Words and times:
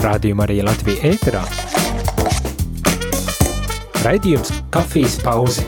Rādījumā 0.00 0.46
arī 0.46 0.62
Latvija 0.64 1.10
ēterā. 1.12 1.42
Raidījums 4.00 4.54
Kafijas 4.72 5.18
pauze. 5.20 5.66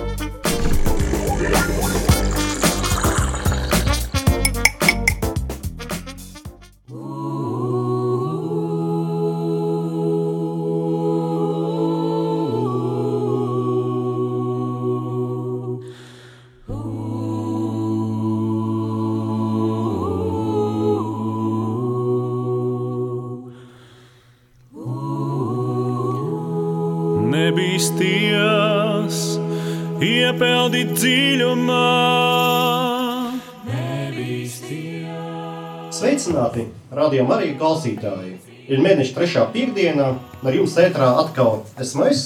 Radio 37.12 37.27
Marija 37.28 37.58
klausītāji! 37.61 38.30
Ir 38.72 38.78
mēneša 38.80 39.12
trešā 39.12 39.42
piekdiena, 39.53 40.06
ar 40.41 40.55
jums 40.56 40.78
ētrā 40.80 41.11
atkal 41.20 41.58
esmu 41.84 42.06
es, 42.08 42.22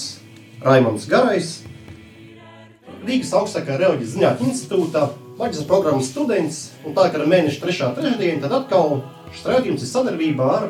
Raimons 0.63 1.09
Garais, 1.11 1.49
Rīgas 3.01 3.33
augstākā 3.35 3.81
reliģijas 3.81 4.13
zinātņu 4.13 4.47
institūta, 4.47 5.09
maģistra 5.41 5.67
programmas 5.67 6.13
students, 6.13 6.61
un 6.87 6.95
tā 6.95 7.09
kā 7.11 7.19
ir 7.19 7.27
mēneša 7.33 7.65
trešā 7.65 7.89
trešdiena, 7.97 8.45
tad 8.45 8.55
atkal 8.61 9.01
šis 9.33 9.49
raidījums 9.51 9.83
ir 9.83 9.91
sadarbībā 9.91 10.53
ar 10.61 10.69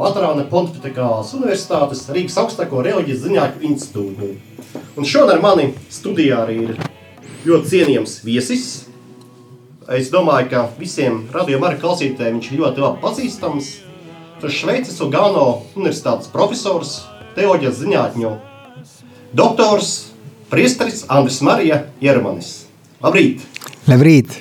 Latvijas 0.00 0.48
Pontificālās 0.54 1.34
Universitātes 1.36 2.06
Rīgas 2.08 2.38
augstāko 2.40 2.80
reliģijas 2.88 3.20
zinātņu 3.26 3.68
institūtu. 3.68 4.30
Un 4.96 5.10
šodien 5.12 5.44
mani 5.44 5.74
studijā 5.92 6.40
arī 6.46 6.56
ir 6.70 6.80
ļoti 7.44 7.74
cienījams 7.74 8.16
viesis. 8.24 8.64
Es 9.90 10.12
domāju, 10.12 10.46
ka 10.52 10.60
visiem 10.78 11.24
radījuma 11.34 11.72
klausītājiem 11.80 12.36
viņš 12.38 12.50
ir 12.52 12.60
ļoti 12.60 12.82
labi 12.84 13.02
pazīstams. 13.02 13.70
Tas 14.42 14.54
Šveices 14.54 15.00
Ugano 15.02 15.64
Universitātes 15.74 16.30
profesors, 16.30 17.00
teoloģijas 17.34 17.80
zinātņu 17.80 18.30
doktors, 19.34 20.12
priesteris 20.52 21.02
Andris 21.10 21.40
Marija 21.42 21.80
Jermanis. 22.02 22.68
Labrīt! 23.02 23.42
Labrīt! 23.90 24.38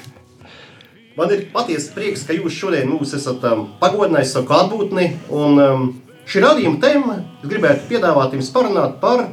Man 1.18 1.34
ir 1.34 1.48
patiesi 1.54 1.90
prieks, 1.96 2.24
ka 2.28 2.38
jūs 2.38 2.54
šodien 2.56 2.90
mūs 2.92 3.16
esat 3.18 3.42
um, 3.50 3.66
pagodinājis 3.82 4.36
savu 4.36 4.48
klātbūtni. 4.52 5.08
Un 5.34 5.62
um, 5.62 5.88
šī 6.30 6.46
radījuma 6.46 6.82
tēma, 6.82 7.18
es 7.42 7.50
gribētu 7.50 7.90
piedāvāt 7.90 8.38
jums 8.38 8.54
parunāt 8.54 9.00
par 9.02 9.26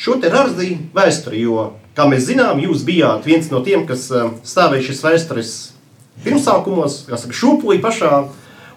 šo 0.00 0.20
te 0.20 0.28
rarzī 0.32 0.74
vēsturi, 0.96 1.42
jo, 1.44 1.70
kā 2.00 2.08
mēs 2.08 2.30
zinām, 2.30 2.60
jūs 2.62 2.84
bijāt 2.88 3.26
viens 3.28 3.50
no 3.52 3.60
tiem, 3.64 3.84
kas 3.88 4.06
um, 4.14 4.36
stāvēja 4.46 4.88
šis 4.88 5.02
vēstures 5.04 5.56
pirmsākumos, 6.24 7.02
kā 7.08 7.18
saka, 7.20 7.36
šūpulī 7.36 7.80
pašā. 7.84 8.20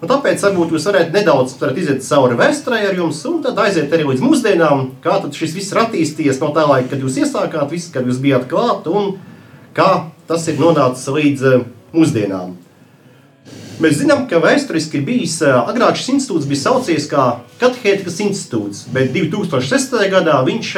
Un 0.04 0.10
tāpēc 0.12 0.42
varbūt 0.44 0.74
jūs 0.76 0.88
varētu 0.90 1.16
nedaudz 1.16 1.54
varat 1.62 1.78
iziet 1.80 2.04
cauri 2.04 2.36
vēsturē 2.40 2.82
ar 2.90 2.98
jums, 3.00 3.22
un 3.30 3.38
tad 3.46 3.60
aiziet 3.64 3.94
arī 3.96 4.10
līdz 4.10 4.24
mūsdienām, 4.26 4.90
kā 5.04 5.22
tad 5.24 5.38
šis 5.38 5.56
viss 5.56 5.72
ir 5.72 5.80
attīstījies 5.86 6.42
no 6.44 6.52
tā 6.56 6.66
laika, 6.68 6.92
kad 6.92 7.06
jūs 7.06 7.22
iesākāt, 7.24 7.70
viss, 7.72 7.94
kad 7.94 8.10
jūs 8.10 8.20
bijāt 8.24 8.50
klāt, 8.52 8.90
un 8.92 9.16
kā 9.78 10.10
tas 10.28 10.50
ir 10.52 10.60
nonācis 10.60 11.08
līdz 11.08 11.48
uh, 11.48 11.64
mūsdienām. 11.96 12.58
Mēs 13.82 13.96
zinām, 13.98 14.28
ka 14.30 14.38
vēsturiski 14.38 15.00
bijis 15.02 15.40
agrāk 15.42 15.98
šis 15.98 16.12
institūts 16.14 16.46
bija 16.50 16.62
saucies 16.62 17.08
kā 17.10 17.24
Katehētikas 17.58 18.20
institūts, 18.22 18.84
bet 18.94 19.10
2006. 19.16 19.96
gadā 20.14 20.36
viņš 20.46 20.70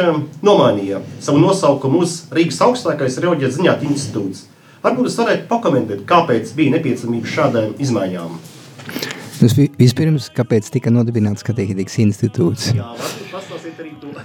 nomainīja 0.46 1.02
savu 1.20 1.42
nosaukumu 1.44 2.06
uz 2.06 2.22
Rīgas 2.36 2.62
augstākais 2.64 3.20
reliģijas 3.20 3.58
zinātņu 3.58 3.92
institūts. 3.92 4.46
Varbūt 4.86 5.10
jūs 5.10 5.20
varētu 5.20 5.48
pakomentēt, 5.50 6.06
kāpēc 6.08 6.56
bija 6.56 6.78
nepieciešamība 6.78 7.34
šādām 7.36 7.76
izmaiņām. 7.84 8.40
Tas 9.42 9.58
vispirms, 9.60 10.30
kāpēc 10.32 10.72
tika 10.78 10.94
nodibināts 10.94 11.44
Katehētikas 11.44 12.00
institūts? 12.06 12.72
Jā, 12.78 12.94
varbūt 12.96 13.32
pastāstīt 13.34 13.84
arī 13.84 13.92
to. 14.00 14.16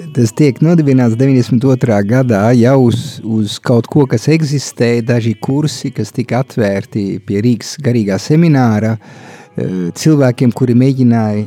Tas 0.00 0.30
tiek 0.32 0.56
nodibināts 0.64 1.12
92. 1.18 1.96
gadā 2.08 2.40
jau 2.56 2.76
uz, 2.86 3.18
uz 3.20 3.58
kaut 3.60 3.88
ko, 3.90 4.06
kas 4.08 4.28
eksistēja, 4.32 5.02
daži 5.10 5.34
kursi, 5.36 5.90
kas 5.92 6.08
tika 6.16 6.40
atvērti 6.40 7.18
pie 7.26 7.42
Rīgas 7.44 7.74
garīgā 7.84 8.16
semināra 8.22 8.94
cilvēkiem, 10.00 10.54
kuri 10.56 10.76
mēģināja 10.78 11.44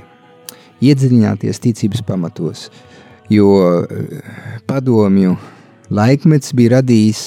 iedziļināties 0.86 1.64
ticības 1.64 2.04
pamatos. 2.06 2.68
Jo 3.32 3.50
padomju 4.70 5.38
laikmets 5.90 6.54
bija 6.54 6.78
radījis 6.78 7.24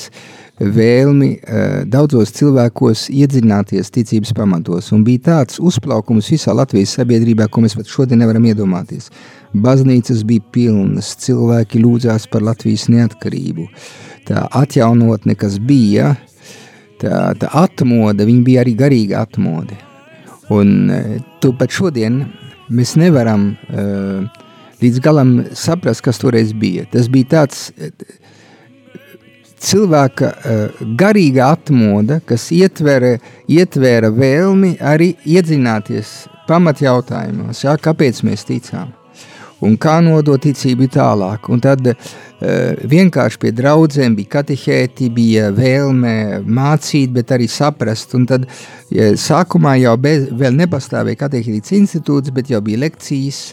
vēlmi 0.60 1.32
daudzos 1.90 2.30
cilvēkos 2.36 3.08
iedziļināties 3.12 3.90
ticības 3.98 4.30
pamatos, 4.36 4.92
un 4.94 5.02
bija 5.04 5.24
tāds 5.32 5.58
uzplaukums 5.58 6.30
visā 6.32 6.54
Latvijas 6.54 6.94
sabiedrībā, 7.00 7.50
ko 7.50 7.64
mēs 7.64 7.74
pat 7.76 7.90
šodien 7.90 8.22
nevaram 8.22 8.46
iedomāties. 8.46 9.10
Baznīcas 9.54 10.24
bija 10.26 10.42
pilnas, 10.52 11.14
cilvēki 11.22 11.80
lūdzās 11.82 12.26
par 12.30 12.44
Latvijas 12.46 12.88
neatkarību. 12.92 13.68
Tā 14.26 14.46
atjaunotne, 14.58 15.36
kas 15.38 15.60
bija, 15.62 16.14
tā, 17.00 17.34
tā 17.38 17.50
atmoda, 17.54 18.26
viņa 18.26 18.42
bija 18.46 18.64
arī 18.64 18.74
garīga 18.78 19.22
atmode. 19.22 19.78
Un 20.52 20.90
tu 21.42 21.52
pat 21.58 21.74
šodien 21.74 22.24
mēs 22.70 22.96
nevaram 22.98 23.52
uh, 23.54 24.42
līdz 24.82 25.00
galam 25.02 25.36
saprast, 25.54 26.04
kas 26.06 26.20
toreiz 26.22 26.52
bija. 26.54 26.86
Tas 26.90 27.10
bija 27.10 27.30
tāds 27.38 27.68
cilvēka 29.62 30.30
uh, 30.34 30.84
garīga 30.98 31.52
atmoda, 31.54 32.20
kas 32.26 32.50
ietvera, 32.54 33.16
ietvera 33.50 34.10
vēlmi 34.14 34.76
arī 34.82 35.14
iedzināties 35.24 36.26
pamatjautājumos, 36.46 37.64
jā, 37.66 37.74
kāpēc 37.82 38.22
mēs 38.26 38.46
ticām 38.46 38.95
un 39.64 39.76
kā 39.80 39.98
nodot 40.04 40.42
ticību 40.42 40.88
tālāk. 40.92 41.48
Un 41.52 41.62
tad 41.64 41.86
uh, 41.88 41.96
vienkārši 42.92 43.40
pie 43.42 43.52
draudzēm 43.56 44.16
bija 44.18 44.34
katehēti, 44.38 45.08
bija 45.14 45.50
vēlme 45.56 46.42
mācīt, 46.44 47.14
bet 47.16 47.32
arī 47.36 47.48
saprast. 47.50 48.14
Un 48.18 48.26
tad 48.28 48.46
ja, 48.90 49.12
sākumā 49.16 49.76
jau 49.80 49.96
bez, 50.00 50.28
vēl 50.36 50.56
nepastāvēja 50.60 51.24
katehētīts 51.24 51.76
institūts, 51.80 52.34
bet 52.36 52.52
jau 52.52 52.62
bija 52.64 52.84
lekcijas 52.86 53.48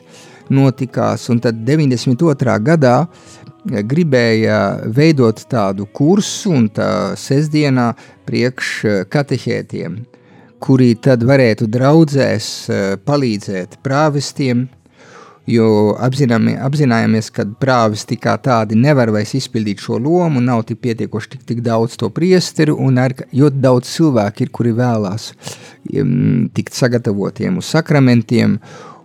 notikās, 0.54 1.30
un 1.32 1.40
tad 1.44 1.64
92. 1.66 2.58
gadā 2.68 2.98
gribēja 3.64 4.58
veidot 4.92 5.40
tādu 5.48 5.88
kursu 5.96 6.52
un 6.52 6.68
tā 6.74 7.16
sestdienā 7.20 7.94
priekš 8.28 8.74
katehētiem, 9.12 10.02
kuri 10.64 10.94
tad 11.00 11.24
varētu 11.28 11.68
draudzēs 11.72 12.50
palīdzēt 13.08 13.80
prāvestiem, 13.84 14.68
jo 15.50 15.68
apzinām, 16.00 16.48
apzinājāmies, 16.64 17.30
ka 17.36 17.46
prāvisti 17.60 18.18
kā 18.22 18.36
tādi 18.42 18.78
nevar 18.80 19.12
vairs 19.14 19.34
izpildīt 19.38 19.84
šo 19.84 20.00
lomu, 20.02 20.42
nav 20.42 20.64
tik 20.70 20.80
pietiekoši 20.84 21.34
tik, 21.36 21.44
tik 21.50 21.62
daudz 21.66 21.98
to 22.00 22.10
priesteru, 22.14 22.78
un 22.80 23.02
ar, 23.02 23.16
ļoti 23.34 23.62
daudz 23.64 23.92
cilvēku 23.98 24.46
ir, 24.46 24.54
kuri 24.56 24.74
vēlās 24.78 25.32
tikt 25.84 26.78
sagatavotiem 26.78 27.60
uz 27.60 27.72
sakramentiem 27.76 28.58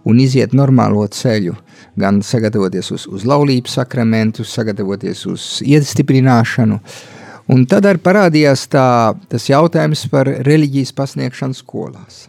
un 0.08 0.22
iziet 0.22 0.54
normālo 0.56 1.02
ceļu, 1.10 1.56
gan 1.98 2.22
sagatavoties 2.22 2.92
uz, 2.94 3.06
uz 3.10 3.26
laulības 3.28 3.80
sakramentu, 3.80 4.46
sagatavoties 4.46 5.26
uz 5.28 5.50
iestiprināšanu, 5.66 6.78
un 7.50 7.66
tad 7.66 7.88
arī 7.90 8.02
parādījās 8.04 8.68
tā, 8.70 8.88
tas 9.28 9.50
jautājums 9.50 10.06
par 10.12 10.30
reliģijas 10.46 10.94
pasniegšanu 10.94 11.58
skolās. 11.58 12.28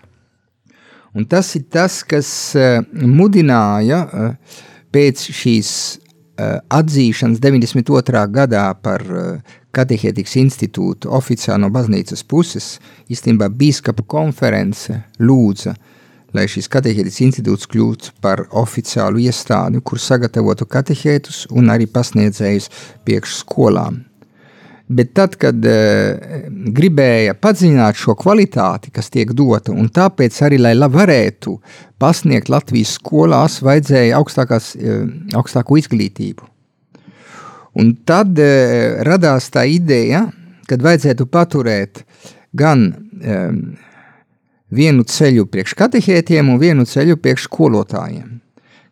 Un 1.17 1.25
tas 1.29 1.55
ir 1.57 1.65
tas, 1.71 2.01
kas 2.05 2.29
uh, 2.57 2.83
mudināja 2.93 4.03
uh, 4.05 4.57
pēc 4.93 5.23
šīs 5.33 5.71
uh, 5.97 6.59
atzīšanas 6.79 7.41
92. 7.41 8.25
gadā 8.33 8.65
par 8.83 9.05
katehētikas 9.75 10.35
institūtu 10.41 11.11
oficiāli 11.13 11.63
no 11.65 11.69
baznīcas 11.73 12.25
puses, 12.25 12.77
īstenībā 13.09 13.49
bīskapa 13.53 14.05
konference 14.09 14.97
lūdza, 15.21 15.75
lai 16.33 16.45
šis 16.49 16.69
katehētikas 16.71 17.21
institūts 17.25 17.69
kļūtu 17.69 18.17
par 18.21 18.45
oficiālu 18.61 19.21
iestādi, 19.25 19.81
kur 19.81 20.01
sagatavotu 20.01 20.69
katehētus 20.69 21.47
un 21.53 21.73
arī 21.73 21.89
pasniedzējus 21.89 22.69
priekš 23.05 23.41
skolām. 23.43 24.03
Bet 24.89 25.11
tad, 25.13 25.35
kad 25.37 25.65
uh, 25.69 26.47
gribēja 26.73 27.35
padziļināt 27.37 27.99
šo 27.99 28.15
kvalitāti, 28.17 28.89
kas 28.93 29.11
tiek 29.13 29.35
dota, 29.37 29.69
un 29.69 29.91
tāpēc 29.93 30.39
arī, 30.47 30.57
lai 30.57 30.73
varētu 30.89 31.59
pasniegt 32.01 32.49
Latvijas 32.49 32.95
skolās, 32.97 33.59
vajadzēja 33.61 34.17
augstākās, 34.17 34.71
uh, 34.79 35.03
augstāko 35.37 35.77
izglītību. 35.77 36.47
Un 37.77 37.93
tad 38.01 38.33
uh, 38.41 39.03
radās 39.05 39.51
tā 39.53 39.67
ideja, 39.69 40.25
kad 40.69 40.81
vajadzētu 40.85 41.27
paturēt 41.29 42.03
gan 42.57 42.89
um, 42.89 43.61
vienu 44.69 45.05
ceļu 45.05 45.47
priekš 45.49 45.75
katehētiem 45.77 46.49
un 46.49 46.59
vienu 46.61 46.85
ceļu 46.89 47.17
priekš 47.21 47.47
skolotājiem, 47.49 48.39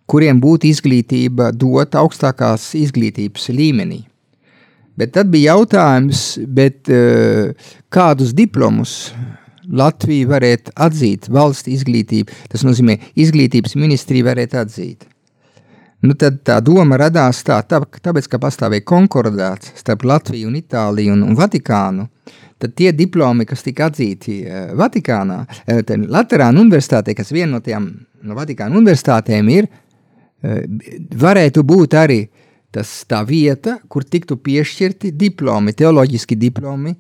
kuriem 0.10 0.42
būtu 0.42 0.70
izglītība 0.72 1.52
dot 1.54 1.98
augstākās 1.98 2.72
izglītības 2.78 3.50
līmenī. 3.54 4.07
Bet 4.98 5.14
tad 5.14 5.30
bija 5.30 5.54
jautājums, 5.54 6.22
bet, 6.50 6.90
uh, 6.90 7.52
kādus 7.94 8.34
diplomus 8.38 9.12
Latvija 9.68 10.30
varētu 10.32 10.74
atzīt 10.80 11.28
valsts 11.34 11.70
izglītību, 11.70 12.34
tas 12.50 12.64
nozīmē 12.64 12.96
izglītības 13.20 13.76
ministrija 13.78 14.30
varētu 14.30 14.60
atzīt. 14.62 15.06
Nu, 16.06 16.14
tad 16.14 16.44
tā 16.46 16.60
doma 16.62 16.98
radās 17.02 17.42
tā, 17.46 17.58
tā, 17.66 17.82
tāpēc, 17.82 18.30
ka 18.30 18.40
pastāvēja 18.42 18.86
konkordāts 18.88 19.74
starp 19.80 20.06
Latviju 20.06 20.50
un 20.52 20.60
Itāliju 20.60 21.16
un, 21.16 21.24
un 21.26 21.38
Vatikānu. 21.38 22.08
Tad 22.58 22.74
tie 22.78 22.92
diplomi, 22.96 23.46
kas 23.50 23.66
tika 23.66 23.90
atzīti 23.92 24.40
uh, 24.46 24.72
Vatikānā, 24.78 25.42
uh, 25.46 25.96
Latvijas 26.08 26.62
universitātē, 26.62 27.18
kas 27.18 27.34
viena 27.34 27.58
no 27.58 27.62
tām 27.66 27.90
no 28.26 28.38
Vatikāna 28.38 28.78
universitātēm 28.78 29.50
ir, 29.54 29.68
uh, 29.68 30.62
varētu 31.26 31.66
būt 31.66 31.98
arī 31.98 32.22
tas 32.78 32.94
tā 33.10 33.24
vieta, 33.26 33.78
kur 33.90 34.06
tiktu 34.06 34.38
piešķirti 34.44 35.12
diplomi, 35.18 35.74
teoloģiski 35.78 36.38
diplomi, 36.38 36.94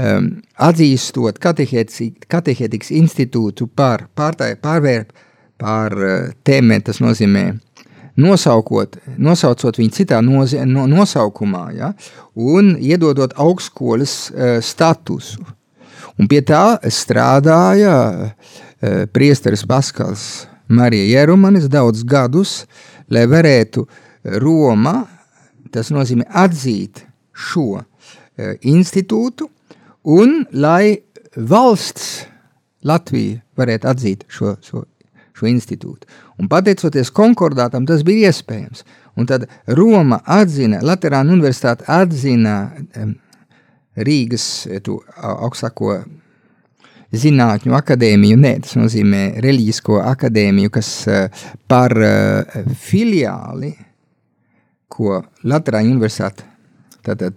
um, 0.00 0.30
atzīstot 0.56 1.40
katehētikas 1.42 2.92
institūtu 2.96 3.68
par 3.76 4.06
pārvēr, 4.16 5.04
par 5.60 5.96
uh, 5.98 6.30
tēmēm, 6.46 6.86
tas 6.86 7.02
nozīmē 7.04 7.44
nosaukot, 8.20 8.98
nosaucot 9.20 9.78
viņu 9.80 9.94
citā 10.00 10.20
nozi, 10.24 10.60
no, 10.68 10.86
nosaukumā, 10.90 11.64
ja, 11.76 11.92
un 12.34 12.74
iedodot 12.80 13.36
augstskolas 13.40 14.14
uh, 14.32 14.58
statusu. 14.64 15.44
Un 16.20 16.28
pie 16.28 16.42
tā 16.44 16.80
strādāja 16.92 17.96
uh, 18.12 18.30
priesteris 19.12 19.64
Paskals 19.68 20.46
Marija 20.70 21.20
Jerumanis 21.20 21.68
daudz 21.70 22.04
gadus, 22.06 22.64
lai 23.10 23.24
varētu 23.28 23.86
Roma, 24.24 25.04
tas 25.72 25.90
nozīmē 25.94 26.26
atzīt 26.42 27.04
šo 27.32 27.80
uh, 27.80 27.84
institūtu, 28.60 29.48
un 30.10 30.42
lai 30.52 31.00
valsts 31.36 32.26
Latvija 32.84 33.40
varētu 33.60 33.88
atzīt 33.90 34.24
šo, 34.32 34.54
šo, 34.64 34.84
šo 35.36 35.48
institūtu. 35.50 36.08
Un 36.40 36.48
pateicoties 36.48 37.12
konkordātam, 37.12 37.84
tas 37.88 38.04
bija 38.06 38.30
iespējams. 38.30 38.86
Un 39.20 39.28
tad 39.28 39.44
Roma 39.68 40.22
atzina, 40.24 40.80
Latvijas 40.86 41.28
Universitāte 41.28 41.84
atzina 41.92 42.54
um, 42.96 43.12
Rīgas 44.00 44.46
tu, 44.86 45.00
augstāko 45.20 45.98
zinātņu 47.10 47.74
akadēmiju, 47.74 48.38
ne, 48.38 48.54
tas 48.64 48.76
nozīmē 48.78 49.24
reliģisko 49.42 49.98
akadēmiju, 50.12 50.72
kas 50.72 50.90
uh, 51.10 51.46
par 51.68 51.92
uh, 51.98 52.60
filiāli, 52.80 53.74
ko 54.90 55.20
Latvijas 55.46 55.88
Universitāte 55.88 56.50
tātad, 57.06 57.36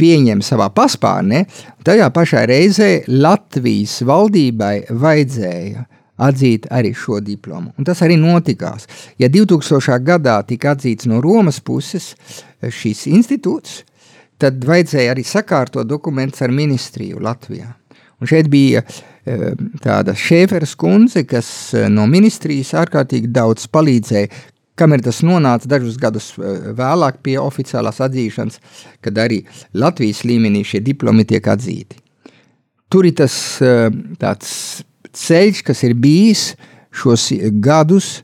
pieņem 0.00 0.42
savā 0.44 0.68
paspārnē, 0.74 1.44
tajā 1.86 2.08
pašā 2.14 2.44
reizē 2.50 2.90
Latvijas 3.08 4.00
valdībai 4.06 4.76
vajadzēja 4.90 5.84
atzīt 6.24 6.68
arī 6.70 6.92
šo 6.94 7.18
diplomu. 7.24 7.72
Un 7.78 7.86
tas 7.86 8.02
arī 8.06 8.16
notikās. 8.20 8.86
Ja 9.18 9.30
2000. 9.30 9.98
gadā 10.06 10.36
tika 10.46 10.74
atzīts 10.74 11.08
no 11.10 11.20
Romas 11.22 11.58
puses 11.60 12.12
šīs 12.62 13.06
institūts, 13.10 13.82
tad 14.38 14.62
vajadzēja 14.66 15.14
arī 15.14 15.24
sakārtot 15.26 15.88
dokumentus 15.90 16.42
ar 16.42 16.54
ministriju 16.54 17.22
Latvijā. 17.22 17.72
Un 18.22 18.30
šeit 18.30 18.46
bija 18.50 18.84
eh, 18.84 19.52
tāda 19.82 20.14
Šēferas 20.16 20.76
kundze, 20.78 21.24
kas 21.26 21.48
eh, 21.74 21.88
no 21.90 22.06
ministrijas 22.10 22.72
ārkārtīgi 22.78 23.30
daudz 23.34 23.66
palīdzēja, 23.74 24.30
kamēr 24.78 25.04
tas 25.06 25.22
nonāca 25.26 25.68
dažus 25.70 25.98
gadus 26.00 26.32
vēlāk 26.38 27.20
pie 27.24 27.36
oficiālās 27.40 28.00
atzīšanas, 28.04 28.60
kad 29.04 29.20
arī 29.22 29.42
Latvijas 29.74 30.24
līmenī 30.26 30.64
šie 30.66 30.82
diplomi 30.84 31.26
tiek 31.28 31.46
atzīti. 31.46 32.00
Tur 32.90 33.06
ir 33.08 33.16
tas 33.18 33.34
tāds 34.20 34.50
ceļš, 35.14 35.62
kas 35.66 35.82
ir 35.86 35.94
bijis 35.98 36.52
šos 36.94 37.30
gadus, 37.62 38.22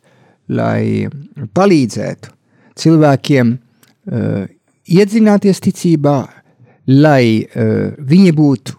lai 0.51 1.07
palīdzētu 1.55 2.35
cilvēkiem 2.81 3.55
uh, 3.55 4.45
iedzināties 4.91 5.63
ticībā, 5.67 6.19
lai 6.91 7.25
uh, 7.45 7.91
viņi 7.99 8.35
būtu 8.35 8.77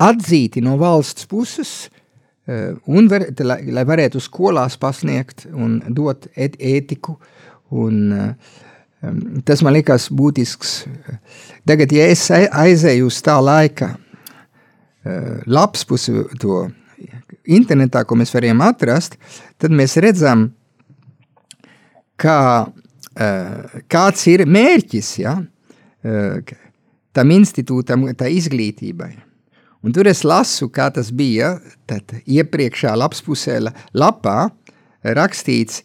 atzīti 0.00 0.62
no 0.64 0.76
valsts 0.80 1.28
puses, 1.30 1.90
un 2.86 3.08
var, 3.10 3.26
lai, 3.46 3.60
lai 3.70 3.84
varētu 3.86 4.22
skolās 4.22 4.76
pasniegt 4.80 5.46
un 5.52 5.78
dot 5.94 6.26
et, 6.34 6.56
ētiku. 6.56 7.16
Un, 7.70 7.98
uh, 8.14 9.10
tas 9.46 9.62
man 9.62 9.76
liekas 9.76 10.08
būtisks. 10.12 10.74
Tagad, 11.68 11.92
ja 11.94 12.08
es 12.10 12.26
aizēju 12.30 13.10
uz 13.10 13.20
tā 13.24 13.36
laika 13.42 13.92
uh, 13.94 15.40
labs 15.46 15.86
pusi 15.86 16.16
to 16.42 16.64
internetā, 17.50 18.04
ko 18.04 18.18
mēs 18.18 18.34
varējām 18.34 18.60
atrast, 18.66 19.16
tad 19.60 19.72
mēs 19.74 19.96
redzam, 20.02 20.50
kā, 22.20 22.36
kāds 23.90 24.26
ir 24.28 24.44
mērķis 24.44 25.08
ja, 25.22 25.32
tam 27.16 27.32
institūtam, 27.34 28.04
tā 28.18 28.28
izglītībai. 28.28 29.10
Un 29.80 29.94
tur 29.96 30.08
es 30.10 30.24
lasu, 30.28 30.68
kā 30.68 30.90
tas 30.92 31.08
bija 31.16 31.54
iepriekšā 32.28 32.92
lapspusē 33.00 33.60
lapā 33.96 34.50
rakstīts 35.16 35.80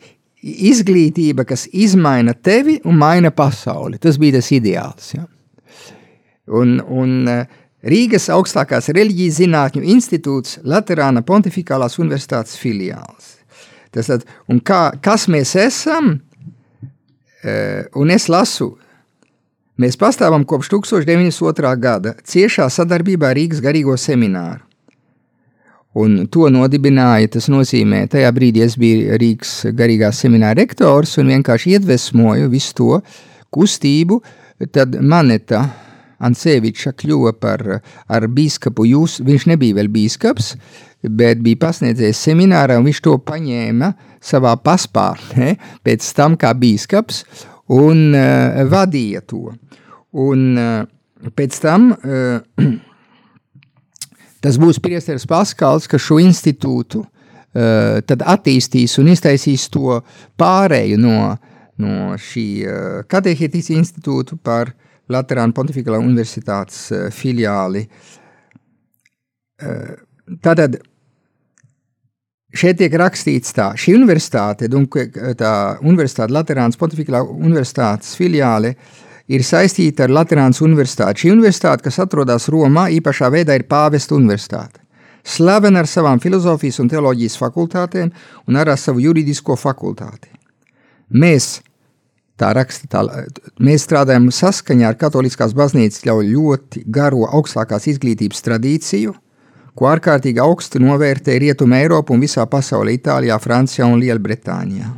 izglītība, 0.45 1.45
kas 1.47 1.65
izmaina 1.71 2.35
tevi 2.35 2.81
un 2.85 2.99
maina 2.99 3.31
pasauli. 3.31 3.97
Tas 4.01 4.19
bija 4.21 4.41
tas 4.41 4.51
ideāls. 4.53 5.13
Ja. 5.15 5.23
Un, 6.45 6.77
un 6.91 7.15
uh, 7.31 7.61
Rīgas 7.85 8.31
augstākās 8.33 8.89
reliģijas 8.97 9.39
zinātņu 9.43 9.83
institūts 9.93 10.59
Latvijas 10.65 11.21
Pontificālās 11.27 11.99
Universitātes 12.01 12.57
filiāls. 12.57 13.35
Tas 13.93 14.09
tad, 14.09 14.25
un 14.49 14.57
kā, 14.65 14.89
kas 15.05 15.27
mēs 15.31 15.53
esam, 15.61 16.15
e, 17.45 17.53
un 17.95 18.09
es 18.11 18.25
lasu, 18.27 18.73
mēs 19.81 19.97
pastāvam 19.99 20.45
kopš 20.47 20.71
1902. 20.73 21.73
gada 21.81 22.15
ciešā 22.23 22.69
sadarbībā 22.71 23.31
ar 23.31 23.39
Rīgas 23.39 23.61
garīgo 23.63 23.97
semināru. 23.99 24.63
Un 25.95 26.25
to 26.27 26.49
nodibināja, 26.51 27.29
tas 27.37 27.45
nozīmē, 27.47 28.01
tajā 28.11 28.27
brīdī 28.35 28.65
es 28.65 28.75
biju 28.79 29.15
Rīgas 29.21 29.53
garīgā 29.71 30.09
semināra 30.11 30.59
rektors 30.59 31.15
un 31.21 31.31
vienkārši 31.31 31.77
iedvesmoju 31.77 32.51
visu 32.51 32.75
to 32.75 32.97
kustību, 33.55 34.19
tad 34.75 34.97
maneta 34.99 35.63
Anseviča 36.25 36.93
kļuva 36.95 37.33
par 37.39 37.63
ar 38.07 38.27
bīskapu. 38.31 38.85
Jūs, 38.87 39.21
viņš 39.23 39.47
nebija 39.51 39.75
vēl 39.79 39.89
bīskaps, 39.91 40.53
bet 41.03 41.41
bija 41.43 41.61
pasniedzējis 41.65 42.23
seminārā, 42.27 42.79
un 42.79 42.87
viņš 42.87 43.01
to 43.05 43.17
paņēma 43.31 43.91
savā 44.23 44.55
paspārnē 44.63 45.55
pēc 45.85 46.07
tam 46.17 46.35
kā 46.39 46.51
bīskaps 46.59 47.23
un 47.73 48.13
uh, 48.13 48.61
vadīja 48.69 49.23
to. 49.25 49.49
Un 50.25 50.45
uh, 50.59 50.85
pēc 51.35 51.57
tam 51.63 51.89
uh, 51.95 52.39
tas 54.43 54.61
būs 54.61 54.79
priesteris 54.83 55.27
Paskals, 55.29 55.89
kas 55.89 56.05
šo 56.05 56.19
institūtu 56.23 57.01
uh, 57.01 58.01
tad 58.05 58.23
attīstīs 58.23 58.99
un 59.01 59.11
iztaisīs 59.13 59.67
to 59.73 60.01
pārēju 60.39 61.01
no, 61.01 61.19
no 61.81 62.15
šī 62.21 62.47
uh, 62.63 63.05
katehētīs 63.09 63.73
institūtu 63.75 64.37
par 64.43 64.71
uh, 64.71 64.81
Latvijas 65.11 65.53
Pontificālā 65.53 65.99
Universitātes 66.01 66.79
uh, 66.91 67.07
filiāli. 67.13 67.85
Uh, 69.61 69.93
tātad 70.41 70.79
šeit 72.57 72.79
tiek 72.79 72.93
rakstīts 72.99 73.55
tā, 73.55 73.71
šī 73.79 73.95
universitāte, 73.97 74.69
tā 75.39 75.53
universitāte 75.83 76.33
Latvijas 76.33 76.79
Pontificālā 76.79 77.21
Universitātes 77.25 78.15
filiāle 78.17 78.75
ir 79.27 79.43
saistīta 79.45 80.05
ar 80.05 80.15
Latvijas 80.15 80.61
Universitāti. 80.65 81.25
Šī 81.25 81.35
universitāte, 81.35 81.85
kas 81.85 81.99
atrodas 82.03 82.49
Romā, 82.53 82.87
īpašā 82.95 83.31
veidā 83.33 83.57
ir 83.57 83.67
pāvesta 83.69 84.17
universitāte. 84.17 84.81
Slavena 85.25 85.81
ar 85.81 85.89
savām 85.89 86.19
filozofijas 86.21 86.79
un 86.83 86.89
teoloģijas 86.91 87.39
fakultātēm 87.41 88.11
un 88.47 88.57
ar 88.61 88.75
savu 88.77 89.01
juridisko 89.01 89.57
fakultāti. 89.57 90.29
Mēs 91.09 91.55
Tā 92.35 92.49
raksta, 92.51 92.87
tā, 92.91 93.01
mēs 93.63 93.85
strādājam 93.87 94.27
saskaņā 94.27 94.89
ar 94.89 94.97
Katoliskās 94.99 95.53
baznīcas 95.55 96.03
ļoti 96.03 96.81
garo 96.91 97.23
augstākās 97.31 97.87
izglītības 97.93 98.43
tradīciju, 98.43 99.13
ko 99.75 99.89
ārkārtīgi 99.91 100.41
augstu 100.43 100.79
novērtē 100.83 101.39
Rietuma 101.41 101.81
Eiropa 101.83 102.15
un 102.15 102.23
visā 102.23 102.45
pasaulē, 102.49 102.95
Itālijā, 102.95 103.39
Francijā 103.43 103.87
un 103.89 103.99
Lielbritānijā. 104.03 104.93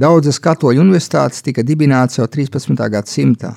Daudzas 0.00 0.40
katoļu 0.40 0.80
universitātes 0.80 1.44
tika 1.44 1.62
dibinātas 1.66 2.18
jau 2.18 2.26
13. 2.26 2.88
gadsimtā, 2.94 3.52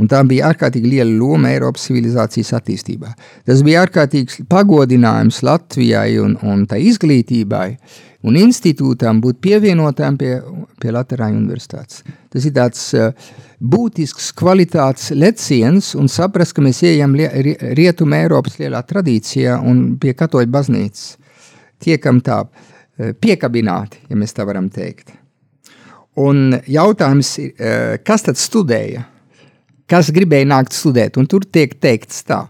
Un 0.00 0.08
tā 0.08 0.20
bija 0.24 0.48
ārkārtīgi 0.48 0.94
liela 0.94 1.12
loma 1.12 1.50
Eiropas 1.52 1.84
civilizācijas 1.88 2.54
attīstībā. 2.56 3.10
Tas 3.48 3.60
bija 3.66 3.82
ārkārtīgs 3.84 4.40
pagodinājums 4.48 5.42
Latvijai 5.44 6.14
un, 6.22 6.38
un 6.40 6.64
tā 6.70 6.78
izglītībai 6.80 7.66
un 8.24 8.38
institūtām 8.40 9.20
būt 9.20 9.40
pievienotām 9.44 10.16
pie, 10.20 10.38
pie 10.80 10.94
Latvijas 10.96 11.36
universitātes. 11.36 12.00
Tas 12.32 12.48
ir 12.48 12.56
tāds 12.56 12.86
uh, 12.96 13.12
būtisks 13.60 14.30
kvalitātes 14.36 15.10
leciens 15.12 15.92
un 15.98 16.08
saprast, 16.08 16.54
ka 16.56 16.64
mēs 16.64 16.82
ejam 16.88 17.14
rietuma 17.14 18.22
Eiropas 18.24 18.58
lielā 18.60 18.80
tradīcijā 18.88 19.58
un 19.60 19.98
pie 20.00 20.14
katoļu 20.16 20.50
baznīcas 20.50 21.06
tiekam 21.80 22.20
tā 22.24 22.42
uh, 22.44 23.12
piekabināti, 23.20 24.04
ja 24.08 24.16
mēs 24.16 24.36
tā 24.36 24.44
varam 24.48 24.68
teikt. 24.72 25.14
Un 26.20 26.58
jautājums 26.68 27.36
ir, 27.40 27.54
uh, 27.56 27.96
kas 28.04 28.26
tad 28.26 28.40
studēja? 28.40 29.06
kas 29.90 30.10
gribēja 30.14 30.48
nākt 30.48 30.76
studēt, 30.76 31.18
un 31.18 31.26
tur 31.30 31.42
tiek 31.42 31.74
teikts 31.82 32.22
tā. 32.28 32.44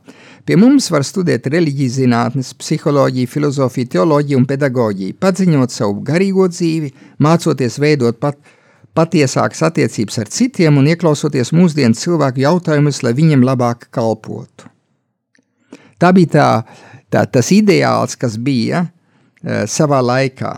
Pie 0.45 0.57
mums 0.61 0.89
var 0.93 1.05
studēt 1.07 1.47
reliģijas 1.53 1.99
zinātnes, 2.01 2.53
psiholoģiju, 2.59 3.31
filozofiju, 3.31 3.89
teoloģiju 3.95 4.41
un 4.41 4.47
pedagoģiju, 4.51 5.17
padziņot 5.21 5.75
savu 5.75 6.01
garīgo 6.05 6.49
dzīvi, 6.51 6.91
mācoties 7.23 7.79
veidot 7.81 8.19
pat, 8.21 8.39
patiesākas 8.97 9.63
attiecības 9.71 10.21
ar 10.23 10.31
citiem 10.33 10.79
un 10.81 10.89
ieklausoties 10.91 11.53
mūsdienu 11.57 11.99
cilvēku 11.99 12.45
jautājumus, 12.45 13.03
lai 13.07 13.15
viņiem 13.17 13.45
labāk 13.47 13.89
kalpotu. 13.95 14.69
Tā 16.01 16.13
bija 16.17 16.33
tā, 16.33 16.49
tā, 17.13 17.27
tas 17.27 17.51
ideāls, 17.55 18.17
kas 18.17 18.39
bija 18.41 18.87
uh, 18.87 19.63
savā 19.71 20.01
laikā. 20.05 20.55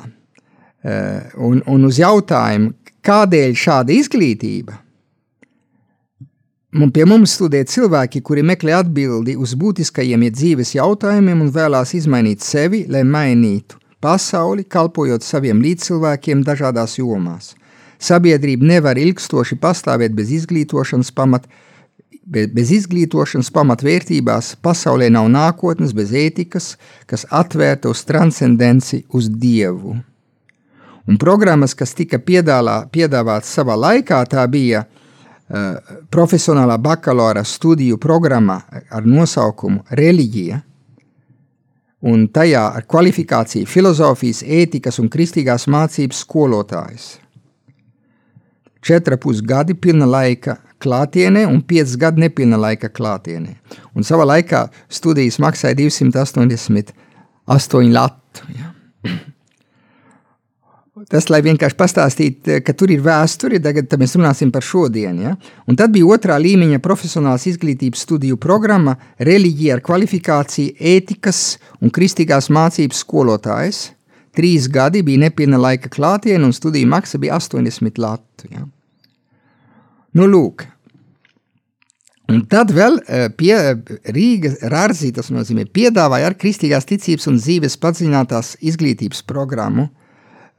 Uh, 0.83 1.35
un, 1.49 1.61
un 1.71 1.85
uz 1.87 1.99
jautājumu, 2.03 2.73
kādēļ 3.03 3.59
šāda 3.59 3.95
izglītība, 3.95 4.83
Un 6.73 6.89
pie 6.89 7.05
mums 7.05 7.35
studē 7.37 7.59
cilvēki, 7.69 8.23
kuri 8.25 8.41
meklē 8.49 8.79
atbildi 8.79 9.35
uz 9.37 9.53
būtiskajiem 9.61 10.23
dzīves 10.33 10.71
jautājumiem 10.73 11.43
un 11.45 11.51
vēlās 11.53 11.93
izmainīt 11.99 12.41
sevi, 12.41 12.87
lai 12.89 13.03
mainītu 13.05 13.77
pasauli, 14.01 14.65
kalpojot 14.65 15.21
saviem 15.21 15.61
līdzcilvēkiem 15.61 16.41
dažādās 16.47 16.97
jomās. 16.97 17.53
Sabiedrība 18.03 18.67
nevar 18.67 18.99
ilgstoši 18.99 19.59
pastāvēt 19.63 20.15
bez 20.17 20.33
izglītošanas 20.35 21.13
pamat, 21.15 21.47
bez 22.27 22.73
izglītošanas 22.75 23.53
pamatvērtībās, 23.55 24.57
pasaulē 24.63 25.11
nav 25.15 25.29
nākotnes 25.31 25.95
bez 25.95 26.11
ētikas, 26.11 26.73
kas 27.07 27.27
atvērta 27.31 27.93
uz 27.93 28.03
transcendenci, 28.09 29.05
uz 29.15 29.31
Dievu. 29.31 29.95
Un 31.07 31.19
programmas, 31.19 31.75
kas 31.75 31.95
tika 31.99 32.19
piedāvā, 32.23 32.85
piedāvātas 32.91 33.55
savā 33.55 33.79
laikā, 33.79 34.25
tā 34.31 34.49
bija– 34.51 34.85
Eh, 35.53 35.97
profesionālā 36.09 36.79
bakalaura 36.81 37.43
studiju 37.45 37.99
programma 38.01 38.55
ar 38.89 39.05
nosaukumu 39.05 39.83
Reliģija, 39.99 40.61
un 42.09 42.23
tajā 42.33 42.63
ar 42.79 42.87
kvalifikāciju 42.89 43.69
filozofijas, 43.69 44.41
ētikas 44.47 44.97
un 45.03 45.11
kristīgās 45.13 45.67
mācības 45.69 46.23
skolotājs. 46.25 47.11
Četri 48.83 49.15
pusgadi 49.23 49.79
pilna 49.79 50.07
laika 50.11 50.57
klātienē 50.83 51.47
un 51.47 51.63
pieci 51.63 51.95
gadi 51.99 52.21
nepilna 52.25 52.59
laika 52.59 52.89
klātienē. 52.91 53.55
Un 53.95 54.03
savā 54.07 54.25
laikā 54.27 54.69
studijas 54.91 55.39
maksāja 55.43 55.75
288 55.79 57.93
latu. 57.95 58.43
Ja. 58.59 58.73
Tas, 61.11 61.27
lai 61.33 61.41
vienkārši 61.45 61.77
pastāstītu, 61.79 62.59
ka 62.65 62.75
tur 62.79 62.93
ir 62.93 63.03
vēsture, 63.05 63.61
tagad 63.65 63.93
mēs 64.01 64.15
runāsim 64.19 64.53
par 64.53 64.65
šodienu. 64.65 65.25
Ja? 65.25 65.33
Un 65.69 65.79
tad 65.79 65.93
bija 65.95 66.09
otrā 66.15 66.37
līmeņa 66.41 66.83
profesionālās 66.85 67.47
izglītības 67.51 68.05
studiju 68.07 68.39
programma 68.41 68.97
Reliģija 69.19 69.79
ar 69.79 69.83
kvalifikāciju 69.85 70.77
ētikas 70.93 71.43
un 71.81 71.93
kristīgās 71.95 72.51
mācības 72.53 73.03
skolotājs. 73.07 73.87
Trīs 74.37 74.69
gadi 74.73 75.03
bija 75.05 75.27
nepilna 75.27 75.61
laika 75.61 75.91
klātienē, 75.93 76.45
un 76.47 76.55
studiju 76.57 76.89
maksa 76.89 77.21
bija 77.21 77.37
80 77.37 77.99
latu. 78.01 78.49
Ja? 78.51 78.67
Nu, 80.17 80.29
lūk. 80.29 80.67
Un 82.33 82.45
tad 82.49 82.71
vēl 82.73 82.97
eh, 83.03 83.27
pie 83.37 83.57
Rīgas 84.15 84.63
Rārzī, 84.73 85.11
tas 85.13 85.29
nozīmē, 85.35 85.67
piedāvāja 85.69 86.31
ar 86.31 86.39
kristīgās 86.39 86.89
ticības 86.89 87.29
un 87.29 87.41
dzīves 87.43 87.77
padziļinātās 87.83 88.57
izglītības 88.73 89.27
programmu– 89.29 89.89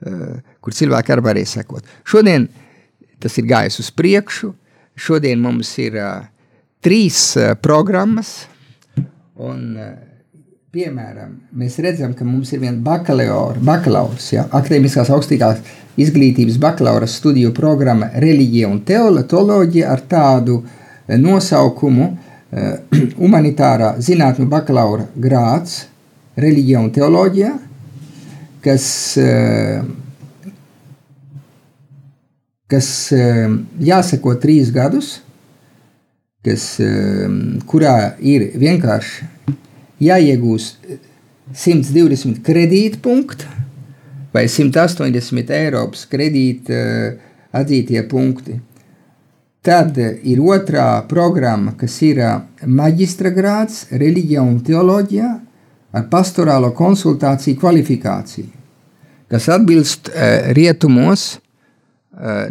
Eh, 0.04 0.40
kur 0.60 0.76
cilvēki 0.76 1.14
arī 1.14 1.24
varēja 1.24 1.50
sekot. 1.58 1.88
Šodien 2.08 2.50
tas 3.24 3.38
ir 3.40 3.48
gājis 3.48 3.80
uz 3.80 3.90
priekšu. 3.96 4.52
Šodien 5.00 5.40
mums 5.42 5.72
ir 5.82 5.96
uh, 5.98 6.26
trīs 6.84 7.34
programmas. 7.64 8.44
Un, 9.42 9.80
piemēram, 10.74 11.36
mēs 11.54 11.76
redzam, 11.86 12.16
ka 12.18 12.26
mums 12.26 12.50
ir 12.56 12.64
viena 12.64 12.80
bakalaura, 12.82 13.60
ja, 14.34 14.48
akadēmiskās 14.58 15.12
augstākās 15.14 15.60
izglītības 16.02 16.56
bakalaura 16.58 17.06
studiju 17.06 17.52
programma 17.54 18.08
Reliģija 18.18 18.72
un 18.72 18.80
teoloģija 18.82 19.92
ar 19.94 20.02
tādu 20.10 20.64
nosaukumu 21.22 22.08
Humanitārā 23.22 23.92
zinātņu 24.02 24.48
bakalaura 24.50 25.06
grāds 25.14 25.84
Reliģija 26.42 26.82
un 26.82 26.90
teoloģija, 26.96 27.52
kas, 28.66 28.88
eh, 29.22 29.84
kas 32.74 32.90
eh, 33.14 33.46
jāseko 33.92 34.34
trīs 34.42 34.74
gadus, 34.74 35.20
kas, 36.42 36.66
eh, 36.82 37.30
kurā 37.70 37.96
ir 38.26 38.50
vienkārši 38.58 39.33
jāiegūst 40.10 40.88
120 41.54 42.42
kredītpunkti 42.46 43.46
vai 44.34 44.48
180 44.50 45.52
Eiropas 45.54 46.08
kredīta 46.10 46.78
atzītie 47.54 48.02
punkti. 48.10 48.60
Tad 49.64 49.96
ir 49.96 50.42
otrā 50.44 51.06
programma, 51.08 51.76
kas 51.80 51.96
ir 52.04 52.20
maģistra 52.68 53.30
grāds 53.32 53.86
reliģijā 53.92 54.42
un 54.44 54.58
teoloģijā, 54.66 55.30
ar 55.94 56.08
pastorālo 56.10 56.74
konsultāciju 56.76 57.60
kvalifikāciju, 57.62 58.50
kas 59.30 59.48
atbilst 59.54 60.10
rietumos 60.58 61.28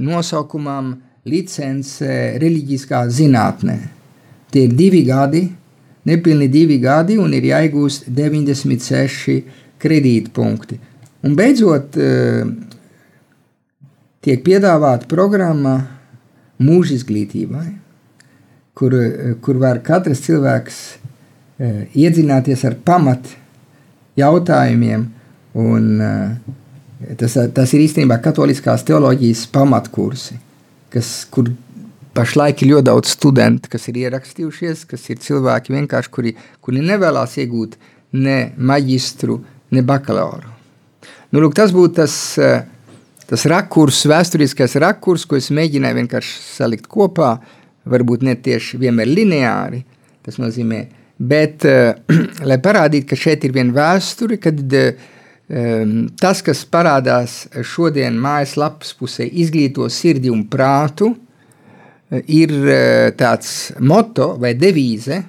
nosaukumam 0.00 0.94
licence 1.28 2.06
reliģiskā 2.40 3.02
zinātnē. 3.10 3.76
Tie 4.54 4.64
ir 4.68 4.72
divi 4.78 5.02
gadi, 5.04 5.42
nepilni 6.08 6.48
divi 6.50 6.78
gadi, 6.82 7.18
un 7.20 7.34
ir 7.34 7.46
jāiegūst 7.50 8.08
96 8.10 9.38
kredītpunkti. 9.82 10.78
Un 11.22 11.36
beidzot, 11.38 11.98
uh, 11.98 12.48
tiek 14.22 14.42
piedāvāta 14.42 15.06
programma 15.10 15.76
mūža 16.62 16.96
izglītībai, 16.98 17.68
kur, 18.78 18.96
kur 19.42 19.58
var 19.62 19.82
katrs 19.86 20.22
cilvēks 20.26 20.82
Eh, 21.62 21.82
iedzināties 21.94 22.64
ar 22.66 22.74
pamat 22.82 23.28
jautājumiem. 24.18 25.04
Un, 25.62 25.84
eh, 26.00 27.14
tas, 27.20 27.36
tas 27.54 27.74
ir 27.76 27.84
īstenībā 27.84 28.16
katoliskās 28.24 28.82
teoloģijas 28.88 29.44
pamatkursi, 29.52 30.38
kas, 30.90 31.10
kur 31.30 31.52
pašlaik 32.16 32.62
ir 32.62 32.72
ļoti 32.74 32.86
daudz 32.90 33.14
studentu, 33.14 33.70
kas 33.72 33.88
ir 33.90 34.00
ierakstījušies, 34.04 34.84
kas 34.90 35.08
ir 35.10 35.20
cilvēki 35.22 35.74
vienkārši, 35.74 36.12
kuri, 36.12 36.34
kuri 36.64 36.84
nevēlas 36.84 37.38
iegūt 37.42 37.78
ne 38.18 38.38
maģistru, 38.56 39.40
ne 39.72 39.82
bakalauru. 39.86 40.50
Nu, 41.32 41.40
lūk, 41.40 41.56
tas 41.56 41.72
būtu 41.72 41.96
tas, 42.02 42.16
eh, 42.38 42.64
tas 43.28 43.46
rakurs, 43.48 44.04
vēsturiskais 44.10 44.76
rakurs, 44.84 45.24
ko 45.24 45.40
es 45.40 45.48
mēģināju 45.50 46.02
vienkārši 46.02 46.40
salikt 46.58 46.90
kopā, 46.92 47.38
varbūt 47.88 48.26
ne 48.28 48.36
tieši 48.36 48.82
vienmēr 48.82 49.08
lineāri. 49.08 49.84
Tas 50.22 50.36
nozīmē, 50.38 50.84
Bet, 51.22 51.64
uh, 51.64 51.92
lai 52.50 52.58
parādītu, 52.62 53.06
ka 53.12 53.18
šeit 53.18 53.44
ir 53.46 53.54
viena 53.54 53.74
vēsture, 53.76 54.38
kad 54.42 54.58
uh, 54.58 55.10
tas, 56.18 56.40
kas 56.42 56.62
parādās 56.66 57.42
šodien 57.68 58.16
mājaslapas 58.18 58.94
pusē, 58.98 59.26
izglīto 59.26 59.88
sirdi 59.92 60.32
un 60.32 60.46
prātu, 60.50 61.12
ir 62.26 62.52
uh, 62.52 63.12
tāds 63.16 63.72
moto 63.80 64.34
vai 64.40 64.54
devīze, 64.58 65.22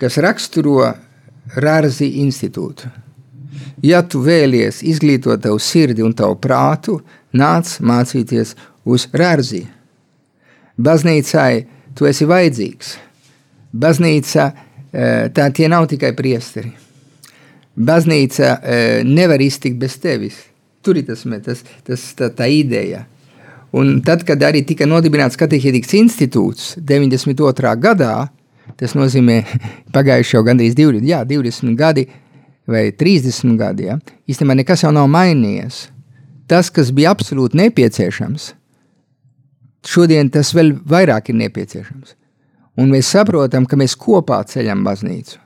kas 0.00 0.18
raksturo 0.22 0.80
Rārzi 1.62 2.08
institūtu. 2.22 2.90
Ja 3.82 4.02
tu 4.06 4.22
vēlies 4.22 4.82
izglītot 4.86 5.42
tavu 5.42 5.58
sirdi 5.58 6.04
un 6.06 6.14
tavu 6.14 6.36
prātu, 6.38 7.00
nāc 7.34 7.78
mācīties 7.82 8.54
uz 8.86 9.08
Rārzi. 9.12 9.64
Baznīcai 10.78 11.64
tu 11.98 12.06
esi 12.10 12.28
vajadzīgs– 12.28 12.98
Baznīca 13.72 14.50
eh, 14.92 15.28
tā 15.32 15.48
tie 15.56 15.68
nav 15.72 15.88
tikai 15.88 16.12
priesteri. 16.16 16.72
Baznīca 17.72 18.48
eh, 18.60 19.00
nevar 19.04 19.40
iztikt 19.40 19.78
bez 19.80 19.96
tevis. 20.00 20.36
Tur 20.84 20.98
ir 21.00 21.06
tas, 21.08 21.24
tas, 21.44 21.62
tas 21.86 22.04
tā, 22.18 22.28
tā 22.36 22.48
ideja. 22.52 23.06
Un 23.72 24.02
tad, 24.04 24.24
kad 24.28 24.42
arī 24.44 24.60
tika 24.68 24.84
nodibināts 24.88 25.38
Katehētikas 25.40 25.94
institūts 25.96 26.72
92. 26.76 27.72
gadā, 27.80 28.14
tas 28.76 28.96
nozīmē 28.98 29.38
pagājuši 29.96 30.36
jau 30.36 30.42
gandrīz 30.46 30.76
20, 30.76 31.08
jā, 31.08 31.22
20 31.28 31.78
gadi 31.78 32.06
vai 32.68 32.90
30 32.94 33.56
gadi, 33.58 33.88
ja, 33.88 33.98
īstenībā 34.28 34.58
nekas 34.60 34.84
jau 34.84 34.92
nav 34.94 35.08
mainījies. 35.10 35.86
Tas, 36.50 36.68
kas 36.70 36.92
bija 36.94 37.14
absolūti 37.14 37.58
nepieciešams, 37.58 38.52
šodien 39.88 40.28
tas 40.30 40.52
vēl 40.54 40.74
vairāk 40.88 41.32
ir 41.32 41.40
nepieciešams. 41.40 42.18
Un 42.80 42.92
mēs 42.92 43.10
saprotam, 43.12 43.66
ka 43.68 43.76
mēs 43.76 43.96
kopā 44.00 44.40
ceļam 44.48 44.84
baznīcu. 44.84 45.41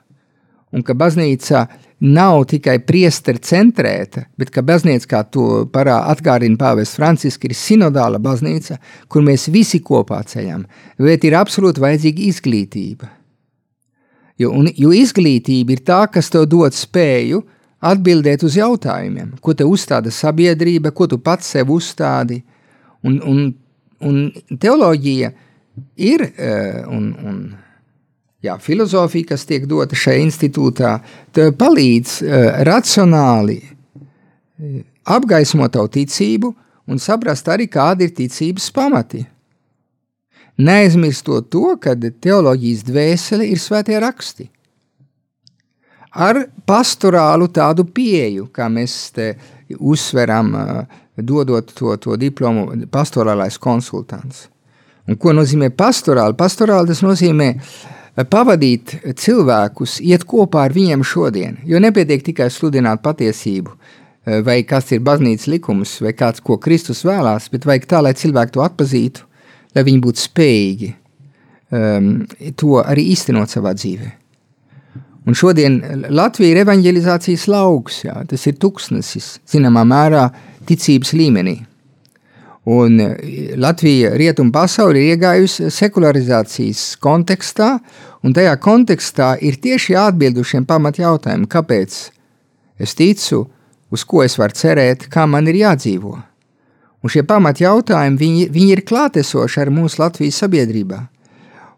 Un 0.74 0.82
ka 0.82 0.96
baznīca 0.98 1.66
nav 2.02 2.42
tikai 2.50 2.80
priesteri 2.84 3.40
centrēta, 3.40 4.26
bet 4.36 4.50
ka 4.52 4.64
baznīca, 4.66 5.08
kā 5.08 5.20
to 5.32 5.64
parā 5.72 6.00
atgādina 6.10 6.58
pāvests 6.60 6.98
Francisks, 6.98 7.46
ir 7.46 7.54
sinodāla 7.56 8.18
baznīca, 8.22 8.80
kur 9.08 9.24
mēs 9.24 9.46
visi 9.52 9.80
kopā 9.80 10.20
ceļam. 10.26 10.66
Bet 10.98 11.24
ir 11.24 11.38
absolūti 11.38 11.82
vajadzīga 11.84 12.26
izglītība. 12.26 13.12
Jo, 14.36 14.50
un, 14.52 14.68
jo 14.76 14.90
izglītība 14.92 15.76
ir 15.76 15.84
tā, 15.86 16.02
kas 16.12 16.28
tev 16.32 16.44
dod 16.52 16.74
spēju 16.76 17.40
atbildēt 17.86 18.44
uz 18.44 18.58
jautājumiem, 18.58 19.36
ko 19.40 19.54
te 19.56 19.64
uzstāda 19.64 20.12
sabiedrība, 20.12 20.92
ko 20.92 21.06
tu 21.08 21.18
pats 21.22 21.54
sev 21.54 21.70
uzstādi. 21.72 22.42
Un, 23.06 23.20
un, 23.22 23.46
un 24.04 24.58
teoloģija 24.60 25.30
ir 25.96 26.26
uh, 26.26 26.82
un, 26.92 27.08
un 27.22 27.38
jā, 28.44 28.56
filozofija, 28.60 29.32
kas 29.32 29.46
tiek 29.48 29.66
dota 29.68 29.96
šajā 29.98 30.24
institūtā, 30.26 30.92
palīdz 31.58 32.16
uh, 32.22 32.36
racionāli 32.66 33.60
uh, 33.62 34.82
apgaismot 35.16 35.74
tavu 35.76 35.90
ticību 35.92 36.52
un 36.86 37.00
saprast 37.02 37.48
arī, 37.50 37.68
kādi 37.70 38.06
ir 38.06 38.14
ticības 38.16 38.68
pamati. 38.74 39.24
Neaizmirstot 40.56 41.50
to, 41.52 41.74
ka 41.80 41.92
teoloģijas 41.96 42.84
dvēsele 42.86 43.48
ir 43.50 43.60
svētie 43.60 43.98
raksti. 44.00 44.46
Ar 46.16 46.46
pastorālu 46.64 47.50
tādu 47.52 47.84
pieeju, 47.92 48.46
kā 48.48 48.70
mēs 48.72 48.94
te 49.16 49.34
uzsveram, 49.76 50.54
uh, 50.56 51.02
dodot 51.16 51.72
to, 51.76 51.96
to 52.00 52.16
diplomu, 52.20 52.70
pastorālais 52.92 53.56
konsultants. 53.60 54.46
Un 55.06 55.18
ko 55.20 55.32
nozīmē 55.36 55.68
pastorāli? 55.76 56.34
Pastorāli 56.38 56.90
tas 56.90 57.02
nozīmē 57.04 57.50
uh, 57.52 57.95
pavadīt 58.24 58.94
cilvēkus, 59.20 59.98
iet 60.00 60.24
kopā 60.24 60.64
ar 60.66 60.72
viņiem 60.72 61.04
šodien. 61.04 61.58
Jo 61.68 61.80
nepietiek 61.82 62.22
tikai 62.24 62.48
sludināt 62.50 63.02
patiesību, 63.04 63.72
eh, 64.24 64.40
vai 64.40 64.62
kas 64.62 64.92
ir 64.92 65.00
baznīcas 65.00 65.46
likums, 65.52 66.00
vai 66.00 66.12
kāds, 66.12 66.40
ko 66.40 66.56
Kristus 66.56 67.04
vēlās, 67.04 67.50
bet 67.50 67.64
vajag 67.64 67.86
tā, 67.86 68.02
lai 68.02 68.14
cilvēki 68.14 68.52
to 68.52 68.60
atpazītu, 68.60 69.20
lai 69.74 69.84
viņi 69.84 70.00
būtu 70.00 70.28
spējīgi 70.28 70.94
um, 71.70 72.26
to 72.56 72.80
arī 72.82 73.12
īstenot 73.12 73.52
savā 73.52 73.74
dzīvē. 73.74 74.12
Un 75.26 75.34
šodien 75.34 76.06
Latvija 76.14 76.54
ir 76.54 76.62
evanģelizācijas 76.62 77.48
lauks, 77.50 78.04
jā, 78.04 78.14
tas 78.30 78.46
ir 78.46 78.54
tuksnesis, 78.62 79.40
zināmā 79.50 79.82
mērā 79.82 80.28
ticības 80.66 81.12
līmenī. 81.18 81.56
Un 82.66 83.00
e, 83.00 83.08
Latvija 83.56 84.10
rietumu 84.18 84.50
pasauli 84.50 85.04
ir 85.04 85.14
iegājusi 85.14 85.70
sekularizācijas 85.70 86.96
kontekstā, 87.02 87.76
un 88.26 88.34
tajā 88.34 88.56
kontekstā 88.58 89.36
ir 89.46 89.60
tieši 89.62 89.94
jāatbild 89.94 90.40
uz 90.42 90.50
šiem 90.50 90.66
pamat 90.66 90.98
jautājumiem, 90.98 91.46
kāpēc 91.46 91.98
es 92.82 92.94
ticu, 92.98 93.44
uz 93.94 94.02
ko 94.04 94.24
es 94.26 94.34
varu 94.40 94.58
cerēt, 94.58 95.06
kā 95.12 95.28
man 95.30 95.46
ir 95.46 95.60
jādzīvo. 95.60 96.16
Un 97.06 97.12
šie 97.12 97.22
pamat 97.22 97.62
jautājumi, 97.62 98.18
viņi, 98.18 98.48
viņi 98.50 98.72
ir 98.74 98.82
klātesoši 98.88 99.62
ar 99.62 99.70
mūsu 99.70 100.02
Latvijas 100.02 100.40
sabiedrībā. 100.42 101.04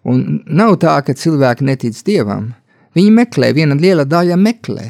Un 0.09 0.41
nav 0.47 0.79
tā, 0.81 0.95
ka 1.05 1.13
cilvēki 1.13 1.67
netic 1.69 2.01
Dievam. 2.07 2.55
Viņi 2.97 3.13
meklē, 3.13 3.53
viena 3.53 3.77
liela 3.77 4.09
daļa 4.09 4.39
meklē. 4.41 4.87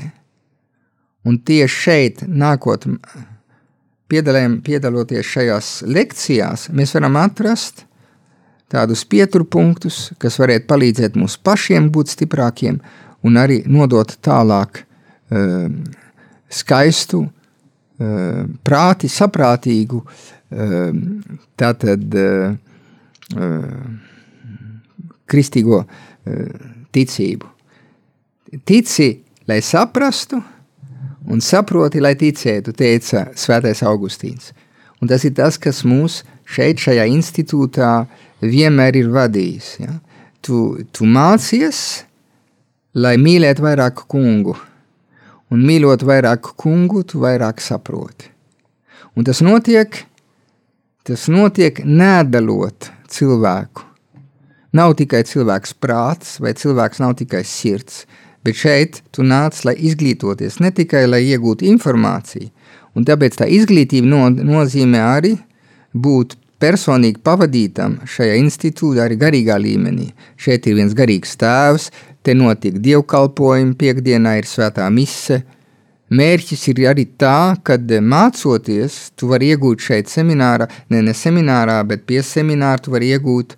Un 1.26 1.40
tieši 1.42 1.82
šeit, 1.82 2.22
nākot 2.28 2.86
piedalēm, 4.08 4.58
piedaloties 4.64 5.28
šajās 5.28 5.70
lekcijās, 5.88 6.68
mēs 6.72 6.94
varam 6.96 7.18
atrast 7.20 7.84
tādus 8.72 9.04
pieturpunktus, 9.08 10.10
kas 10.20 10.38
varētu 10.40 10.68
palīdzēt 10.68 11.16
mums 11.16 11.38
pašiem 11.40 11.88
būt 11.92 12.12
stiprākiem 12.16 12.80
un 13.24 13.40
arī 13.40 13.62
nodot 13.68 14.12
tālāk 14.24 14.82
uh, 14.82 15.68
skaistu, 16.48 17.22
uh, 17.28 18.42
prāti, 18.64 19.12
saprātīgu, 19.12 20.02
uh, 20.04 20.90
tātad 21.60 22.18
kristīgo 25.28 25.82
ticību. 26.96 27.50
Tici, 28.64 29.08
lai 29.44 29.58
saprastu, 29.60 30.40
un 31.28 31.42
saproti, 31.44 32.00
lai 32.00 32.14
ticētu, 32.18 32.72
teica 32.76 33.28
Svētais 33.38 33.82
Augustīns. 33.86 34.52
Un 34.98 35.10
tas 35.10 35.24
ir 35.26 35.34
tas, 35.36 35.58
kas 35.60 35.84
mūs 35.86 36.22
šeit, 36.48 36.80
šajā 36.82 37.04
institūtā, 37.12 37.92
vienmēr 38.42 38.98
ir 38.98 39.12
vadījis. 39.14 39.68
Ja? 39.84 39.98
Tu, 40.42 40.84
tu 40.94 41.06
mācies, 41.06 42.02
lai 42.98 43.16
mīlētu 43.20 43.64
vairāk 43.64 44.06
kungu, 44.10 44.56
un 45.52 45.64
mīlot 45.64 46.04
vairāk 46.06 46.52
kungu, 46.58 47.04
tu 47.06 47.22
vairāk 47.22 47.62
saproti. 47.62 48.32
Un 49.18 49.26
tas 49.26 49.40
notiek, 49.42 50.04
tas 51.06 51.26
notiek 51.32 51.80
nedalot 51.84 52.90
cilvēku. 53.10 53.84
Nav 54.78 54.94
tikai 54.98 55.22
cilvēks 55.24 55.72
prāts, 55.80 56.36
vai 56.44 56.52
cilvēks 56.54 57.00
nav 57.00 57.14
tikai 57.18 57.40
sirds, 57.46 58.04
Bet 58.48 58.56
šeit 58.56 59.02
tu 59.12 59.20
nāc, 59.28 59.58
lai 59.68 59.74
izglītoties, 59.76 60.54
ne 60.64 60.70
tikai 60.72 61.02
lai 61.04 61.20
iegūtu 61.28 61.66
informāciju. 61.68 62.46
Un 62.96 63.04
tāpēc 63.04 63.34
tā 63.42 63.46
izglītība 63.52 64.08
no, 64.08 64.22
nozīmē 64.32 65.02
arī 65.04 65.34
būt 65.92 66.38
personīgi 66.62 67.20
pavadītam 67.28 67.98
šajā 68.08 68.38
institūtā, 68.40 69.04
arī 69.04 69.18
garīgā 69.20 69.58
līmenī. 69.60 70.08
Šeit 70.40 70.64
ir 70.64 70.78
viens 70.78 70.96
garīgs 70.96 71.36
tēvs, 71.36 71.90
te 72.24 72.32
notiek 72.32 72.78
dievkalpojumi, 72.86 73.76
piekdienā 73.76 74.38
ir 74.40 74.48
svētā 74.48 74.86
mise. 74.96 75.42
Mērķis 76.08 76.64
ir 76.72 76.80
arī 76.88 77.04
tā, 77.20 77.58
ka 77.60 77.76
mācoties, 78.00 78.96
tu 79.12 79.28
vari 79.28 79.52
iegūt 79.52 79.84
šeit 79.90 80.08
seminārā, 80.08 80.70
ne, 80.88 81.02
ne 81.04 81.12
seminārā, 81.12 81.82
bet 81.84 82.08
pie 82.08 82.24
semināra 82.24 82.80
tu 82.80 82.96
vari 82.96 83.12
iegūt 83.12 83.52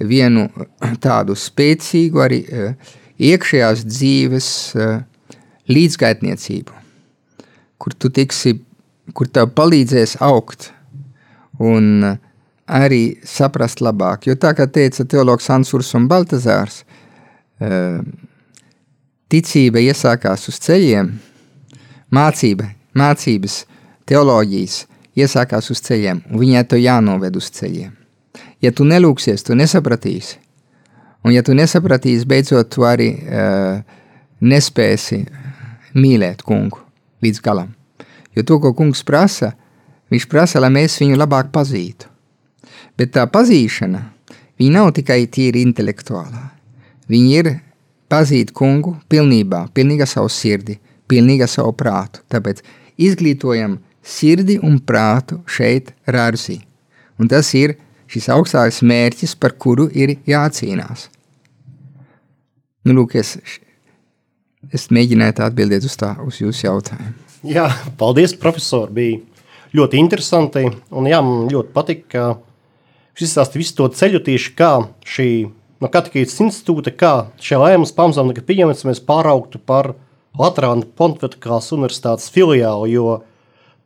vienu 0.00 0.48
tādu 1.04 1.36
spēcīgu 1.36 2.24
arī 2.24 2.40
uh, 2.48 2.96
iekšējās 3.20 3.84
dzīves 3.84 4.48
eh, 4.76 5.02
līdzgaitniecību, 5.70 6.74
kur 7.80 7.94
tu 7.94 8.10
tiksi, 8.14 8.56
kur 9.14 9.28
tev 9.28 9.52
palīdzēs 9.56 10.16
augt 10.24 10.70
un 11.60 12.16
arī 12.70 13.02
saprast 13.26 13.82
labāk. 13.84 14.28
Jo 14.30 14.36
tā 14.40 14.54
kā 14.56 14.66
teica 14.70 15.04
teologs 15.04 15.50
Ansurs 15.52 15.92
un 15.98 16.08
Baltazārs, 16.10 16.82
eh, 17.60 18.00
ticība 19.30 19.82
iesākās 19.84 20.48
uz 20.50 20.60
ceļiem, 20.64 21.12
mācība, 22.10 22.70
mācības, 22.96 23.64
teoloģijas 24.10 24.84
iesākās 25.18 25.70
uz 25.70 25.82
ceļiem, 25.86 26.24
un 26.30 26.40
viņai 26.40 26.66
to 26.70 26.78
jānoved 26.80 27.36
uz 27.36 27.50
ceļiem. 27.54 27.92
Ja 28.60 28.72
tu 28.76 28.84
nelūksies, 28.84 29.44
tu 29.46 29.56
nesapratīsi, 29.56 30.38
Un, 31.24 31.34
ja 31.34 31.42
tu 31.44 31.54
nesapratīsi, 31.56 32.28
beidzot, 32.28 32.70
tu 32.72 32.86
arī 32.88 33.10
uh, 33.20 33.80
nespēsi 34.40 35.20
mīlēt 35.96 36.44
kungu 36.46 36.80
līdz 37.24 37.42
galam. 37.44 37.74
Jo 38.36 38.44
to, 38.46 38.60
ko 38.62 38.72
kungs 38.76 39.02
prasa, 39.04 39.52
viņš 40.12 40.28
prasa, 40.30 40.62
lai 40.62 40.70
mēs 40.72 40.96
viņu 41.02 41.18
labāk 41.18 41.50
pazītu. 41.52 42.08
Bet 42.96 43.12
tā 43.16 43.26
pazīšana, 43.28 44.00
viņa 44.60 44.76
nav 44.76 44.92
tikai 44.96 45.24
tīri 45.32 45.64
intelektuālā. 45.66 46.46
Viņa 47.10 47.42
ir 47.42 47.52
pazīt 48.10 48.54
kungu 48.56 48.96
pilnībā, 49.10 49.66
pilnīgi 49.74 50.06
savu 50.08 50.30
sirdi, 50.32 50.78
pilnīgi 51.10 51.48
savu 51.50 51.74
prātu. 51.76 52.22
Tāpēc 52.30 52.62
izglītojam 53.00 53.78
sirdi 54.02 54.58
un 54.62 54.78
prātu 54.80 55.40
šeit, 55.50 55.92
Rārsī. 56.08 56.60
Un 57.20 57.28
tas 57.28 57.50
ir 57.58 57.76
šis 58.10 58.28
augstākais 58.34 58.82
mērķis, 58.86 59.36
par 59.40 59.54
kuru 59.60 59.88
ir 59.94 60.16
jācīnās. 60.28 61.08
Nu, 62.86 62.96
lūk, 62.96 63.16
es, 63.20 63.36
es 64.72 64.88
mēģināju 64.92 65.44
atbildēt 65.46 65.86
uz, 65.86 65.96
tā, 66.00 66.14
uz 66.24 66.40
jūsu 66.40 66.66
jautājumu. 66.66 67.14
Jā, 67.46 67.68
paldies, 68.00 68.34
profesor. 68.36 68.90
Bija 68.92 69.20
ļoti 69.76 70.00
interesanti. 70.00 70.66
Un 70.90 71.08
jā, 71.08 71.20
man 71.24 71.48
ļoti 71.52 71.72
patika, 71.76 72.08
ka 72.10 73.16
šis 73.16 73.30
izstāsta 73.30 73.60
visu 73.60 73.76
to 73.78 73.88
ceļu 73.96 74.22
tieši 74.26 74.54
kā 74.58 74.72
šī 75.06 75.30
no 75.80 75.88
katehītas 75.92 76.40
institūta, 76.44 76.92
kā 76.92 77.12
šajā 77.40 77.60
lēmums 77.62 77.94
pamazām 77.96 78.32
tika 78.32 78.44
pieņemts, 78.48 78.86
mēs 78.88 79.02
pāraugtu 79.06 79.60
par 79.64 79.94
Latvijas 80.38 80.86
Pontificālās 80.96 81.70
universitātes 81.74 82.30
filiālu, 82.32 82.88
jo 82.90 83.06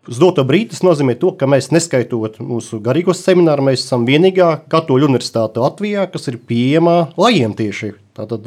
Uz 0.04 0.18
doto 0.20 0.42
brīdi 0.44 0.74
tas 0.74 0.82
nozīmē 0.84 1.14
to, 1.16 1.30
ka 1.32 1.46
mēs 1.48 1.70
neskaitot 1.72 2.36
mūsu 2.44 2.76
garīgos 2.84 3.22
semināru, 3.24 3.64
mēs 3.70 3.86
esam 3.86 4.04
vienīgā 4.04 4.50
katoļu 4.72 5.08
universitāte 5.08 5.62
Latvijā, 5.62 6.04
kas 6.12 6.28
ir 6.28 6.36
pieejama 6.44 7.14
lajiem 7.16 7.54
tieši. 7.56 7.94
Tātad 8.18 8.44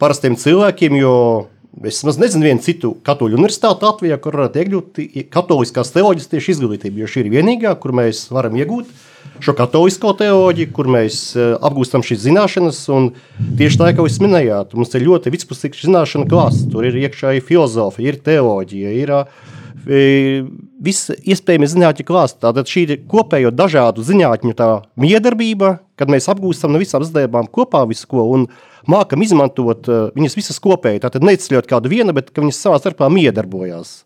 parastiem 0.00 0.38
cilvēkiem, 0.40 0.96
jo 1.02 1.14
es 1.84 2.00
maz 2.08 2.16
nezinu 2.22 2.48
vienu 2.48 2.64
citu 2.64 2.94
katoļu 3.04 3.36
universitāti 3.36 3.84
Latvijā, 3.84 4.16
kur 4.24 4.40
varētu 4.40 4.62
iegūt 4.62 5.02
katoliskās 5.34 5.92
teoloģijas 5.92 6.32
tieši 6.32 6.56
izglītību, 6.56 7.02
jo 7.02 7.12
šī 7.12 7.26
ir 7.26 7.32
vienīgā, 7.36 7.76
kur 7.82 7.92
mēs 8.00 8.24
varam 8.32 8.56
iegūt 8.56 8.88
šo 9.44 9.52
katolisko 9.58 10.14
teoloģiju, 10.16 10.72
kur 10.72 10.88
mēs 10.94 11.24
apgūstam 11.36 12.04
šīs 12.06 12.22
zināšanas, 12.24 12.84
un 12.94 13.10
tieši 13.58 13.80
tā, 13.82 13.90
kā 13.92 14.06
jūs 14.06 14.16
minējāt, 14.24 14.72
mums 14.78 14.96
ir 14.96 15.04
ļoti 15.10 15.32
vispusīga 15.34 15.76
zināšana 15.80 16.28
klāsts, 16.30 16.70
tur 16.72 16.86
ir 16.88 16.96
iekšēji 17.04 17.44
filozofija, 17.44 18.14
ir 18.14 18.20
teoloģija, 18.24 18.94
ir 19.02 19.12
uh, 19.18 19.52
viss 19.84 21.10
iespējami 21.14 21.68
zinātņu 21.70 22.06
klāsts. 22.08 22.40
Tātad 22.42 22.70
šī 22.70 22.84
ir 22.86 23.02
kopējo 23.10 23.52
dažādu 23.54 24.04
zinātņu 24.06 24.54
miedarbība, 25.00 25.78
kad 25.98 26.12
mēs 26.12 26.30
apgūstam 26.32 26.74
no 26.74 26.80
visām 26.82 27.04
zdēbām 27.06 27.50
kopā 27.52 27.84
visu 27.88 28.08
ko 28.10 28.24
un 28.34 28.48
mākam 28.90 29.22
izmantot 29.24 29.88
viņas 30.16 30.38
visas 30.38 30.60
kopēji. 30.62 31.04
Tātad 31.04 31.26
neizceļot 31.26 31.70
kādu 31.70 31.92
vienu, 31.92 32.16
bet 32.16 32.32
viņas 32.36 32.64
savā 32.66 32.80
starpā 32.82 33.10
miedarbojās. 33.12 34.02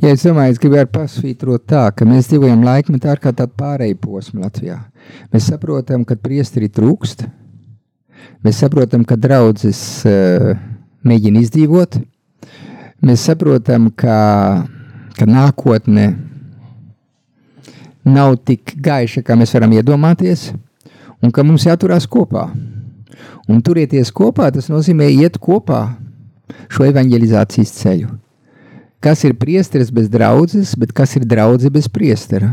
Ja 0.00 0.10
es 0.14 0.24
domāju, 0.24 0.54
es 0.54 0.60
gribēju 0.62 0.88
pasvītrot 0.94 1.66
tā, 1.68 1.84
ka 1.92 2.06
mēs 2.08 2.30
dzīvojam 2.30 2.64
laikmetā 2.64 3.12
kā 3.20 3.34
tādu 3.36 3.52
pāreju 3.60 3.98
posmu 4.00 4.40
Latvijā. 4.42 4.78
Mēs 5.34 5.50
saprotam, 5.52 6.06
ka 6.08 6.16
priesteri 6.16 6.70
trūkst, 6.72 7.26
mēs 8.42 8.62
saprotam, 8.64 9.04
ka 9.04 9.18
draudzes 9.20 9.82
uh, 10.08 10.54
mēģina 11.04 11.44
izdzīvot, 11.44 12.00
mēs 13.02 13.26
saprotam, 13.28 13.90
ka, 13.94 14.66
ka 15.18 15.26
nākotne 15.28 16.12
nav 18.06 18.36
tik 18.46 18.74
gaiša, 18.82 19.22
kā 19.26 19.36
mēs 19.38 19.54
varam 19.56 19.74
iedomāties, 19.76 20.50
un 21.22 21.34
ka 21.34 21.44
mums 21.46 21.66
jāturās 21.68 22.08
kopā. 22.10 22.48
Un 23.50 23.62
turieties 23.62 24.12
kopā, 24.14 24.48
tas 24.54 24.70
nozīmē 24.70 25.08
iet 25.10 25.38
kopā 25.42 25.84
šo 26.72 26.86
evanģelizācijas 26.88 27.74
ceļu. 27.80 28.10
Kas 29.02 29.24
ir 29.26 29.34
priesteris 29.34 29.90
bez 29.90 30.06
draudzes, 30.10 30.76
bet 30.78 30.92
kas 30.94 31.16
ir 31.18 31.26
draudze 31.26 31.70
bez 31.74 31.88
priestera? 31.90 32.52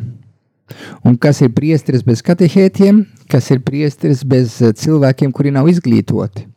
Un 1.05 1.17
kas 1.17 1.41
ir 1.45 1.51
priesteris 1.53 2.01
bez 2.05 2.23
katehētiem, 2.25 3.03
kas 3.29 3.49
ir 3.53 3.61
priesteris 3.65 4.23
bez 4.25 4.57
cilvēkiem, 4.81 5.33
kuri 5.33 5.53
nav 5.53 5.69
izglītoti? 5.69 6.47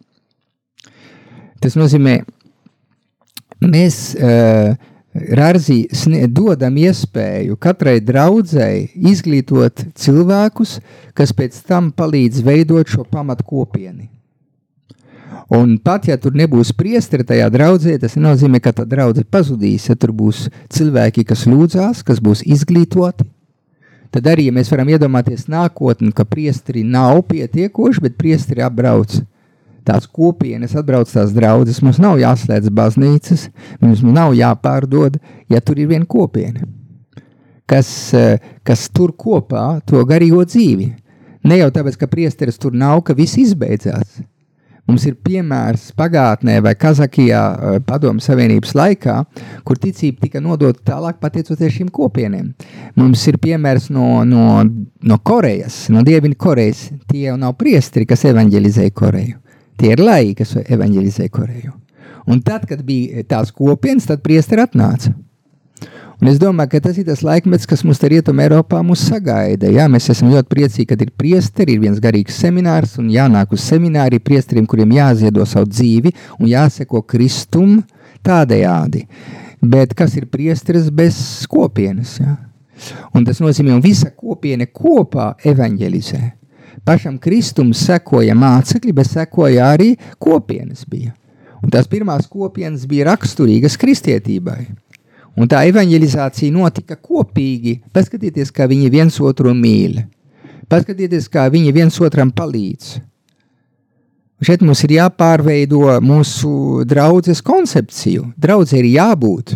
Tas 1.63 1.77
nozīmē, 1.79 2.23
mēs 3.71 4.01
uh, 4.17 4.75
Rārzī 5.13 5.85
dodam 6.33 6.79
iespēju 6.81 7.59
katrai 7.61 7.99
draudzēji 8.01 9.03
izglītot 9.11 9.83
cilvēkus, 9.93 10.79
kas 11.13 11.35
pēc 11.37 11.59
tam 11.69 11.91
palīdz 11.93 12.41
veidot 12.47 12.89
šo 12.89 13.05
pamatu 13.05 13.45
kopienu. 13.45 14.09
Un 15.53 15.75
pat 15.77 16.09
ja 16.09 16.17
tur 16.17 16.33
nebūs 16.33 16.71
priesteri 16.73 17.27
tajā 17.29 17.51
draudzē, 17.53 17.99
tas 18.01 18.17
nozīmē, 18.17 18.63
ka 18.65 18.73
tā 18.73 18.87
draudzene 18.89 19.29
pazudīs. 19.29 19.91
Ja 19.91 19.99
tur 20.01 20.15
būs 20.17 20.47
cilvēki, 20.73 21.27
kas 21.29 21.45
lūdzās, 21.45 22.01
kas 22.09 22.23
būs 22.25 22.41
izglītoti, 22.49 23.27
tad 24.17 24.31
arī 24.33 24.49
ja 24.49 24.55
mēs 24.57 24.73
varam 24.73 24.89
iedomāties 24.95 25.45
nākotni, 25.53 26.09
ka 26.17 26.25
priesteri 26.25 26.87
nav 26.89 27.21
pietiekoši, 27.29 28.07
bet 28.07 28.17
priesteri 28.17 28.65
apbrauc 28.65 29.19
tās 29.87 30.07
kopienas, 30.07 30.77
atbrauc 30.79 31.11
tās 31.11 31.35
draudzes. 31.37 31.83
Mums 31.85 32.01
nav 32.03 32.21
jāslēdz 32.23 32.73
baznīcas, 32.75 33.49
mums 33.83 34.03
nav 34.07 34.37
jāpārdod, 34.39 35.19
ja 35.53 35.61
tur 35.61 35.83
ir 35.83 35.91
viena 35.93 36.09
kopiena, 36.09 36.67
kas, 37.69 37.89
eh, 38.15 38.39
kas 38.65 38.89
tur 38.91 39.13
kopā 39.13 39.81
to 39.87 40.03
garīgo 40.09 40.45
dzīvi. 40.45 40.93
Ne 41.45 41.59
jau 41.59 41.71
tāpēc, 41.75 41.99
ka 41.99 42.07
priesteris 42.07 42.59
tur 42.59 42.73
nav, 42.73 43.03
ka 43.03 43.15
viss 43.19 43.39
izbeidzās. 43.41 44.23
Mums 44.83 45.05
ir 45.07 45.15
piemērs 45.23 45.93
pagātnē 45.95 46.57
vai 46.63 46.73
Kazakijā 46.75 47.43
eh, 47.55 47.77
padomu 47.87 48.23
savienības 48.23 48.75
laikā, 48.75 49.15
kur 49.65 49.79
ticība 49.79 50.27
tika 50.27 50.43
nodota 50.43 50.83
tālāk 50.91 51.21
pateicoties 51.23 51.77
šīm 51.77 51.93
kopieniem. 51.95 52.51
Mums 52.99 53.23
ir 53.31 53.39
piemērs 53.43 53.89
no, 53.95 54.25
no, 54.27 54.65
no 55.03 55.19
Korejas, 55.23 55.85
no 55.95 56.03
Dievina 56.07 56.35
Korejas. 56.35 56.89
Tie 57.07 57.29
jau 57.29 57.39
nav 57.39 57.55
priesteri, 57.61 58.09
kas 58.11 58.27
evanģelizēja 58.33 58.95
Koreju. 58.99 59.39
Tie 59.81 59.93
ir 59.95 60.03
laiki, 60.03 60.43
kas 60.43 60.57
evanģelizē 60.63 61.29
Koreju. 61.33 61.73
Un 62.31 62.43
tad, 62.45 62.67
kad 62.71 62.83
bija 62.87 63.25
tās 63.27 63.51
kopienas, 63.55 64.07
tad 64.07 64.23
priesteri 64.23 64.63
atnāca. 64.63 65.13
Un 66.23 66.29
es 66.31 66.37
domāju, 66.39 66.71
ka 66.71 66.81
tas 66.85 66.99
ir 67.01 67.07
tas 67.09 67.25
laikmets, 67.27 67.67
kas 67.67 67.81
mums 67.83 67.99
te 67.99 68.07
rietumē 68.13 68.45
Eiropā 68.47 68.79
mūs 68.87 69.01
sagaida. 69.09 69.67
Jā, 69.75 69.89
mēs 69.91 70.07
esam 70.13 70.29
ļoti 70.31 70.53
priecīgi, 70.55 70.85
ka 70.87 70.99
ir 71.03 71.11
priesteri, 71.19 71.75
ir 71.75 71.83
viens 71.83 71.99
garīgs 72.03 72.37
seminārs 72.45 72.95
un 73.03 73.09
jānāk 73.11 73.57
uz 73.57 73.65
semināri 73.67 74.21
priesteriem, 74.23 74.69
kuriem 74.71 74.95
jāziedo 74.95 75.43
savu 75.51 75.67
dzīvi 75.73 76.13
un 76.39 76.47
jāseko 76.53 77.03
kristum 77.03 77.81
tādējādi. 78.23 79.03
Bet 79.67 79.97
kas 79.99 80.15
ir 80.21 80.29
priesteris 80.31 80.93
bez 80.95 81.19
kopienas? 81.51 82.15
Jā? 82.23 82.37
Un 83.19 83.27
tas 83.27 83.43
nozīmē, 83.43 83.75
ka 83.75 83.83
visa 83.83 84.15
kopiena 84.15 84.71
kopā 84.71 85.33
evanģelizē. 85.43 86.23
Pašam 86.83 87.15
Kristum 87.23 87.71
sekoja 87.79 88.35
mācekļi, 88.35 88.95
bet 88.97 89.11
sekoja 89.13 89.69
arī 89.77 89.93
kopienas. 90.19 90.83
Bija. 90.89 91.13
Un 91.63 91.71
tās 91.71 91.87
pirmās 91.87 92.27
kopienas 92.27 92.89
bija 92.91 93.07
raksturīgas 93.13 93.79
kristietībai. 93.79 94.65
Un 95.39 95.49
tā 95.49 95.63
evanģelizācija 95.71 96.53
notika 96.53 96.99
kopīgi. 96.99 97.79
Paskatieties, 97.95 98.51
kā 98.53 98.67
viņi 98.69 98.91
viens 98.93 99.21
otru 99.23 99.55
mīl. 99.55 100.03
Paskatieties, 100.69 101.31
kā 101.31 101.47
viņi 101.53 101.73
viens 101.73 102.01
otram 102.03 102.33
palīdz. 102.35 102.97
Šeit 104.43 104.65
mums 104.67 104.83
ir 104.83 104.97
jāpārveido 104.97 106.01
mūsu 106.03 106.83
draudzes 106.89 107.45
koncepciju. 107.47 108.33
Draudzē 108.43 108.81
ir 108.81 108.91
jābūt. 108.97 109.55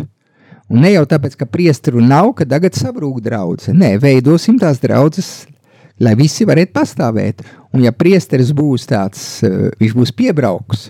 Un 0.71 0.79
ne 0.83 0.93
jau 0.93 1.03
tāpēc, 1.07 1.35
ka 1.39 1.47
priesteru 1.47 1.99
nav, 2.03 2.31
ka 2.39 2.47
tagad 2.47 2.75
sabrūk 2.75 3.19
draudzene. 3.23 3.77
Nē, 3.83 3.91
veidosim 3.99 4.55
tās 4.59 4.79
draudzes 4.79 5.43
lai 6.03 6.15
visi 6.19 6.47
varētu 6.47 6.73
pastāvēt. 6.75 7.43
Un 7.75 7.83
ja 7.85 7.93
priesteris 7.93 8.53
būs 8.55 8.87
tāds, 8.89 9.23
uh, 9.45 9.69
viņš 9.81 9.97
būs 9.97 10.13
piebrauks, 10.17 10.89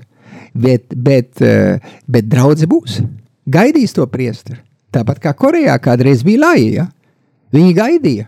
bet, 0.54 0.94
bet, 0.94 1.34
uh, 1.42 1.82
bet 2.08 2.30
draudze 2.30 2.70
būs. 2.70 3.02
Gaidīs 3.48 3.96
to 3.96 4.08
priesteri. 4.12 4.62
Tāpat 4.92 5.22
kā 5.24 5.34
Korejā 5.36 5.76
kādreiz 5.84 6.24
bija 6.26 6.46
laija. 6.46 6.72
Ja? 6.84 6.88
Viņi 7.56 7.76
gaidīja. 7.78 8.28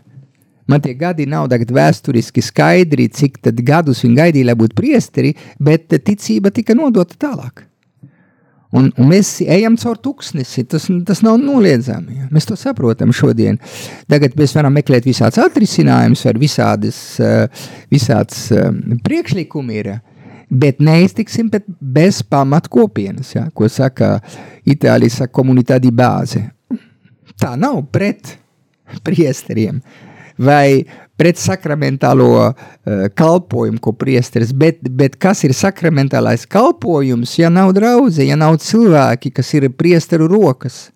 Man 0.69 0.83
tie 0.83 0.93
gadi 0.93 1.25
nav 1.25 1.47
tagad 1.49 1.71
vēsturiski 1.73 2.43
skaidri, 2.45 3.07
cik 3.09 3.39
gadus 3.65 4.03
viņi 4.05 4.19
gaidīja, 4.19 4.51
lai 4.51 4.57
būtu 4.59 4.77
priesteri, 4.77 5.33
bet 5.57 5.89
ticība 5.89 6.53
tika 6.53 6.75
nodota 6.77 7.17
tālāk. 7.17 7.65
Un, 8.69 8.91
un 9.01 9.07
mēs 9.09 9.39
ejam 9.41 9.73
caur 9.81 9.97
tūkstnesi, 9.97 10.67
tas, 10.69 10.83
tas 11.07 11.23
nav 11.25 11.39
noliedzami. 11.41 12.19
Ja? 12.19 12.27
Mēs 12.33 12.45
to 12.45 12.57
saprotam 12.59 13.09
šodien. 13.15 13.57
Tagad 14.11 14.35
mēs 14.37 14.53
varam 14.53 14.75
meklēt 14.77 15.07
visādas 15.09 15.41
atrisinājumus, 15.41 16.21
vai 16.27 16.35
visādas, 16.43 16.99
eh, 17.23 17.65
visādas 17.89 18.43
eh, 18.53 18.69
priekšlikumi 19.05 19.79
ir. 19.81 19.91
Bet 20.49 20.79
neiztiksim 20.81 21.49
bez 21.79 22.21
pamatkopienas, 22.25 23.33
ja? 23.35 23.47
ko 23.53 23.69
saka 23.69 24.19
Itālijas 24.69 25.21
komunitāte 25.33 25.89
bāze. 25.93 26.45
Tā 27.41 27.55
nav 27.57 27.81
pret 27.93 28.35
priesteriem 29.05 29.81
vai 30.39 30.85
pret 31.19 31.39
sakramentālo 31.39 32.29
uh, 32.39 32.69
kalpojumu, 33.19 33.81
ko 33.83 33.93
priesteris, 33.99 34.53
bet, 34.55 34.79
bet 34.95 35.17
kas 35.19 35.43
ir 35.43 35.55
sakramentālais 35.57 36.47
kalpojums, 36.47 37.35
ja 37.41 37.51
nav 37.51 37.73
draudze, 37.75 38.23
ja 38.27 38.39
nav 38.39 38.57
cilvēki, 38.63 39.33
kas 39.35 39.51
ir 39.59 39.67
priesteru 39.75 40.29
rokas? 40.31 40.87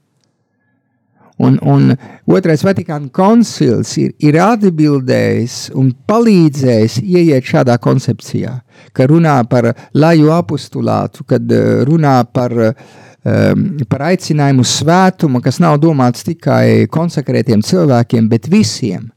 Un, 1.41 1.57
un 1.65 1.95
otrais 2.29 2.61
Vatikāna 2.61 3.09
koncils 3.13 3.95
ir, 3.97 4.11
ir 4.21 4.37
atbildējis 4.37 5.71
un 5.79 5.89
palīdzējis 6.07 6.99
ieiet 7.01 7.47
šādā 7.49 7.79
koncepcijā, 7.81 8.53
ka 8.93 9.07
runā 9.09 9.39
par 9.49 9.71
laju 9.97 10.29
apustulātu, 10.35 11.25
kad 11.27 11.55
runā 11.89 12.19
par, 12.29 12.53
um, 12.61 13.65
par 13.89 14.05
aicinājumu 14.11 14.67
svētumu, 14.67 15.41
kas 15.43 15.59
nav 15.63 15.79
domāts 15.81 16.27
tikai 16.27 16.85
konsekrētiem 16.93 17.65
cilvēkiem, 17.65 18.29
bet 18.29 18.47
visiem. 18.53 19.09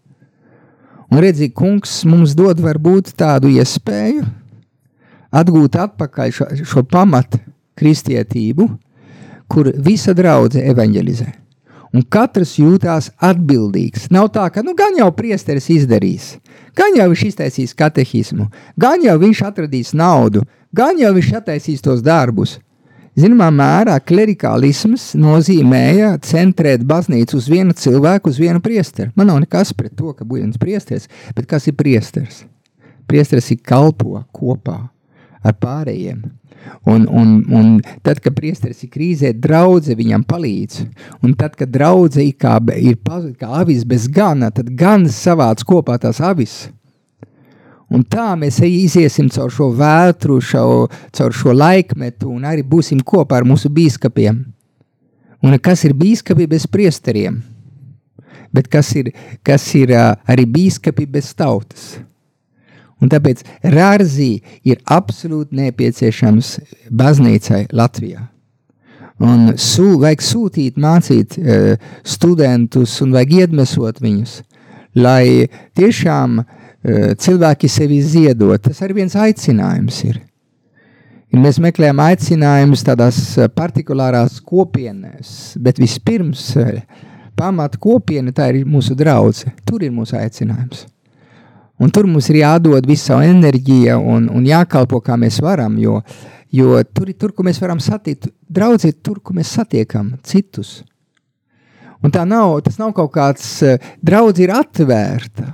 Un 1.12 1.23
redzīgi, 1.23 1.55
kungs 1.55 2.01
mums 2.09 2.35
dod 2.38 2.61
varbūt 2.62 3.12
tādu 3.19 3.51
iespēju 3.55 4.25
atgūt 5.37 5.79
atpakaļ 5.79 6.33
šo, 6.35 6.47
šo 6.66 6.83
pamatu 6.88 7.38
kristietību, 7.79 8.69
kur 9.51 9.71
visa 9.77 10.14
draudze 10.16 10.62
evanģelizē. 10.66 11.29
Un 11.97 12.03
katrs 12.12 12.57
jūtās 12.59 13.09
atbildīgs. 13.25 14.11
Nav 14.12 14.29
tā, 14.35 14.49
ka 14.53 14.64
nu, 14.66 14.75
gan 14.77 14.97
jau 14.99 15.09
priesteris 15.16 15.69
izdarīs, 15.73 16.35
gan 16.77 16.97
jau 16.99 17.07
viņš 17.12 17.25
iztaisīs 17.31 17.77
katehismu, 17.79 18.51
gan 18.77 19.05
jau 19.05 19.16
viņš 19.23 19.42
atradīs 19.47 19.95
naudu, 19.97 20.42
gan 20.77 20.99
jau 21.01 21.12
viņš 21.16 21.33
attaisīs 21.40 21.85
tos 21.85 22.03
darbus. 22.05 22.59
Zināmā 23.16 23.46
mērā 23.48 23.94
klerikālisms 24.05 25.14
nozīmēja 25.16 26.11
centrēt 26.20 26.83
baznīcu 26.85 27.38
uz 27.38 27.46
vienu 27.48 27.72
cilvēku, 27.72 28.29
uz 28.29 28.37
vienu 28.37 28.61
priesteri. 28.61 29.09
Man 29.16 29.31
nav 29.31 29.38
nekas 29.40 29.72
pret 29.72 29.94
to, 29.96 30.12
ka 30.12 30.26
būtu 30.26 30.42
viens 30.42 30.61
priesteris, 30.61 31.09
bet 31.33 31.48
kas 31.48 31.64
ir 31.70 31.79
priesteris? 31.81 32.42
Priesteris 33.09 33.48
ir 33.55 33.62
kalpo 33.64 34.20
kopā 34.37 34.76
ar 35.40 35.57
pārējiem. 35.57 36.26
Un, 36.85 37.07
un, 37.09 37.33
un 37.57 37.81
tad, 38.05 38.20
kad 38.20 38.37
priesteris 38.37 38.85
ir 38.85 38.92
krīzē, 38.92 39.33
draudzē 39.33 39.96
viņam 39.96 40.26
palīdz. 40.29 40.83
Un 41.24 41.33
tad, 41.40 41.57
kad 41.57 41.72
draudzē 41.72 42.20
ir 42.26 42.37
kā, 42.37 42.59
ir 42.76 43.00
kā 43.40 43.52
avis 43.62 43.87
bez 43.88 44.11
gana, 44.12 44.52
tad 44.52 44.74
gan 44.76 45.09
savāc 45.09 45.64
kopā 45.64 45.96
tās 46.02 46.20
avis. 46.20 46.66
Un 47.87 48.03
tā 48.03 48.33
mēs 48.35 48.59
iziesim 48.66 49.29
caur 49.31 49.53
šo 49.55 49.68
vētru, 49.79 50.40
šo, 50.42 50.87
caur 51.14 51.35
šo 51.35 51.55
laikmetu, 51.55 52.33
un 52.35 52.46
arī 52.49 52.64
būsim 52.66 52.99
kopā 52.99 53.38
ar 53.38 53.46
mūsu 53.46 53.70
biskupiem. 53.70 54.42
Un 55.46 55.55
kas 55.62 55.85
ir 55.87 55.94
biskupi 55.94 56.49
bez 56.51 56.66
priesteriem? 56.66 57.38
Bet 58.51 58.66
kas 58.72 58.90
ir, 58.99 59.12
kas 59.46 59.62
ir 59.79 59.92
arī 59.94 60.46
biskupi 60.51 61.07
bez 61.07 61.31
tautas? 61.37 62.01
Un 62.99 63.11
tāpēc 63.12 63.44
Rārzī 63.70 64.40
ir 64.64 64.81
absolūti 64.90 65.55
nepieciešams 65.59 66.55
baznīcai 66.90 67.66
Latvijā. 67.77 68.25
Un 69.22 69.53
sū, 69.61 69.94
vajag 70.01 70.25
sūtīt, 70.25 70.81
mācīt 70.81 71.37
studentus 72.05 72.99
un 73.05 73.14
vajag 73.14 73.44
iedvesot 73.44 74.01
viņus, 74.03 74.40
lai 74.96 75.46
tiešām 75.77 76.40
uh, 76.40 76.65
cilvēki 77.18 77.68
sevi 77.70 78.01
ziedot. 78.05 78.62
Tas 78.62 78.83
arī 78.85 79.01
viens 79.03 79.16
aicinājums 79.18 80.01
ir. 80.07 80.20
Ja 81.35 81.40
mēs 81.42 81.59
meklējam 81.61 81.99
aicinājumus 82.05 82.85
tādās 82.87 83.16
partikulārās 83.57 84.38
kopienās, 84.46 85.57
bet 85.59 85.81
vispirms 85.83 86.53
pamata 87.37 87.81
kopiena 87.83 88.33
tā 88.33 88.46
ir 88.53 88.68
mūsu 88.68 88.94
draudzene. 88.96 89.57
Tur 89.66 89.83
ir 89.85 89.92
mūsu 89.92 90.16
aicinājums. 90.20 90.87
Un 91.77 91.92
tur 91.92 92.07
mums 92.09 92.31
ir 92.33 92.40
jādod 92.40 92.87
visu 92.88 93.11
savu 93.11 93.27
enerģiju 93.27 93.99
un, 94.14 94.31
un 94.33 94.46
jākalpo, 94.49 95.03
kā 95.05 95.18
mēs 95.20 95.42
varam, 95.44 95.77
jo, 95.77 95.99
jo 96.55 96.79
tur 96.88 97.11
ir 97.12 97.18
tur, 97.20 97.35
kur 97.37 97.44
mēs 97.44 97.61
varam 97.61 97.83
satikt. 97.83 98.31
Draudz 98.49 98.87
ir 98.88 98.94
tur, 99.05 99.20
kur 99.20 99.37
mēs 99.37 99.53
satiekam 99.59 100.14
citus. 100.25 100.79
Un 102.01 102.12
tā 102.14 102.25
nav, 102.29 102.55
tas 102.64 102.79
nav 102.81 102.94
kaut 102.96 103.12
kāds, 103.12 103.44
draudz 104.05 104.40
ir 104.40 104.55
atvērta. 104.57 105.51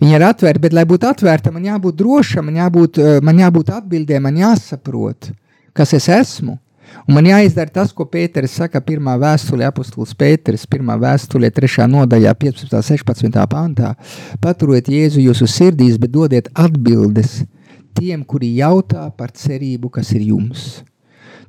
Viņa 0.00 0.16
ir 0.16 0.24
atvērta, 0.24 0.62
bet, 0.62 0.74
lai 0.76 0.86
būtu 0.88 1.08
atvērta, 1.08 1.52
man 1.52 1.66
jābūt 1.66 1.98
drošam, 2.00 2.48
man 2.48 2.58
jābūt, 2.60 2.98
eh, 2.98 3.20
man 3.24 3.38
jābūt 3.40 3.72
atbildēm, 3.76 4.26
man 4.28 4.36
jāsaprot, 4.40 5.30
kas 5.74 5.94
es 5.94 6.08
esmu. 6.08 6.58
Un 7.08 7.14
man 7.14 7.24
jāizdara 7.24 7.70
tas, 7.72 7.92
ko 7.92 8.04
Pēters 8.04 8.56
saka 8.60 8.80
pirmā 8.84 9.14
vēstulē, 9.20 9.68
apustulis 9.70 10.12
Pēters, 10.18 10.66
pirmā 10.66 10.96
vēstulē, 11.00 11.50
trešā 11.54 11.86
nodaļā, 11.90 12.34
15. 12.34 12.82
16. 12.82 13.46
pantā. 13.50 13.94
Paturiet 14.42 14.90
Jēzu 14.90 15.22
jūsu 15.22 15.48
sirdīs, 15.50 15.98
bet 16.02 16.12
dodiet 16.14 16.50
atbildes 16.54 17.44
tiem, 17.96 18.24
kuri 18.24 18.52
jautā 18.58 19.08
par 19.16 19.32
cerību, 19.34 19.90
kas 19.90 20.12
ir 20.16 20.26
jums. 20.30 20.82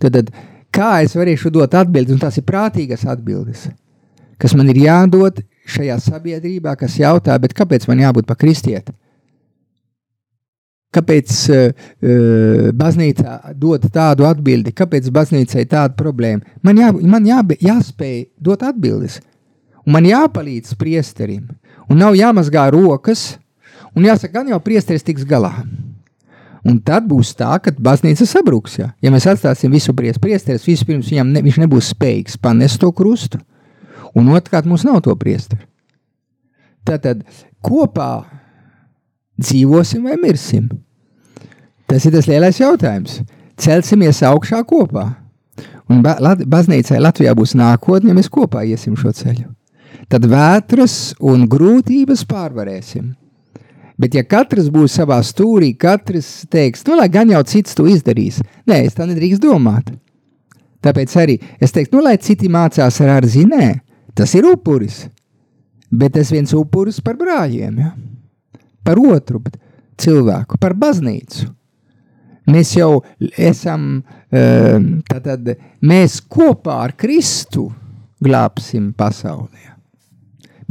Tad, 0.01 0.17
tad 0.17 0.31
kā 0.73 1.01
es 1.05 1.15
varēšu 1.17 1.51
dot 1.53 1.75
atbildes, 1.77 2.15
un 2.15 2.21
tās 2.21 2.39
ir 2.39 2.47
prātīgas 2.47 3.05
atbildes, 3.09 3.67
kas 4.41 4.55
man 4.57 4.71
ir 4.73 4.81
jādod 4.85 5.43
šajā 5.71 5.97
sabiedrībā, 6.03 6.75
kas 6.79 6.97
jautā, 6.99 7.37
kāpēc 7.39 7.87
man 7.89 8.03
jābūt 8.03 8.27
par 8.29 8.39
kristieti? 8.41 8.93
Kāpēc 10.91 11.35
uh, 11.55 12.71
baznīca 12.75 13.53
dod 13.55 13.85
tādu 13.93 14.25
atbildi, 14.27 14.73
kāpēc 14.75 15.07
baznīcai 15.15 15.63
tāda 15.71 15.95
problēma? 15.95 16.43
Man, 16.67 16.81
jā, 16.81 16.89
man 16.91 17.29
jā, 17.29 17.39
jāspēj 17.63 18.17
dot 18.43 18.65
atbildes, 18.67 19.21
un 19.85 19.95
man 19.95 20.09
jāpalīdz 20.09 20.75
priesterim, 20.79 21.47
un 21.87 22.03
nav 22.03 22.17
jāmazgā 22.19 22.67
rokas, 22.75 23.37
un 23.95 24.09
jāsaka, 24.09 24.41
gan 24.41 24.51
jau 24.51 24.59
priesteris 24.63 25.07
tiks 25.07 25.23
galā. 25.27 25.53
Un 26.67 26.77
tad 26.85 27.07
būs 27.09 27.31
tā, 27.39 27.55
ka 27.63 27.73
baznīca 27.73 28.27
sabruks. 28.29 28.75
Ja, 28.77 28.91
ja 29.01 29.09
mēs 29.13 29.25
atstāsim 29.31 29.71
visu 29.73 29.95
priesteris 29.95 30.67
vispirms 30.67 31.09
viņam 31.09 31.31
ne, 31.33 31.41
viņš 31.47 31.57
nebūs 31.63 31.89
spējīgs 31.95 32.37
panest 32.41 32.81
to 32.83 32.91
krustu, 32.93 33.39
un 34.17 34.31
otrkārt 34.35 34.67
mums 34.69 34.85
nav 34.87 35.01
to 35.05 35.15
priesteru. 35.19 35.63
Tātad 36.87 37.23
kopā 37.63 38.23
dzīvosim 39.41 40.07
vai 40.07 40.17
mirsim? 40.21 40.69
Tas 41.89 42.05
ir 42.07 42.15
tas 42.15 42.27
lielais 42.29 42.59
jautājums. 42.61 43.19
Celsimies 43.61 44.21
augšā 44.25 44.63
kopā. 44.67 45.05
Un 45.91 46.01
baznīcai 46.01 47.01
Latvijā 47.03 47.33
būs 47.35 47.53
nākotne, 47.59 48.11
ja 48.11 48.17
mēs 48.17 48.31
kopā 48.31 48.63
iesim 48.65 48.95
šo 48.97 49.11
ceļu. 49.15 49.49
Tad 50.11 50.25
vētras 50.27 51.13
un 51.19 51.43
grūtības 51.51 52.23
pārvarēsim. 52.27 53.11
Bet, 54.01 54.15
ja 54.17 54.23
katrs 54.25 54.71
būs 54.73 54.95
savā 54.97 55.19
stūrī, 55.21 55.75
katrs 55.77 56.47
teiks, 56.49 56.81
nu, 56.87 56.95
lai 56.97 57.05
gan 57.11 57.29
jau 57.29 57.43
cits 57.45 57.75
to 57.77 57.85
izdarīs, 57.91 58.39
nē, 58.65 58.79
es 58.87 58.95
tā 58.97 59.05
nedrīkst 59.05 59.43
domāt. 59.43 59.91
Tāpēc 60.81 61.13
arī 61.21 61.35
es 61.61 61.75
teiktu, 61.75 61.99
nu, 61.99 62.05
lai 62.07 62.15
citi 62.17 62.49
mācās 62.49 62.97
ar 63.03 63.19
ārzi, 63.19 63.43
nē, 63.45 63.67
Tas 64.17 64.33
ir 64.37 64.47
upuris. 64.49 65.05
Bet 65.91 66.15
tas 66.15 66.31
viens 66.31 66.53
upuris 66.55 67.01
par 67.03 67.17
brāļiem, 67.19 67.79
ja? 67.81 67.91
par 68.83 68.99
otru 68.99 69.41
cilvēku, 69.99 70.57
par 70.61 70.73
baznīcu. 70.79 71.49
Mēs 72.51 72.71
jau 72.73 73.03
esam, 73.37 74.01
tātad 74.31 75.51
mēs 75.85 76.17
kopā 76.31 76.79
ar 76.87 76.95
Kristu 76.97 77.67
glābsim 78.23 78.91
pasaulē. 78.97 79.75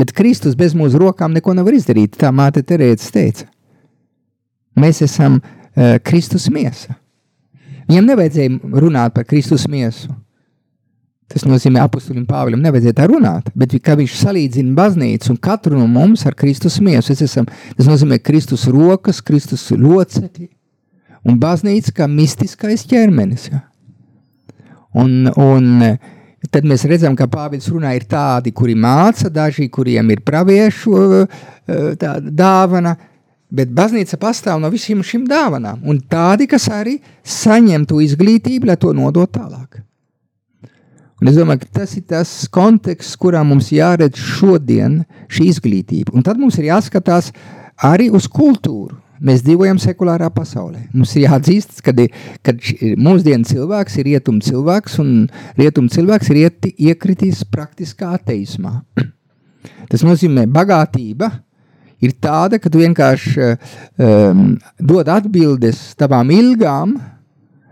Bet 0.00 0.14
Kristus 0.16 0.56
bez 0.56 0.72
mūsu 0.76 0.98
rokām 1.00 1.34
neko 1.36 1.52
nevar 1.56 1.76
izdarīt, 1.76 2.16
tā 2.16 2.32
māte 2.32 2.62
Terēta 2.64 3.10
teica. 3.12 3.46
Mēs 4.80 5.02
esam 5.04 5.36
uh, 5.36 5.98
Kristus 6.06 6.46
miesa. 6.52 6.94
Viņam 7.90 8.06
nevajadzēja 8.08 8.80
runāt 8.80 9.12
par 9.16 9.26
Kristus 9.28 9.66
miesu. 9.68 10.08
Tas 11.30 11.44
nozīmē, 11.46 11.78
ka 11.78 11.86
apustulim 11.86 12.24
Pāvilam 12.26 12.62
nevajadzēja 12.64 12.96
tā 12.98 13.06
runāt, 13.06 13.52
bet 13.54 13.76
kā 13.86 13.94
viņš 13.98 14.16
salīdzina 14.18 14.74
baznīcu 14.74 15.30
un 15.30 15.36
katru 15.38 15.78
no 15.78 15.86
mums 15.86 16.24
ar 16.26 16.34
Kristus 16.34 16.80
miesu. 16.82 17.14
Esam, 17.14 17.46
tas 17.76 17.86
nozīmē 17.86 18.18
Kristus 18.18 18.66
rokas, 18.66 19.22
Kristus 19.22 19.68
locekļi 19.70 20.48
un 21.30 21.36
baznīca 21.38 21.94
kā 22.00 22.08
mistiskais 22.10 22.82
ķermenis. 22.90 23.46
Ja? 23.52 23.60
Un, 24.98 25.30
un 25.38 25.68
tad 26.50 26.66
mēs 26.66 26.86
redzam, 26.90 27.14
ka 27.14 27.28
Pāvils 27.30 27.68
runā 27.70 27.92
ir 27.94 28.08
tādi, 28.10 28.50
kuri 28.56 28.74
māca, 28.74 29.30
daži, 29.30 29.68
kuriem 29.70 30.10
ir 30.10 30.24
praviešu 30.26 31.26
dāvana, 32.26 32.96
bet 33.50 33.70
baznīca 33.74 34.18
pastāv 34.18 34.58
no 34.62 34.70
visiem 34.72 35.04
šīm 35.06 35.28
dāvanām. 35.30 35.84
Un 35.86 36.02
tādi, 36.10 36.50
kas 36.50 36.66
arī 36.74 36.96
saņem 37.22 37.86
to 37.86 38.02
izglītību, 38.02 38.70
lai 38.70 38.78
to 38.80 38.90
nodot 38.96 39.30
tālāk. 39.36 39.82
Un 41.20 41.28
es 41.28 41.36
domāju, 41.36 41.66
ka 41.66 41.80
tas 41.82 41.92
ir 41.98 42.06
tas 42.08 42.30
konteksts, 42.52 43.18
kurā 43.20 43.42
mums 43.44 43.68
jāredz 43.74 44.16
šodien 44.38 45.02
šī 45.28 45.50
izglītība. 45.52 46.14
Un 46.16 46.24
tad 46.24 46.40
mums 46.40 46.56
ir 46.56 46.70
jāskatās 46.70 47.28
arī 47.84 48.08
uz 48.16 48.28
kultūru. 48.30 48.96
Mēs 49.20 49.42
dzīvojam 49.44 49.76
sekulārā 49.76 50.30
pasaulē. 50.32 50.86
Mums 50.94 51.12
ir 51.18 51.26
jāatzīst, 51.26 51.82
ka 51.84 51.92
mūsdienu 52.96 53.44
cilvēks 53.44 53.98
ir 54.00 54.08
rietums 54.08 54.48
cilvēks, 54.48 54.96
un 55.02 55.10
rietums 55.60 55.92
cilvēks 55.98 56.30
ir 56.32 56.38
ieti, 56.46 56.72
iekritis 56.88 57.42
praktiskā 57.44 58.14
ateismā. 58.16 58.78
Tas 59.92 60.06
nozīmē, 60.06 60.46
ka 60.48 60.54
bagātība 60.56 61.28
ir 62.00 62.16
tāda, 62.16 62.56
ka 62.56 62.72
tu 62.72 62.80
vienkārši 62.80 63.50
um, 64.00 64.56
dod 64.80 65.12
atbildes 65.12 65.90
tavām 66.00 66.32
ilgām 66.32 66.96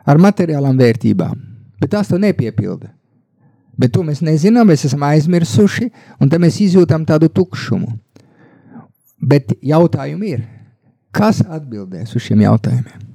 ar 0.05 0.21
materiālām 0.21 0.77
vērtībām, 0.77 1.41
bet 1.81 1.97
tās 1.97 2.13
to 2.13 2.21
nepiepilda. 2.21 2.93
Bet 3.79 3.95
to 3.95 4.03
mēs 4.03 4.21
nezinām, 4.27 4.69
mēs 4.73 4.85
esam 4.89 5.05
aizmirsuši, 5.07 5.89
un 6.19 6.31
tad 6.31 6.43
mēs 6.43 6.59
izjūtam 6.65 7.05
tādu 7.07 7.31
tukšumu. 7.31 7.93
Bet 9.19 9.55
jautājumi 9.63 10.33
ir, 10.35 10.43
kas 11.15 11.41
atbildēs 11.43 12.15
uz 12.15 12.25
šiem 12.27 12.43
jautājumiem? 12.43 13.07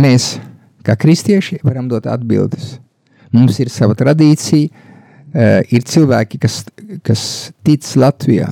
Mēs, 0.00 0.34
kā 0.84 0.96
kristieši, 0.96 1.60
varam 1.64 1.88
dot 1.88 2.08
atbildes. 2.08 2.76
Mums 3.32 3.58
ir 3.64 3.72
sava 3.72 3.96
tradīcija, 3.96 4.68
uh, 4.68 5.58
ir 5.72 5.84
cilvēki, 5.88 6.40
kas, 6.40 6.62
kas 7.04 7.24
tic 7.64 7.88
Latvijā, 7.96 8.48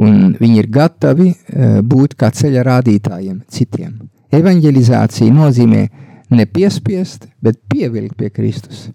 un 0.00 0.32
viņi 0.40 0.62
ir 0.62 0.72
gatavi 0.72 1.32
uh, 1.32 1.78
būt 1.84 2.16
kā 2.20 2.32
ceļa 2.32 2.64
rādītājiem 2.68 3.42
citiem. 3.52 4.00
Evangelizācija 4.32 5.32
nozīmē 5.32 5.86
nepiespiest, 6.32 7.28
bet 7.44 7.60
pievilkt 7.68 8.16
pie 8.20 8.32
Kristus. 8.32 8.88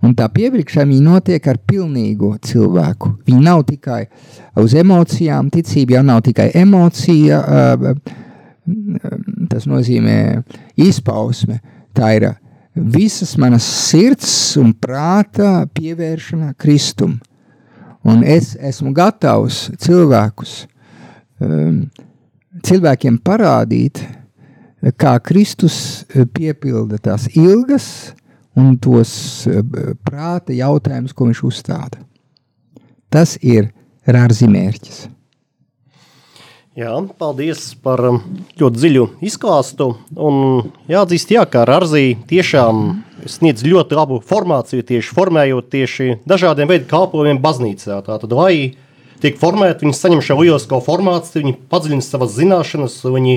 Un 0.00 0.14
tā 0.16 0.30
pievilkšana 0.32 0.96
notiek 1.04 1.44
ar 1.50 1.58
pilnīgu 1.68 2.32
cilvēku. 2.46 3.12
Viņa 3.28 3.40
nav 3.44 3.64
tikai 3.68 4.06
uz 4.60 4.74
emocijām, 4.80 5.50
ticība 5.52 5.98
jau 5.98 6.04
nav 6.08 6.22
tikai 6.24 6.48
emocija, 6.56 7.40
tas 9.50 9.66
nozīmē 9.68 10.16
izpausme. 10.80 11.60
Tā 11.96 12.14
ir 12.16 12.30
visas 12.74 13.34
manas 13.40 13.66
sirds 13.66 14.56
un 14.60 14.72
prāta 14.72 15.66
pievēršana 15.74 16.54
Kristum. 16.60 17.18
Un 18.00 18.22
es 18.24 18.54
esmu 18.56 18.94
gatavs 18.96 19.66
cilvēkus, 19.82 20.54
cilvēkiem 22.64 23.18
parādīt, 23.20 24.00
kā 24.96 25.18
Kristus 25.20 26.06
piepilda 26.32 26.96
tās 27.04 27.28
ilgas 27.36 28.14
un 28.60 28.76
tos 28.82 29.12
uh, 29.48 29.62
prāta 30.06 30.56
jautājumus, 30.56 31.16
ko 31.16 31.30
viņš 31.30 31.46
uzstāda. 31.48 32.04
Tas 33.10 33.34
ir 33.42 33.72
rārzi 34.06 34.48
mērķis. 34.50 35.08
Jā, 36.78 36.92
paldies 37.18 37.72
par 37.82 38.00
um, 38.06 38.20
ļoti 38.56 38.78
dziļu 38.78 39.06
izklāstu. 39.26 39.88
Un 40.14 40.70
jāatzīst, 40.88 41.32
jā, 41.34 41.42
ka 41.50 41.64
Rāzī 41.66 42.14
tiešām 42.30 42.84
sniedz 43.28 43.64
ļoti 43.66 43.98
labu 43.98 44.20
formāciju, 44.24 44.86
tieši 44.86 45.16
formējot 45.16 45.66
tieši 45.74 46.06
dažādiem 46.30 46.70
veidiem 46.70 46.86
kalpojumiem 46.88 47.42
baznīcā. 47.42 47.98
Tātad, 48.06 48.30
lai 48.38 48.78
tiek 49.20 49.36
formēti, 49.42 49.84
viņi 49.84 49.98
saņem 49.98 50.22
šo 50.24 50.38
lielisko 50.40 50.78
formāciju, 50.86 51.42
viņi 51.42 51.56
padziļina 51.74 52.06
savas 52.06 52.38
zināšanas, 52.38 53.00
viņi 53.02 53.36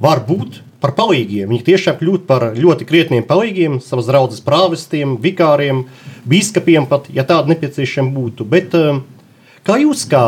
var 0.00 0.24
būt 0.24 0.62
par 0.80 0.94
palīgiem. 0.96 1.50
Viņi 1.50 1.66
tiešām 1.66 1.98
kļūt 2.00 2.24
par 2.28 2.50
ļoti 2.56 2.86
krietniem 2.88 3.26
palīgiem, 3.28 3.78
savas 3.84 4.08
draudzes 4.08 4.44
prāvestiem, 4.44 5.18
vikāriem, 5.20 5.84
biskupiem 6.28 6.88
pat, 6.90 7.10
ja 7.14 7.26
tāda 7.28 7.52
nepieciešama 7.52 8.14
būtu. 8.16 8.48
Bet 8.48 8.74
um, 8.78 9.04
kā 9.66 9.76
jūs 9.82 10.06
kā 10.10 10.24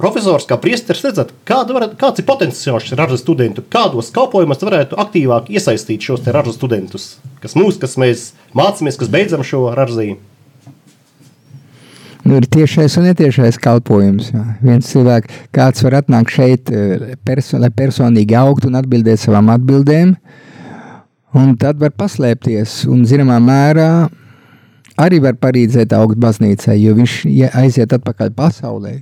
profesors, 0.00 0.46
kā 0.48 0.56
priesteris, 0.60 1.02
redzat, 1.04 1.34
kāda 1.48 1.76
var, 1.76 1.88
kāds 2.00 2.22
ir 2.22 2.28
potenciāls 2.28 2.88
ražu 2.96 3.18
studentu, 3.20 3.66
kādos 3.72 4.12
kalpojumos 4.14 4.62
varētu 4.64 4.98
aktīvāk 5.02 5.50
iesaistīt 5.52 6.06
šos 6.06 6.24
ražu 6.32 6.56
studentus, 6.56 7.12
kas 7.42 7.58
mūs, 7.58 7.80
kas 7.82 7.98
mēs 8.00 8.30
mācāmies, 8.56 8.98
kas 9.00 9.12
beidzam 9.12 9.44
šo 9.46 9.68
ražzīmu? 9.76 10.29
Nu, 12.24 12.36
ir 12.36 12.46
tiešais 12.52 12.98
un 13.00 13.08
netiešais 13.08 13.58
kalpojums. 13.62 14.30
Jā. 14.34 14.44
Viens 14.60 14.88
cilvēks, 14.92 15.42
kāds 15.56 15.84
var 15.86 16.00
atnākt 16.02 16.34
šeit, 16.34 16.70
eh, 16.70 17.14
perso 17.24 17.58
lai 17.58 17.70
personīgi 17.70 18.36
augtu 18.36 18.68
un 18.68 18.78
atbildēt 18.80 19.22
savām 19.22 19.48
atbildēm, 19.56 20.16
un 21.34 21.56
tad 21.56 21.78
var 21.80 21.90
paslēpties 21.90 22.86
un 22.90 23.04
zināmā 23.04 23.38
mērā 23.40 23.90
arī 25.00 25.20
var 25.22 25.38
palīdzēt 25.40 25.94
augt 25.96 26.18
baznīcai, 26.20 26.76
jo 26.82 26.94
viņš 26.98 27.22
aiziet 27.54 27.96
atpakaļ 27.96 28.34
pasaulē 28.36 28.98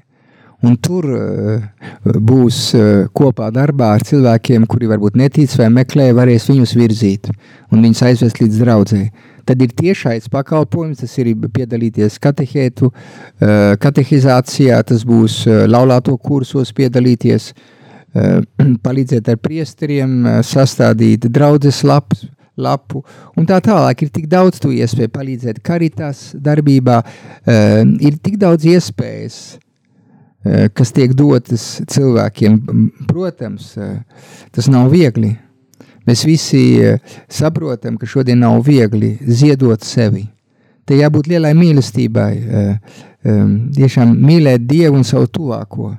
Un 0.66 0.74
tur 0.83 1.07
uh, 1.07 1.59
būs 2.02 2.57
uh, 2.74 3.04
kopā 3.14 3.46
darbā 3.54 3.92
ar 3.94 4.02
cilvēkiem, 4.02 4.64
kuri 4.66 4.88
varbūt 4.90 5.14
netic 5.20 5.52
vai 5.54 5.68
meklē, 5.70 6.09
varēs 6.16 6.48
viņus 6.50 6.72
virzīt 6.74 7.28
un 7.70 7.85
viņus 7.85 8.02
aizvest 8.09 8.40
līdz 8.42 8.64
draudzē. 8.64 9.02
Tad 9.48 9.64
ir 9.64 9.74
tiešais 9.76 10.28
pakalpojums, 10.32 11.00
tas 11.02 11.16
ir 11.20 11.32
piedalīties 11.54 12.18
katehētu, 12.22 12.90
uh, 12.92 13.74
katehizācijā, 13.80 14.80
tas 14.88 15.04
būs 15.08 15.40
uh, 15.48 15.62
laulāto 15.70 16.16
kursos 16.20 16.74
piedalīties, 16.76 17.52
uh, 17.52 18.42
palīdzēt 18.87 19.30
ar 19.32 19.38
priesteriem, 19.40 20.18
sastādīt 20.46 21.30
draudzes 21.32 21.80
lapu, 21.88 22.20
lapu, 22.58 23.04
un 23.38 23.46
tā 23.46 23.61
tālāk 23.64 24.04
ir 24.04 24.12
tik 24.12 24.26
daudz 24.30 24.61
tu 24.61 24.72
iespēju 24.74 25.14
palīdzēt 25.14 25.62
karitas 25.62 26.32
darbībā, 26.34 26.96
ir 28.02 28.16
tik 28.18 28.34
daudz 28.42 28.66
iespējas, 28.66 29.37
Eh, 30.46 30.68
kas 30.70 30.92
tiek 30.94 31.12
dotas 31.18 31.80
cilvēkiem. 31.90 32.61
Protams, 33.08 33.72
eh, 33.76 33.98
tas 34.54 34.68
nav 34.70 34.92
viegli. 34.92 35.34
Mēs 36.08 36.24
visi 36.24 36.62
eh, 36.80 36.98
saprotam, 37.28 37.98
ka 38.00 38.08
šodien 38.08 38.40
nav 38.40 38.62
viegli 38.66 39.16
ziedot 39.20 39.84
sevi. 39.84 40.24
Te 40.88 40.96
jābūt 40.96 41.26
lielai 41.28 41.52
mīlestībai, 41.52 42.30
tiešām 43.76 44.14
mīlēt 44.24 44.62
Dievu 44.64 44.96
un 44.96 45.04
savu 45.04 45.28
tuvāko. 45.28 45.90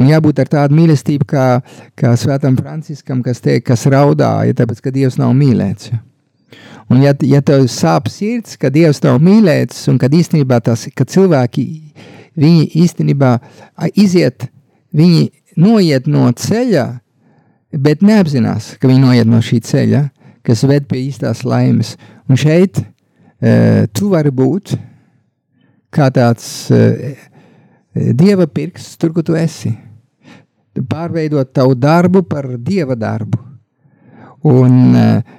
Un 0.00 0.08
jābūt 0.08 0.40
ar 0.42 0.48
tādu 0.50 0.78
mīlestību, 0.78 1.26
kā, 1.28 1.44
kā 1.92 2.14
Svētam 2.18 2.56
Franciskam, 2.58 3.20
kas 3.22 3.42
teikt, 3.44 3.66
kas 3.68 3.84
raudāja, 3.92 4.56
tāpēc, 4.56 4.80
ka 4.82 4.94
Dievs 4.94 5.20
nav 5.20 5.34
mīlēts. 5.38 5.92
Un 6.90 7.04
ja, 7.04 7.14
ja 7.24 7.40
tev 7.46 7.68
sāp 7.70 8.10
sirds, 8.12 8.58
ka 8.60 8.72
Dievs 8.74 9.00
nav 9.04 9.20
mīlēts, 9.22 9.84
un 9.92 10.00
kad 10.00 10.12
īstenībā 10.14 10.58
tas, 10.64 10.88
ka 10.96 11.06
cilvēki 11.08 11.64
viņi 12.40 12.66
īstenībā 12.82 13.36
iziet, 13.94 14.48
viņi 14.94 15.28
noiet 15.62 16.10
no 16.10 16.26
ceļa, 16.34 16.86
bet 17.80 18.02
neapzinās, 18.04 18.74
ka 18.80 18.90
viņi 18.90 19.02
noiet 19.02 19.30
no 19.30 19.40
šī 19.44 19.60
ceļa, 19.64 20.02
kas 20.44 20.64
ved 20.68 20.88
pie 20.90 21.06
īstās 21.08 21.44
laimes. 21.48 21.94
Un 22.28 22.40
šeit 22.40 22.80
uh, 22.80 23.86
tu 23.94 24.10
vari 24.12 24.32
būt 24.34 24.74
kā 25.94 26.10
tāds 26.14 26.68
uh, 26.74 27.14
dieva 27.94 28.46
pirksts 28.50 28.98
tur, 29.00 29.14
kur 29.14 29.26
tu 29.26 29.38
esi. 29.38 29.72
Pārveidot 30.74 31.52
tavu 31.54 31.76
darbu 31.78 32.24
par 32.26 32.48
dieva 32.58 32.96
darbu. 32.98 33.38
Un 34.44 34.80
uh, 34.92 35.34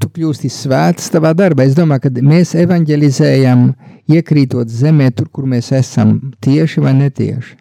tu 0.00 0.08
kļūsti 0.10 0.48
svēts 0.50 1.12
savā 1.12 1.30
darbā. 1.36 1.68
Es 1.68 1.76
domāju, 1.78 2.08
ka 2.08 2.24
mēs 2.26 2.56
evanģelizējam 2.58 3.68
uh, 3.68 3.90
iekrītot 4.10 4.70
zemē, 4.70 5.10
tur, 5.16 5.28
kur 5.32 5.46
mēs 5.48 5.72
esam, 5.76 6.16
tieši 6.42 6.82
vai 6.82 6.94
netieši. 6.98 7.56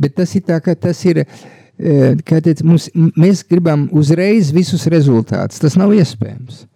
Bet 0.00 0.16
tas 0.18 0.34
ir 0.36 0.44
tā, 0.46 0.58
ka 0.60 0.74
tas 0.76 0.98
ir, 1.08 1.22
e, 1.22 1.26
kā 2.26 2.40
teic, 2.44 2.62
mums, 2.66 2.84
mēs 3.18 3.44
gribam 3.48 3.88
uzreiz 3.96 4.52
visus 4.54 4.86
rezultātus. 4.92 5.60
Tas 5.62 5.76
nav 5.78 5.94
iespējams. 5.96 6.66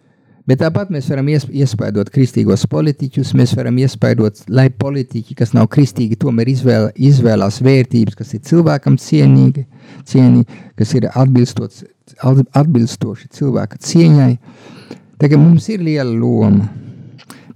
Bet 0.49 0.59
tāpat 0.65 0.89
mēs 0.91 1.07
varam 1.13 1.29
iespaidot 1.31 2.09
kristīgos 2.11 2.65
politiķus, 2.73 3.35
mēs 3.39 3.53
varam 3.55 3.77
iespaidot, 3.79 4.35
lai 4.51 4.67
politiķi, 4.73 5.37
kas 5.39 5.53
nav 5.55 5.69
kristīgi, 5.71 6.19
tomēr 6.19 6.49
izvēl, 6.51 6.89
izvēlās 6.97 7.61
vērtības, 7.63 8.17
kas 8.19 8.35
ir 8.35 8.41
cilvēkam 8.49 8.97
cienīgi, 8.99 9.63
cienīgi 10.11 10.49
kas 10.81 10.91
ir 10.99 11.07
atbilstoši 11.15 13.31
cilvēka 13.37 13.79
cieņai. 13.79 14.35
Tagad 15.21 15.39
mums 15.39 15.69
ir 15.71 15.81
liela 15.87 16.11
loma 16.11 16.67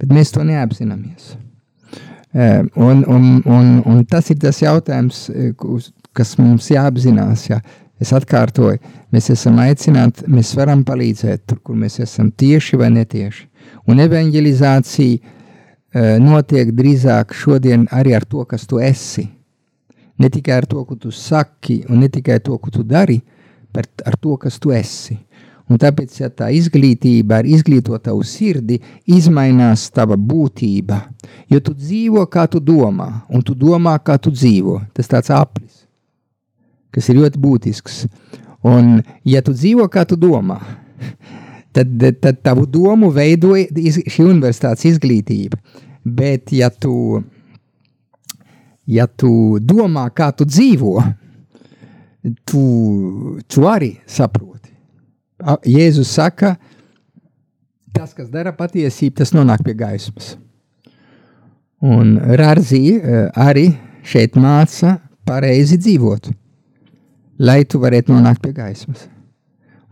bet 0.04 0.12
mēs 0.12 0.34
to 0.34 0.44
neapzināmies. 0.46 1.34
Un, 2.34 3.04
un, 3.06 3.26
un, 3.46 3.68
un 3.86 4.00
tas 4.10 4.28
ir 4.32 4.40
tas 4.42 4.58
jautājums, 4.62 5.28
kas 6.16 6.38
mums 6.40 6.70
jāapzinās. 6.72 7.48
Ja. 7.50 7.58
Es 8.02 8.10
atkārtoju, 8.16 8.78
mēs 9.14 9.30
esam 9.30 9.58
aicināti, 9.62 10.26
mēs 10.30 10.56
varam 10.58 10.82
palīdzēt 10.86 11.40
tur, 11.46 11.58
kur 11.62 11.76
mēs 11.78 12.00
esam 12.02 12.30
tieši 12.30 12.76
vai 12.80 12.90
netieši. 12.94 13.46
Un 13.88 14.00
evanģelizācija 14.02 15.18
notiek 16.22 16.72
drīzāk 16.74 17.34
šodien 17.38 17.86
arī 17.94 18.14
ar 18.18 18.24
to, 18.26 18.44
kas 18.50 18.66
tu 18.66 18.76
esi. 18.82 19.28
Ne 20.18 20.28
tikai 20.30 20.54
ar 20.60 20.66
to, 20.70 20.84
ko 20.86 20.94
tu 20.98 21.10
saki, 21.14 21.84
un 21.90 21.98
ne 22.02 22.08
tikai 22.10 22.38
to, 22.42 22.58
ko 22.58 22.70
tu 22.70 22.82
dari, 22.86 23.22
bet 23.74 24.02
ar 24.06 24.16
to, 24.18 24.36
kas 24.42 24.58
tu 24.62 24.70
esi. 24.74 25.18
Un 25.70 25.78
tāpēc, 25.80 26.18
ja 26.20 26.28
tā 26.28 26.50
izglītība 26.52 27.38
ar 27.40 27.46
izglīto 27.48 27.96
tavu 28.02 28.22
sirdi, 28.28 28.76
izmainās 29.08 29.86
tava 29.94 30.16
būtība. 30.20 30.98
Jo 31.48 31.60
tu 31.64 31.72
dzīvo, 31.72 32.26
kā 32.28 32.44
tu 32.52 32.60
domā, 32.60 33.24
un 33.32 33.40
tu 33.42 33.54
domā, 33.56 33.96
kā 34.04 34.18
tu 34.20 34.30
dzīvo. 34.34 34.80
Tas 34.92 35.08
tāds 35.08 35.30
aplis, 35.32 35.73
kas 36.94 37.10
ir 37.10 37.20
ļoti 37.20 37.40
būtisks. 37.42 38.04
Un, 38.64 38.96
ja 39.28 39.42
tu 39.44 39.52
dzīvo, 39.52 39.86
kā 39.92 40.06
tu 40.08 40.16
domā, 40.20 40.60
tad, 41.76 41.94
tad 42.22 42.40
tavu 42.46 42.66
domu 42.70 43.10
veidoja 43.12 43.66
šī 44.08 44.24
universitātes 44.24 44.86
izglītība. 44.94 45.58
Bet, 46.04 46.52
ja 46.52 46.70
tu, 46.70 47.22
ja 48.86 49.08
tu 49.08 49.60
domā, 49.60 50.06
kā 50.16 50.30
tu 50.36 50.46
dzīvo, 50.48 50.96
tu, 52.48 52.64
tu 53.48 53.68
arī 53.68 53.96
saproti 54.06 54.64
Jēzus 55.68 56.08
saka, 56.14 56.54
tas, 57.92 58.14
kas 58.16 58.30
dara 58.32 58.54
patiesību, 58.56 59.16
tas 59.18 59.34
nonāk 59.34 59.64
pie 59.66 59.74
gaismas. 59.76 60.34
Un 61.84 62.14
Rārzī 62.38 62.96
arī 63.36 63.66
šeit 64.08 64.38
māca 64.40 64.96
pareizi 65.28 65.76
dzīvot, 65.80 66.30
lai 67.38 67.64
tu 67.64 67.80
varētu 67.82 68.14
nonākt 68.14 68.42
pie 68.42 68.52
gaismas. 68.56 69.08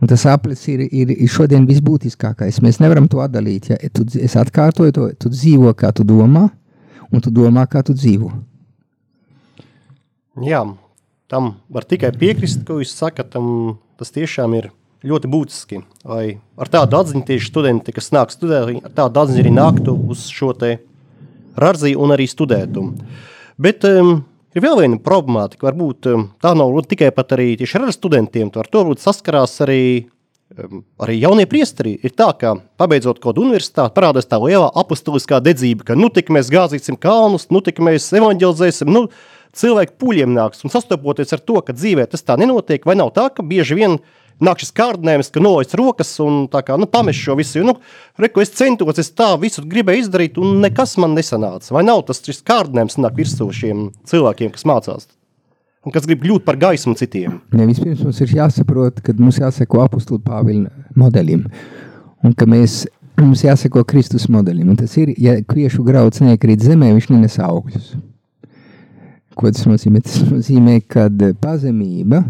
Un 0.03 0.09
tas 0.11 0.25
aplis 0.27 0.65
ir, 0.67 0.81
ir, 0.91 1.13
ir 1.15 1.29
šodien 1.31 1.63
visbūtiskākais. 1.67 2.59
Mēs 2.63 2.81
nevaram 2.83 3.05
to 3.07 3.21
atdalīt. 3.23 3.69
Ja 3.71 3.77
tu, 3.95 4.03
es 4.19 4.35
atkārtoju 4.39 4.95
to, 4.95 5.05
tu 5.15 5.31
dzīvo, 5.31 5.71
kā 5.79 5.93
tu 5.95 6.03
domā, 6.03 6.49
un 7.07 7.23
tu 7.23 7.31
domā, 7.31 7.63
kā 7.71 7.83
tu 7.87 7.95
dzīvo. 7.95 8.31
Jā, 10.43 10.63
tam 11.31 11.53
var 11.71 11.87
tikai 11.87 12.11
piekrist, 12.19 12.65
ko 12.67 12.81
jūs 12.81 12.91
sakat. 12.97 13.37
Tas 13.95 14.11
tiešām 14.11 14.57
ir 14.57 14.71
ļoti 15.07 15.29
būtiski, 15.31 15.79
lai 16.07 16.25
ar 16.59 16.71
tādu 16.71 16.99
atziņu 16.99 17.23
tieši 17.27 17.47
studenti, 17.51 17.95
kas 17.95 18.11
nāk 18.15 18.31
studēt, 18.33 18.83
ar 18.83 18.93
tādu 18.97 19.23
atziņu 19.23 19.43
arī 19.43 19.55
nāktu 19.55 19.95
uz 20.11 20.25
šo 20.31 20.51
te 20.57 20.77
rarzī 21.59 21.93
un 21.95 22.11
arī 22.15 22.27
studētu. 22.27 22.85
Bet 23.61 23.85
um, 23.87 24.23
ir 24.53 24.63
vēl 24.63 24.81
viena 24.83 24.99
problemātika, 25.01 25.67
varbūt 25.69 26.09
um, 26.11 26.25
tā 26.43 26.53
nav 26.57 26.73
tikai 26.89 27.11
pat 27.15 27.35
arī 27.37 27.53
tieši 27.59 27.81
ar 27.81 27.93
studentiem, 27.95 28.51
tu 28.53 28.61
ar 28.61 28.69
to 28.69 28.83
varbūt 28.83 29.03
saskarās 29.03 29.55
arī 29.65 29.83
um, 30.57 30.83
arī 31.03 31.19
jaunie 31.19 31.45
priesteri. 31.49 31.95
Ir 32.05 32.15
tā, 32.17 32.29
ka 32.39 32.55
pabeidzot 32.79 33.19
kaut 33.19 33.33
kādu 33.33 33.47
universitāti, 33.47 33.95
parādās 33.97 34.29
tā 34.29 34.39
lielā 34.41 34.69
apustuliskā 34.83 35.41
dedzība, 35.43 35.89
ka 35.89 35.99
nu 35.99 36.11
tik 36.13 36.31
mēs 36.33 36.51
gāzīsim 36.53 36.99
kalnus, 36.99 37.49
nu 37.53 37.63
tik 37.65 37.81
mēs 37.83 38.11
evanģelizēsim, 38.13 38.91
nu 38.93 39.07
cilvēki 39.57 39.97
puļiem 40.01 40.33
nāks. 40.33 40.63
Un 40.65 40.73
sastopoties 40.73 41.33
ar 41.35 41.41
to, 41.41 41.59
ka 41.65 41.75
dzīvē 41.77 42.07
tas 42.09 42.25
tā 42.25 42.37
nenotiek, 42.41 42.85
vai 42.89 42.97
nav 42.99 43.13
tā, 43.17 43.29
ka 43.33 43.45
bieži 43.45 43.77
vien 43.77 43.99
nāk 44.45 44.61
šis 44.63 44.73
kārdinājums, 44.77 45.31
ka 45.33 45.43
nolaist 45.43 45.75
rokas 45.79 46.13
un 46.23 46.45
tā 46.51 46.63
kā, 46.67 46.77
nu, 46.79 46.89
pamest 46.89 47.23
šo 47.23 47.37
visu, 47.39 47.59
jo, 47.61 47.71
nu, 47.71 47.77
reku, 48.21 48.43
es 48.43 48.53
centos, 48.55 49.01
es 49.01 49.11
tā 49.15 49.31
visu 49.41 49.65
gribēju 49.69 50.05
izdarīt 50.05 50.39
un 50.41 50.61
nekas 50.63 50.97
man 51.01 51.17
nesanāca, 51.17 51.73
vai 51.75 51.85
nav 51.87 52.05
tas 52.07 52.23
šis 52.23 52.43
kārdinājums 52.47 52.99
nāk 53.01 53.19
virsū 53.19 53.49
šiem 53.55 53.89
cilvēkiem, 54.09 54.53
kas 54.55 54.67
mācās? 54.69 55.11
un 55.83 55.91
kas 55.91 56.07
grib 56.07 56.23
kļūt 56.23 56.45
par 56.47 56.57
gaismu 56.59 56.95
citiem. 56.99 57.39
Ja, 57.51 57.67
vispirms 57.67 58.03
mums 58.05 58.21
ir 58.23 58.35
jāsaprot, 58.37 59.01
ka 59.03 59.15
mums 59.19 59.39
jāseko 59.41 59.83
apakstu 59.83 60.19
Pāvila 60.23 60.71
modelim, 60.99 61.45
un 62.23 62.35
ka 62.37 62.47
mēs, 62.49 62.83
mums 63.19 63.43
jāseko 63.43 63.83
Kristus 63.87 64.29
modelim. 64.31 64.71
Un 64.71 64.79
tas 64.79 64.95
ir, 65.01 65.13
ja 65.19 65.35
kviešu 65.43 65.83
grauds 65.85 66.23
neiekrīt 66.23 66.63
zemē, 66.63 66.93
viņš 66.95 67.11
nenes 67.11 67.37
augļus. 67.43 67.93
Ko 69.33 69.49
tas 69.49 69.65
nozīmē? 69.65 70.03
Tas 70.05 70.21
nozīmē, 70.29 70.79
ka 70.87 71.09
pazemība 71.41 72.21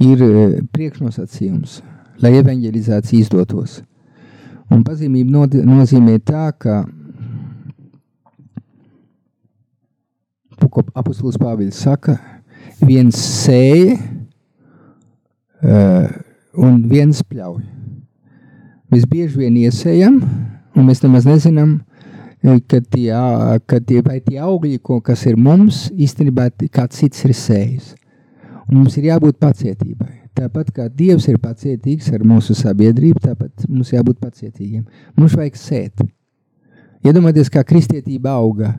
ir 0.00 0.22
e, 0.22 0.62
priekšnosacījums, 0.72 1.80
lai 2.22 2.36
evanģelizācija 2.38 3.20
izdotos. 3.20 3.80
Un 4.72 4.84
pazemība 4.86 5.44
nozīmē 5.66 6.16
tā, 6.24 6.48
ka 6.56 6.82
ko 10.72 10.84
apustulis 10.96 11.36
Pāvils 11.40 11.76
saka, 11.84 12.16
viens 12.82 13.16
sēja 13.18 13.98
uh, 15.62 16.08
un 16.58 16.82
viens 16.88 17.22
pļauj. 17.28 17.62
Mēs 18.92 19.06
bieži 19.08 19.44
vien 19.44 19.56
iesējam, 19.60 20.18
un 20.76 20.88
mēs 20.88 21.02
nemaz 21.04 21.28
nezinām, 21.28 21.80
ka 22.42 22.80
tie, 22.82 23.12
ka 23.68 23.80
tie, 23.80 24.00
vai 24.04 24.18
tie 24.24 24.40
augļi, 24.42 24.80
ko, 24.84 25.00
kas 25.04 25.24
ir 25.30 25.38
mums, 25.40 25.86
īstenībā 25.92 26.50
kāds 26.72 27.00
cits 27.00 27.24
ir 27.28 27.36
sējis. 27.36 27.92
Mums 28.72 28.96
ir 28.96 29.10
jābūt 29.10 29.36
pacietībai. 29.42 30.14
Tāpat 30.32 30.70
kā 30.72 30.86
Dievs 30.88 31.26
ir 31.28 31.36
pacietīgs 31.42 32.08
ar 32.14 32.22
mūsu 32.24 32.56
sabiedrību, 32.56 33.20
tāpat 33.20 33.66
mums 33.68 33.92
jābūt 33.92 34.20
pacietīgiem. 34.22 34.86
Mums 35.18 35.36
vajag 35.36 35.58
sēt. 35.60 36.06
Iedomājieties, 37.04 37.50
kā 37.52 37.64
kristietība 37.66 38.32
auga 38.38 38.78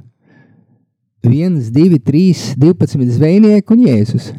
viens, 1.24 1.70
divi, 1.72 2.00
trīs, 2.04 2.52
divpadsmit 2.60 3.12
zvejnieki 3.16 3.74
un 3.74 3.84
Jēzus. 3.88 4.32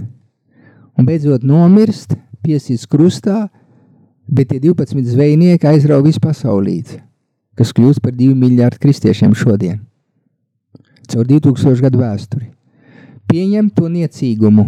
Un 0.98 1.06
beidzot 1.08 1.44
nomirst, 1.46 2.14
piesīs 2.44 2.84
krustā, 2.90 3.48
bet 4.28 4.50
tie 4.52 4.60
12 4.62 5.08
zvejnieki 5.14 5.68
aizrauga 5.68 6.08
visu 6.08 6.22
pasaulīti, 6.22 7.00
kas 7.58 7.72
kļūst 7.76 8.02
par 8.04 8.14
2 8.16 8.36
miljārdu 8.38 8.80
kristiešiem 8.82 9.34
šodien. 9.36 9.80
Caur 11.10 11.26
2000 11.28 11.84
gadu 11.84 12.00
vēsturi. 12.00 12.50
Pieņem 13.28 13.70
to 13.74 13.88
niecīgumu. 13.88 14.64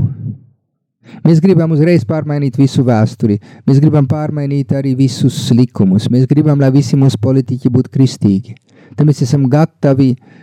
Mēs 1.27 1.43
gribam 1.45 1.75
uzreiz 1.77 2.07
pārmainīt 2.09 2.59
visu 2.61 2.85
vēsturi. 2.87 3.39
Mēs 3.69 3.83
gribam 3.83 4.09
pārmainīt 4.11 4.73
arī 4.77 4.97
visus 4.99 5.39
likumus. 5.55 6.11
Mēs 6.13 6.27
gribam, 6.31 6.61
lai 6.61 6.73
visi 6.75 6.99
mūsu 6.99 7.21
politiķi 7.23 7.73
būtu 7.73 7.93
kristīgi. 7.95 8.57
Tad 8.97 9.09
mēs 9.09 9.23
esam 9.27 9.49
gatavi 9.51 10.13
uh, 10.15 10.37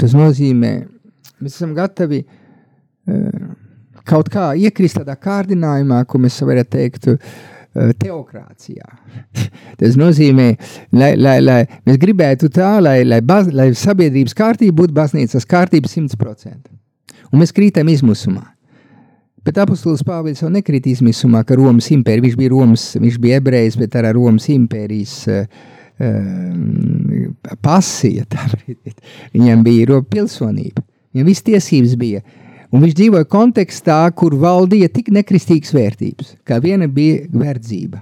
Tas 0.00 0.14
nozīmē, 0.16 0.72
mēs 1.42 1.56
esam 1.56 1.74
gatavi 1.76 2.24
kaut 4.08 4.30
kā 4.32 4.50
iekrist 4.58 5.00
tādā 5.00 5.16
kārdinājumā, 5.20 6.02
ko 6.08 6.20
mēs 6.22 6.38
varētu 6.46 6.72
teikt, 6.76 7.08
teokrācijā. 8.00 8.88
Tas 9.80 9.98
nozīmē, 10.00 10.48
lai, 10.96 11.12
lai, 11.20 11.36
lai 11.44 11.60
mēs 11.86 12.00
gribētu 12.02 12.50
tā, 12.54 12.72
lai, 12.82 13.00
lai, 13.06 13.20
baz, 13.22 13.52
lai 13.54 13.70
sabiedrības 13.78 14.34
kārtība 14.36 14.80
būtu 14.82 14.96
baznīcas 14.96 15.46
kārtība 15.48 15.90
100%. 15.90 16.72
Un 17.30 17.42
mēs 17.42 17.54
krītam 17.54 17.88
izmusumā. 17.92 18.44
Bet 19.46 19.56
apustulis 19.62 20.04
Pāvils 20.04 20.42
jau 20.42 20.50
nekrīt 20.52 20.90
izmisumā, 20.90 21.40
ka 21.48 21.56
Romas 21.56 21.88
impērija, 21.94 22.26
viņš 22.26 22.38
bija 22.40 22.52
Romas, 22.52 22.86
viņš 23.00 23.20
bija 23.22 23.38
ebrejs, 23.40 23.78
bet 23.80 23.94
ar 23.96 24.10
Romas 24.12 24.50
impērijas 24.52 25.14
uh, 25.30 25.46
Ehm, 26.00 27.34
pasija, 27.60 28.24
viņam 29.36 29.64
bija 29.66 29.98
pilsonība, 30.08 30.80
viņam 31.12 31.26
viss 31.28 31.44
tiesības 31.44 31.96
bija. 32.00 32.22
Un 32.72 32.80
viņš 32.80 32.94
dzīvoja 32.96 33.26
kontekstā, 33.28 33.98
kur 34.16 34.36
valdīja 34.40 34.88
tik 34.94 35.10
nekristīgas 35.12 35.74
vērtības, 35.76 36.30
kā 36.46 36.60
viena 36.62 36.88
bija 36.88 37.26
verdzība. 37.34 38.00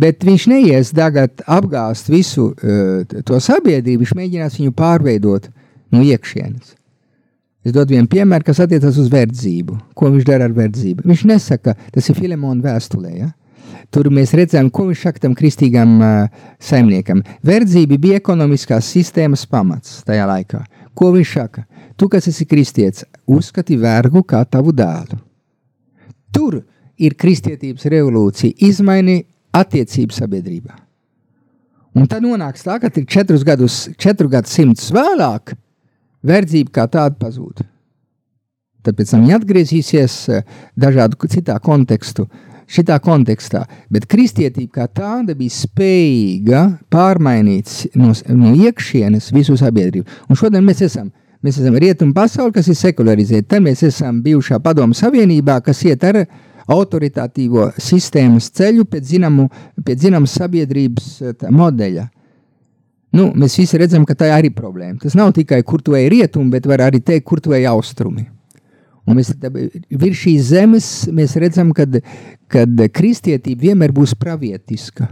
Bet 0.00 0.22
viņš 0.24 0.46
neies 0.52 0.92
tagad 0.94 1.42
apgāzt 1.48 2.12
visu 2.12 2.52
uh, 2.52 3.02
to 3.26 3.40
sabiedrību, 3.42 4.04
viņš 4.04 4.14
mēģinās 4.20 4.60
viņu 4.60 4.76
pārveidot 4.76 5.50
no 5.90 6.04
iekšienes. 6.06 6.76
Es 7.60 7.74
dodu 7.76 7.92
vienu 7.92 8.08
piemēru, 8.08 8.46
kas 8.46 8.62
attiecas 8.64 8.96
uz 9.00 9.10
verdzību. 9.12 9.76
Ko 9.96 10.08
viņš 10.08 10.24
dara 10.24 10.46
ar 10.48 10.54
verdzību? 10.56 11.04
Viņš 11.08 11.26
nesaka, 11.28 11.74
tas 11.92 12.08
ir 12.08 12.16
Filemona 12.16 12.64
vēstulē. 12.64 13.10
Ja? 13.18 13.28
Tur 13.92 14.08
mēs 14.14 14.32
redzam, 14.38 14.70
ko 14.72 14.86
viņš 14.88 15.02
saka 15.04 15.24
tam 15.26 15.34
kristīgam 15.36 15.96
uh, 16.00 16.44
saimniekam. 16.62 17.20
Verdzība 17.46 17.98
bija 18.00 18.20
ekonomiskās 18.22 18.88
sistēmas 18.94 19.44
pamats 19.50 20.00
tajā 20.08 20.24
laikā. 20.30 20.62
Ko 20.96 21.12
viņš 21.12 21.34
saka? 21.36 21.66
Tu, 22.00 22.08
kas 22.08 22.30
esi 22.30 22.46
kristietis, 22.48 23.04
uzskati 23.28 23.76
vergu 23.80 24.22
kā 24.24 24.40
tavu 24.48 24.72
dēlu. 24.72 25.20
Tur 26.32 26.62
ir 27.00 27.16
kristietības 27.20 27.84
revolūcija, 27.92 28.56
izmaini 28.70 29.20
attiecību 29.56 30.16
sabiedrībā. 30.16 30.76
Un 31.98 32.06
tad 32.08 32.22
nonāks 32.22 32.62
tā, 32.64 32.78
ka 32.80 32.88
četrus 32.88 33.42
gadus, 33.44 33.82
četru 33.98 34.30
gadsimtus 34.30 34.92
vēlāk, 34.94 35.56
verdzība 36.26 36.74
kā 36.80 36.86
tāda 36.90 37.16
pazūd. 37.20 37.64
Tad 38.80 38.96
pēc 38.96 39.10
tam 39.12 39.26
viņa 39.26 39.40
atgriezīsies 39.40 40.14
dažādu 40.80 41.28
citā 41.28 41.58
kontekstu, 41.60 42.24
uh, 42.24 42.50
šitā 42.70 42.98
kontekstā. 43.02 43.64
Bet 43.92 44.06
kristietība 44.10 44.80
kā 44.80 44.86
tāda 45.00 45.34
bija 45.38 45.54
spējīga 45.54 46.62
pārmainīt 46.92 47.72
no, 47.98 48.12
no 48.36 48.52
iekšienes 48.66 49.30
visu 49.34 49.56
sabiedrību. 49.60 50.06
Un 50.28 50.38
šodien 50.38 50.64
mēs 50.66 50.84
esam. 50.86 51.10
Mēs 51.40 51.56
esam 51.56 51.78
rietumu 51.80 52.12
pasauli, 52.12 52.52
kas 52.52 52.66
ir 52.68 52.76
sekularizēta. 52.76 53.54
Tad 53.54 53.64
mēs 53.64 53.80
esam 53.88 54.18
bijušā 54.20 54.58
padomu 54.60 54.96
savienībā, 54.96 55.56
kas 55.64 55.80
iet 55.88 56.04
ar 56.04 56.18
autoritatīvo 56.70 57.70
sistēmas 57.80 58.50
ceļu 58.54 58.84
pēc, 58.92 59.14
zinamas 60.04 60.34
sabiedrības 60.36 61.14
tā, 61.40 61.48
modeļa. 61.48 62.04
Nu, 63.16 63.30
mēs 63.34 63.56
visi 63.58 63.78
redzam, 63.80 64.04
ka 64.06 64.14
tā 64.14 64.28
ir 64.38 64.52
problēma. 64.54 64.98
Tas 65.02 65.16
nav 65.18 65.32
tikai 65.34 65.62
kur 65.66 65.82
tu 65.82 65.96
ej 65.98 66.08
rietumi, 66.12 66.52
bet 66.52 66.68
var 66.70 66.86
arī 66.86 67.00
teikt, 67.02 67.26
kur 67.26 67.40
tu 67.42 67.54
ej 67.56 67.66
austrumi. 67.70 68.28
Un 69.08 69.18
mēs 69.18 69.32
virs 69.90 70.20
šīs 70.20 70.52
zemes 70.52 70.90
mēs 71.10 71.34
redzam, 71.40 71.72
ka 71.74 71.86
kristietība 72.94 73.70
vienmēr 73.70 73.94
būs 73.96 74.14
pravietiska. 74.14 75.08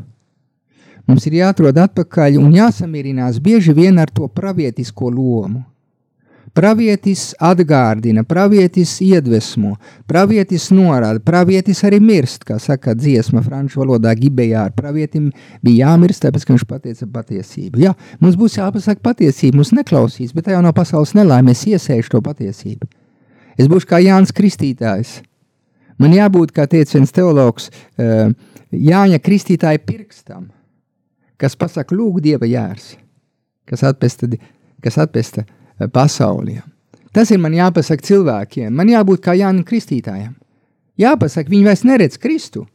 Mums 1.09 1.24
ir 1.26 1.38
jāatrod 1.40 1.78
atpakaļ 1.80 2.36
un 2.38 2.53
jāsamierinās 2.53 3.40
bieži 3.42 3.72
vien 3.74 3.99
ar 3.99 4.12
to 4.12 4.28
pravietisko 4.28 5.09
lomu. 5.11 5.64
Pravietis 6.57 7.34
atgādina, 7.44 8.22
pravietis 8.24 8.94
iedvesmo, 9.05 9.74
pravietis 10.09 10.68
norāda, 10.72 11.20
pravietis 11.20 11.82
arī 11.84 11.99
mirst, 12.01 12.46
kā 12.49 12.57
saka 12.62 12.94
dziesma 12.96 13.42
franču 13.44 13.82
valodā 13.82 14.14
gibējā. 14.16 14.64
Ar 14.68 14.74
pravietim 14.76 15.30
bija 15.64 15.88
jāmirst, 15.90 16.22
tāpēc, 16.24 16.46
ka 16.46 16.55
viņš 16.55 16.66
pateica 16.70 17.09
patiesību. 17.18 17.82
Jā, 17.84 17.92
mums 18.22 18.38
būs 18.40 18.57
jāpasaka 18.61 19.05
patiesība, 19.05 19.61
mums 19.61 19.74
neklausīs, 19.76 20.32
bet 20.36 20.49
tā 20.49 20.57
jau 20.57 20.62
nav 20.64 20.76
pasaules 20.78 21.12
nelaime, 21.18 21.53
es 21.53 21.66
iesēšu 21.68 22.14
to 22.14 22.22
patiesību. 22.24 22.88
Es 23.59 23.68
būšu 23.68 23.90
kā 23.90 24.01
Jānis 24.01 24.32
Kristītājs. 24.32 25.18
Man 25.99 26.14
jābūt, 26.14 26.55
kā 26.55 26.68
teica 26.70 26.94
viens 26.96 27.12
teologs, 27.12 27.68
eh, 27.99 28.30
Jāņa 28.72 29.18
Kristītāja 29.24 29.80
pirkstam, 29.82 30.51
kas 31.36 31.57
pasaka, 31.57 31.96
lūk, 31.96 32.20
Dieva 32.22 32.46
jērs, 32.46 32.96
kas 33.66 33.82
atpesta, 33.82 34.28
kas 34.84 34.99
atpesta 34.99 35.44
pasaulī. 35.86 36.58
Tas 37.14 37.30
ir 37.30 37.40
man 37.40 37.54
jāpasaka 37.56 38.04
cilvēkiem. 38.04 38.74
Man 38.74 38.90
jābūt 38.90 39.22
kā 39.24 39.36
Jānis 39.38 39.66
Kristītājam. 39.68 40.34
Jāpasaka, 40.98 41.50
viņi 41.50 41.68
vairs 41.68 41.86
neredz 41.86 42.18
Kristu. 42.20 42.66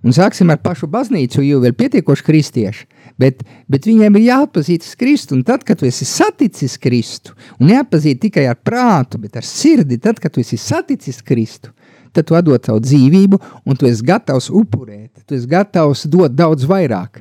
Un 0.00 0.14
sāksim 0.16 0.48
ar 0.48 0.60
pašu 0.64 0.88
baznīcu, 0.88 1.42
jo 1.44 1.58
vēl 1.60 1.74
pietiekoši 1.76 2.24
kristieši. 2.24 2.86
Bet, 3.20 3.42
bet 3.68 3.84
viņiem 3.84 4.16
ir 4.16 4.30
jāatpazīst 4.30 4.94
Kristu. 5.00 5.36
Un 5.36 5.44
tad, 5.44 5.64
kad 5.68 5.80
tu 5.80 5.88
esi 5.88 6.06
saticis 6.08 6.78
Kristu, 6.80 7.34
un 7.60 7.68
neatpazīt 7.68 8.22
tikai 8.22 8.46
ar 8.48 8.56
prātu, 8.56 9.20
bet 9.20 9.36
ar 9.36 9.44
sirdi, 9.44 10.00
tad, 10.00 10.20
kad 10.22 10.32
tu 10.32 10.40
esi 10.40 10.56
saticis 10.60 11.20
Kristu, 11.26 11.74
tad 12.16 12.28
tu 12.28 12.38
atdod 12.38 12.64
savu 12.64 12.80
dzīvību, 12.84 13.40
un 13.68 13.76
tu 13.76 13.88
esi 13.90 14.06
gatavs 14.08 14.48
upurēt, 14.48 15.26
tu 15.28 15.36
esi 15.36 15.50
gatavs 15.50 16.06
dot 16.08 16.32
daudz 16.32 16.64
vairāk. 16.68 17.20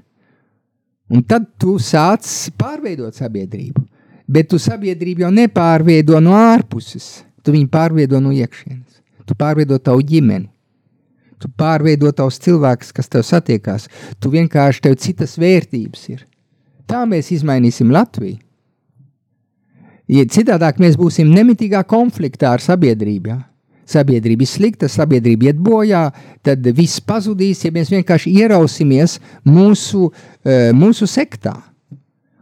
Un 1.11 1.25
tad 1.27 1.49
tu 1.59 1.75
sāc 1.83 2.23
pārveidot 2.55 3.17
sabiedrību. 3.17 3.83
Bet 4.29 4.51
tu 4.51 4.59
sabiedrību 4.61 5.25
jau 5.25 5.33
nepārveido 5.33 6.19
no 6.21 6.35
ārpuses, 6.37 7.23
tu 7.41 7.55
viņu 7.55 7.69
pārveido 7.73 8.21
no 8.21 8.31
iekšienes. 8.35 9.01
Tu 9.25 9.37
pārveido 9.37 9.77
tavu 9.81 10.05
ģimeni 10.05 10.49
Tu 11.39 11.47
pārveido 11.55 12.11
tavus 12.11 12.37
cilvēkus, 12.43 12.91
kas 12.95 13.07
tev 13.11 13.23
satiekās. 13.23 13.87
Tu 14.19 14.31
vienkārši 14.33 14.83
tev 14.83 14.97
citas 14.99 15.37
vērtības 15.39 16.07
ir. 16.11 16.25
Tā 16.89 17.05
mēs 17.07 17.31
izmainīsim 17.31 17.93
Latviju. 17.95 18.39
Ja 20.09 20.25
citādāk 20.25 20.81
mēs 20.81 20.97
būsim 20.97 21.29
nemitīgā 21.31 21.83
konfliktā 21.87 22.55
ar 22.55 22.63
sabiedrību. 22.63 23.29
Ja? 23.29 23.37
Sabiedrība 23.89 24.43
ir 24.45 24.49
slikta, 24.49 24.89
sabiedrība 24.89 25.49
iet 25.49 25.61
bojā, 25.63 26.09
tad 26.45 26.65
viss 26.75 26.99
pazudīs, 27.01 27.61
ja 27.63 27.71
mēs 27.73 27.91
vienkārši 27.93 28.33
ierausimies 28.41 29.17
mūsu, 29.45 30.09
eh, 30.43 30.69
mūsu 30.75 31.07
sektā. 31.09 31.55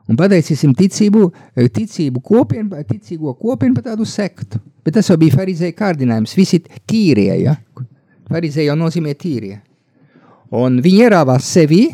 Un 0.07 0.15
pateicīsim 0.15 0.71
ticību, 0.77 1.27
eh, 1.55 1.67
ticību 1.67 2.21
kopienu, 2.23 2.83
ticīgo 2.87 3.33
kopienu 3.35 3.75
par 3.75 3.83
tādu 3.91 4.05
sektu. 4.07 4.59
Bet 4.83 4.95
tas 4.95 5.07
jau 5.09 5.17
bija 5.19 5.35
farizēja 5.35 5.75
kārdinājums. 5.75 6.35
Visi 6.35 6.61
tīrie, 6.87 7.41
ja? 7.41 7.57
Farizēja 8.29 8.71
jau 8.71 8.77
nozīmē 8.79 9.15
tīrie. 9.15 9.59
Un 10.51 10.79
viņi 10.81 11.03
ierāvās 11.09 11.43
sevi, 11.43 11.89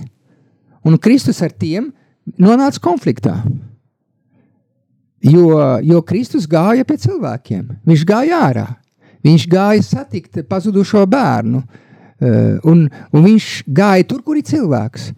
un 0.85 0.97
Kristus 0.97 1.41
ar 1.41 1.49
tiem 1.49 1.91
nonāca 2.37 2.79
konfliktā. 2.79 3.39
Jo, 5.23 5.79
jo 5.81 6.01
Kristus 6.03 6.45
gāja 6.47 6.83
pie 6.85 6.97
cilvēkiem. 6.99 7.79
Viņš 7.87 8.05
gāja 8.05 8.41
ārā. 8.49 8.67
Viņš 9.23 9.47
gāja 9.47 9.83
satikt 9.87 10.41
pazudušo 10.49 11.05
bērnu. 11.07 11.63
Uh, 12.23 12.59
un, 12.69 12.85
un 13.11 13.23
viņš 13.25 13.63
gāja 13.67 14.05
tur, 14.07 14.21
kur 14.23 14.37
ir 14.39 14.45
cilvēks. 14.47 15.09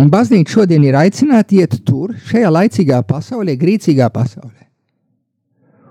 Un 0.00 0.08
baznīca 0.08 0.54
šodien 0.54 0.84
ir 0.86 0.96
aicināta 0.96 1.58
iet 1.58 1.76
tur, 1.84 2.14
šajā 2.30 2.48
laicīgā 2.54 3.02
pasaulē, 3.08 3.56
grīcīgā 3.60 4.08
pasaulē. 4.14 4.64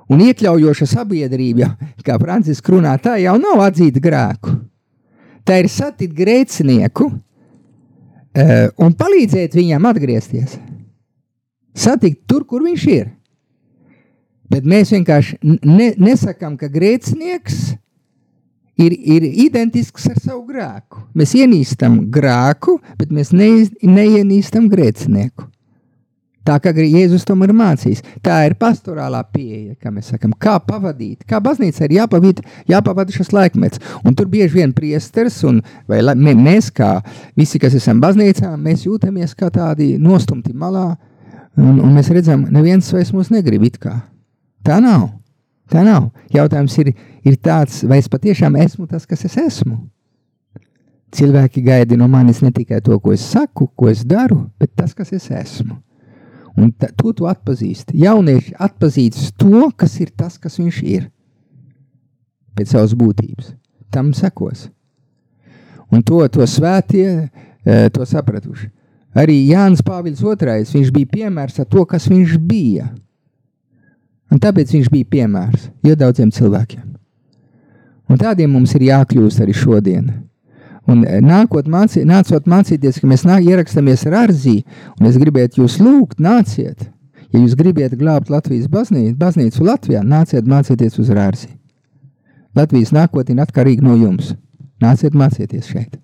Un 0.10 0.24
iekļaujoša 0.26 0.88
sabiedrība, 0.90 1.68
kā 2.06 2.16
Franciska 2.22 2.74
runā, 2.74 2.96
tā 2.98 3.20
jau 3.22 3.36
nav 3.38 3.62
atzīta 3.68 4.02
grēku. 4.02 4.56
Tā 5.46 5.60
ir 5.62 5.70
satikt 5.70 6.16
grēcinieku 6.18 7.06
uh, 7.10 7.20
un 8.82 8.96
palīdzēt 8.98 9.58
viņam 9.60 9.86
atgriezties. 9.92 10.58
Satikt 11.78 12.24
tur, 12.30 12.48
kur 12.50 12.66
viņš 12.66 12.88
ir. 12.90 13.12
Bet 14.50 14.66
mēs 14.66 14.90
vienkārši 14.96 15.38
ne, 15.46 15.92
nesakām, 16.02 16.58
ka 16.58 16.72
grēcinieks 16.74 17.60
ir, 17.70 17.78
ir 18.88 19.28
identisks 19.46 20.08
ar 20.10 20.18
savu 20.22 20.44
grēku. 20.48 21.04
Mēs 21.18 21.36
ienīstam 21.36 22.02
grēku, 22.14 22.80
bet 23.00 23.14
mēs 23.14 23.34
ne, 23.36 23.50
neienīstam 23.84 24.70
grēcinieku. 24.72 25.48
Tā 26.50 26.56
kā 26.64 26.72
Jēzus 26.74 27.28
tam 27.28 27.44
ir 27.46 27.52
mācījis. 27.54 28.02
Tā 28.26 28.40
ir 28.48 28.56
pastorālā 28.58 29.20
pieeja, 29.34 29.76
kā 29.78 29.92
mēs 29.94 30.10
sakām, 30.14 30.32
kā 30.34 30.56
pavadīt, 30.66 31.22
kā 31.30 31.38
baznīca 31.44 31.86
ir 31.86 31.98
jāpavada, 32.00 32.46
jāpavada 32.70 33.14
šis 33.14 33.30
laikmets. 33.36 33.82
Un 34.02 34.16
tur 34.18 34.30
bieži 34.32 34.62
vien 34.62 34.74
priesteris 34.74 35.38
un 35.46 35.62
mēs, 35.90 36.72
kā 36.74 36.96
visi, 37.38 37.62
kas 37.62 37.76
esam 37.78 38.02
baznīcā, 38.02 38.56
mēs 38.58 38.88
jūtamies 38.88 39.36
kā 39.38 39.52
tādi 39.54 39.98
nostumti 40.02 40.56
malā, 40.56 40.88
un, 41.60 41.78
un 41.84 41.94
mēs 41.94 42.10
redzam, 42.16 42.48
neviens 42.50 42.90
vairs 42.94 43.14
mūs 43.14 43.30
negrib 43.36 43.68
it 43.70 43.78
kā. 43.78 44.00
Tā 44.66 44.80
nav. 44.82 45.10
Tā 45.70 45.84
nav. 45.86 46.10
Jautājums 46.34 46.80
ir, 46.82 46.96
ir 47.26 47.38
tāds, 47.38 47.82
vai 47.88 48.00
es 48.02 48.10
patiešām 48.12 48.58
esmu 48.60 48.88
tas, 48.90 49.06
kas 49.10 49.26
es 49.28 49.38
esmu. 49.40 49.78
Cilvēki 51.16 51.64
gaida 51.66 51.98
no 51.98 52.08
manis 52.08 52.44
ne 52.46 52.52
tikai 52.54 52.82
to, 52.86 53.00
ko 53.02 53.14
es 53.16 53.24
saku, 53.26 53.68
ko 53.76 53.90
es 53.90 54.04
daru, 54.06 54.44
bet 54.62 54.76
tas, 54.78 54.94
kas 54.94 55.14
es 55.16 55.30
esmu. 55.34 55.80
Un 56.60 56.72
ta, 56.76 56.90
to 56.94 57.14
tu 57.16 57.26
atpazīsti. 57.30 57.98
Jaunieši 58.04 58.54
atpazīst 58.60 59.32
to, 59.40 59.70
kas 59.78 59.96
ir 60.04 60.12
tas, 60.18 60.38
kas 60.42 60.60
viņš 60.60 60.82
ir. 60.86 61.08
Pēc 62.58 62.76
savas 62.76 62.94
būtības. 62.98 63.54
Tam 63.94 64.12
sekos. 64.14 64.68
Un 65.90 66.04
to, 66.06 66.22
to 66.30 66.46
svētie 66.46 67.08
e, 67.10 67.90
to 67.94 68.06
sapratuši. 68.06 68.70
Arī 69.18 69.40
Jānis 69.50 69.82
Pāvils 69.82 70.22
II, 70.22 70.68
viņš 70.70 70.92
bija 70.94 71.10
piemērs 71.16 71.64
ar 71.64 71.70
to, 71.70 71.86
kas 71.90 72.06
viņš 72.12 72.38
bija. 72.46 72.92
Un 74.30 74.38
tāpēc 74.38 74.76
viņš 74.76 74.92
bija 74.94 75.10
piemērs 75.10 75.70
jau 75.82 75.96
daudziem 75.98 76.30
cilvēkiem. 76.34 76.99
Un 78.10 78.18
tādiem 78.18 78.50
mums 78.52 78.74
ir 78.78 78.88
jākļūst 78.88 79.44
arī 79.44 79.54
šodien. 79.54 80.08
Un 80.90 81.04
e, 81.06 81.20
nākot 81.22 81.68
mācī, 81.70 82.02
nācot 82.08 82.48
mācīties, 82.50 82.98
ka 83.02 83.10
mēs 83.10 83.26
nāk, 83.30 83.46
ierakstamies 83.46 84.08
ar 84.10 84.18
arzī, 84.24 84.60
un 84.98 85.10
es 85.10 85.20
gribētu 85.22 85.62
jūs 85.62 85.78
lūgt, 85.84 86.18
nāciet. 86.24 86.88
Ja 87.30 87.38
jūs 87.38 87.54
gribat 87.58 87.94
glābt 88.00 88.32
Latvijas 88.34 88.70
baznīcu, 88.72 89.14
baznīcu 89.20 89.66
Latvijā, 89.68 90.02
nāciet 90.02 90.50
mācīties 90.50 90.98
uz 90.98 91.12
ārzi. 91.14 91.52
Latvijas 92.58 92.96
nākotne 92.96 93.36
ir 93.36 93.44
atkarīga 93.44 93.86
no 93.86 93.94
jums. 94.00 94.34
Nāciet 94.82 95.14
mācīties 95.14 95.70
šeit. 95.70 96.00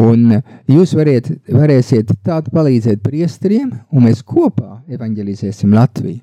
Un 0.00 0.38
e, 0.38 0.40
jūs 0.72 0.96
variet, 0.96 1.28
varēsiet 1.52 2.14
tādu 2.24 2.52
palīdzēt 2.56 3.04
priesteriem, 3.04 3.68
un 3.92 4.08
mēs 4.08 4.24
kopā 4.24 4.80
evanģelizēsim 4.88 5.76
Latviju. 5.76 6.22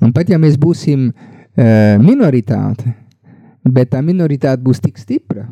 Un 0.00 0.14
pat 0.16 0.30
ja 0.32 0.38
mēs 0.40 0.54
būsim 0.56 1.10
uh, 1.10 1.98
minoritāte, 2.00 2.94
bet 3.64 3.92
tā 3.94 4.00
minoritāte 4.04 4.62
būs 4.64 4.80
tik 4.80 4.98
stipra, 5.00 5.46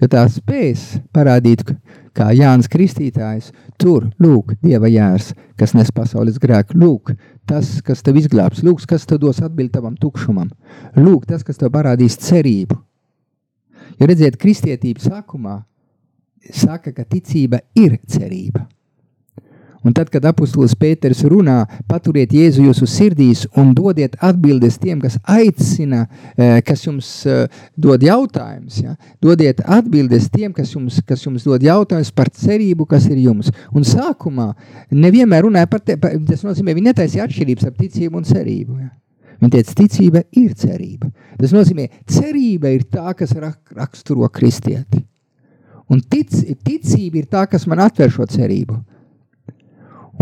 jo 0.00 0.08
tā 0.10 0.24
spēs 0.30 0.98
parādīt, 1.14 1.64
kā 2.12 2.28
Jānis 2.36 2.68
Kristītājs, 2.68 3.52
tur, 3.80 4.10
lūk, 4.20 4.54
Dieva 4.62 4.90
jērs, 4.90 5.32
kas 5.56 5.72
nes 5.78 5.90
pasaules 5.94 6.40
grēku, 6.42 6.76
lūk, 6.76 7.14
tas, 7.48 7.78
kas 7.84 8.04
tev 8.04 8.18
izglābs, 8.20 8.62
lūk, 8.66 8.84
kas 8.88 9.06
tev 9.08 9.22
dos 9.22 9.40
atbildi 9.40 9.72
tavam 9.78 9.96
tukšumam, 9.96 10.50
lūk, 10.98 11.26
tas, 11.30 11.44
kas 11.46 11.60
tev 11.60 11.72
parādīs 11.72 12.18
cerību. 12.20 12.76
Jo 14.00 14.08
redziet, 14.08 14.38
kristietība 14.40 15.02
sākumā 15.04 15.62
saka, 16.50 16.92
ka 16.92 17.04
ticība 17.06 17.62
ir 17.78 17.98
cerība. 18.08 18.66
Un 19.82 19.94
tad, 19.96 20.10
kad 20.14 20.24
apustulis 20.30 20.76
Pēters 20.78 21.24
runā, 21.26 21.64
paturiet 21.90 22.30
Jēzu 22.34 22.68
jūsu 22.68 22.86
sirdīs 22.86 23.44
un 23.58 23.72
dodiet 23.74 24.14
atbildes 24.22 24.78
tiem, 24.82 25.00
kas 25.02 25.16
aicina, 25.26 26.04
eh, 26.36 26.60
kas 26.62 26.86
jums 26.86 27.10
eh, 27.26 27.48
dod 27.74 28.02
jautājumus. 28.06 28.78
Ja? 28.84 28.94
Dodiet 29.22 29.64
atbildes 29.66 30.28
tiem, 30.30 30.52
kas 30.54 30.70
jums, 30.76 31.00
kas 31.06 31.26
jums 31.26 31.46
dod 31.48 31.66
jautājumus 31.66 32.12
par 32.14 32.30
cerību, 32.30 32.86
kas 32.86 33.08
ir 33.10 33.18
jums. 33.24 33.50
Un 33.74 33.86
sākumā 33.86 34.52
nevienmēr 34.94 35.48
runāja 35.48 35.70
par 35.70 35.82
te, 35.82 35.98
par, 35.98 36.14
tas 36.30 36.46
nozīmē, 36.46 36.76
viņi 36.78 36.92
netaisīja 36.92 37.26
atšķirības 37.26 37.70
ar 37.70 37.78
ticību 37.82 38.22
un 38.22 38.28
cerību. 38.28 38.78
Ja? 38.78 38.92
Viņa 39.42 39.56
teica, 39.56 39.74
ticība 39.82 40.22
ir 40.38 40.54
cerība. 40.54 41.10
Tas 41.40 41.50
nozīmē, 41.50 41.88
cerība 42.06 42.70
ir 42.70 42.86
tā, 42.86 43.10
kas 43.18 43.34
raksturo 43.34 44.30
kristieti. 44.30 45.02
Un 45.90 45.98
tic, 46.06 46.30
ticība 46.62 47.18
ir 47.18 47.26
tā, 47.26 47.42
kas 47.50 47.66
man 47.66 47.82
atver 47.82 48.12
šo 48.14 48.28
cerību. 48.30 48.78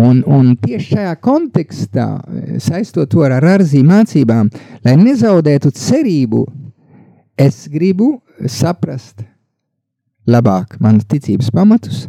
Un, 0.01 0.22
un 0.24 0.55
tieši 0.57 0.94
šajā 0.94 1.16
kontekstā, 1.20 2.07
saistot 2.62 3.11
to 3.12 3.24
ar 3.26 3.36
arzī 3.44 3.82
mācībām, 3.84 4.48
lai 4.86 4.94
nezaudētu 4.96 5.72
cerību, 5.76 6.44
es 7.40 7.66
gribu 7.72 8.14
saprast 8.48 9.24
labāk 10.30 10.78
manas 10.80 11.09
ticības 11.11 11.51
pamatus, 11.53 12.07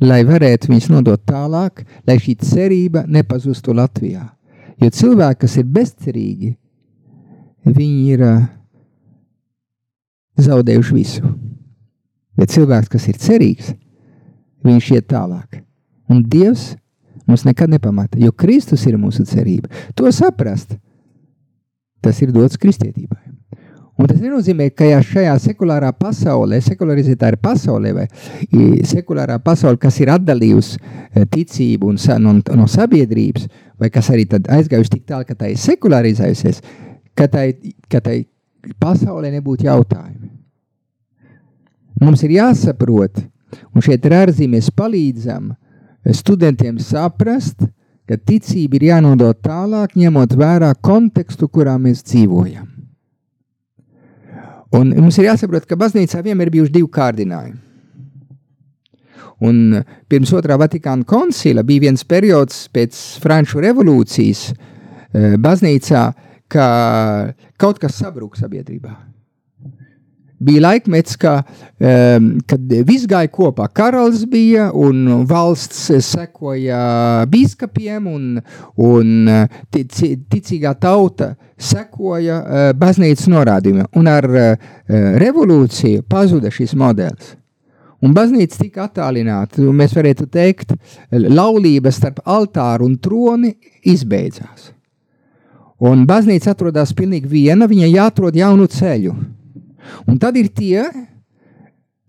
lai 0.00 0.22
varētu 0.28 0.70
viņus 0.70 0.90
nodot 0.92 1.22
tālāk, 1.28 1.84
lai 2.08 2.18
šī 2.20 2.36
cerība 2.40 3.04
nepazustu 3.08 3.74
Latvijā. 3.76 4.26
Jo 4.80 4.88
cilvēki, 4.96 5.40
kas 5.44 5.56
ir 5.60 5.68
bezcerīgi, 5.68 6.54
viņi 7.68 8.12
ir 8.14 8.24
uh, 8.24 8.44
zaudējuši 10.40 10.96
visu. 10.96 11.32
Bet 12.36 12.52
cilvēks, 12.54 12.88
kas 12.88 13.08
ir 13.10 13.18
cerīgs, 13.20 13.74
viņš 14.64 14.92
iet 14.96 15.10
tālāk. 15.12 15.60
Un 16.10 16.24
Dievs 16.24 16.72
Mums 17.30 17.44
nekad 17.46 17.70
nepamata, 17.70 18.18
jo 18.18 18.32
Kristus 18.34 18.82
ir 18.90 18.96
mūsu 18.98 19.22
cerība. 19.28 19.70
To 19.94 20.10
saprast, 20.10 20.74
tas 22.02 22.18
ir 22.24 22.32
dots 22.34 22.58
kristietībai. 22.58 23.20
Un 24.00 24.08
tas 24.08 24.18
nenozīmē, 24.18 24.70
ka 24.74 24.88
šajā 25.04 25.34
sekulārā 25.44 25.92
pasaulē, 25.94 26.58
sekularizētā 26.64 27.34
pasaulē, 27.38 27.92
vai 27.94 28.06
sekulārā 28.88 29.36
pasaulē, 29.44 29.76
kas 29.78 30.00
ir 30.00 30.10
atdalījusi 30.14 30.80
e, 30.80 31.26
ticību 31.36 31.92
un, 31.92 32.00
no, 32.24 32.32
no 32.56 32.66
sabiedrības, 32.70 33.46
vai 33.78 33.92
kas 33.92 34.08
arī 34.10 34.24
aizgājusi 34.40 34.94
tik 34.96 35.04
tālu, 35.12 35.28
ka 35.28 35.36
tā 35.38 35.52
ir 35.52 35.60
sekularizējusies, 35.60 36.62
ka 37.14 37.28
tai, 37.30 37.46
ka 37.92 38.02
tai 38.02 38.22
pasaulē 38.82 39.30
nebūtu 39.36 39.68
jautājumi. 39.68 40.32
Mums 42.00 42.24
ir 42.24 42.38
jāsaprot, 42.40 43.20
un 43.70 43.84
šeit 43.84 44.08
ar 44.08 44.22
ārzīm 44.24 44.56
mēs 44.56 44.72
palīdzam 44.74 45.52
studentiem 46.16 46.78
saprast, 46.82 47.66
ka 48.08 48.18
ticība 48.18 48.78
ir 48.78 48.88
jānodod 48.90 49.38
tālāk, 49.44 49.94
ņemot 49.98 50.34
vērā 50.38 50.72
kontekstu, 50.82 51.48
kurā 51.48 51.76
mēs 51.78 52.02
dzīvojam. 52.02 52.66
Un 54.74 54.94
mums 54.94 55.18
ir 55.18 55.28
jāsaprot, 55.28 55.66
ka 55.66 55.78
baznīcā 55.78 56.22
vienmēr 56.22 56.48
ir 56.48 56.56
bijuši 56.58 56.74
divi 56.78 56.88
kārdinājumi. 56.94 57.58
Un 59.40 59.80
pirms 60.10 60.32
otrā 60.36 60.58
Vatikāna 60.60 61.06
koncila 61.08 61.64
bija 61.66 61.86
viens 61.86 62.04
periods 62.04 62.66
pēc 62.74 62.98
Franču 63.22 63.62
revolūcijas 63.64 64.42
eh, 64.52 65.36
baznīcā, 65.40 66.02
ka 66.50 66.66
kaut 67.60 67.80
kas 67.80 67.96
sabruka 68.02 68.42
sabiedrībā. 68.42 68.92
Bija 70.40 70.62
laikmets, 70.64 71.16
ka, 71.20 71.40
um, 71.78 72.30
kad 72.48 72.72
viss 72.88 73.08
gāja 73.10 73.30
kopā. 73.32 73.68
Karalis 73.76 74.24
bija 74.30 74.70
un 74.76 75.24
valsts 75.28 75.90
sekoja 76.06 77.26
biskupiem, 77.30 78.08
un, 78.10 78.40
un 78.80 79.34
tic, 79.72 79.92
ticīgā 80.32 80.74
tauta 80.80 81.34
sekoja 81.60 82.40
uh, 82.40 82.70
baznīcas 82.78 83.28
norādījumiem. 83.32 83.90
Un 84.00 84.08
ar 84.10 84.30
uh, 84.30 84.72
revolūciju 85.20 86.06
pazuda 86.08 86.52
šis 86.54 86.74
modelis. 86.78 87.36
Un 88.00 88.14
baznīca 88.16 88.62
tika 88.62 88.86
attālināta, 88.86 89.60
mēs 89.76 89.92
varētu 89.92 90.24
teikt, 90.32 90.72
laulība 91.12 91.92
starp 91.92 92.22
altāru 92.24 92.86
un 92.88 92.94
troni 92.96 93.52
izbeidzās. 93.92 94.70
Un 95.84 96.06
baznīca 96.08 96.54
atrodas 96.54 96.94
pilnīgi 96.96 97.28
viena, 97.28 97.68
viņai 97.68 97.90
jāatrod 97.92 98.36
jaunu 98.36 98.66
ceļu. 98.72 99.12
Un 100.08 100.18
tad 100.20 100.36
ir 100.38 100.50
tie, 100.54 100.84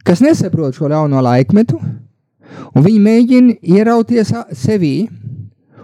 kas 0.06 0.24
nesaprot 0.24 0.76
šo 0.78 0.90
ļauno 0.92 1.22
laikmetu, 1.24 1.80
un 2.76 2.86
viņi 2.86 3.02
mēģina 3.08 3.58
ierauties 3.78 4.34
sevī. 4.58 4.96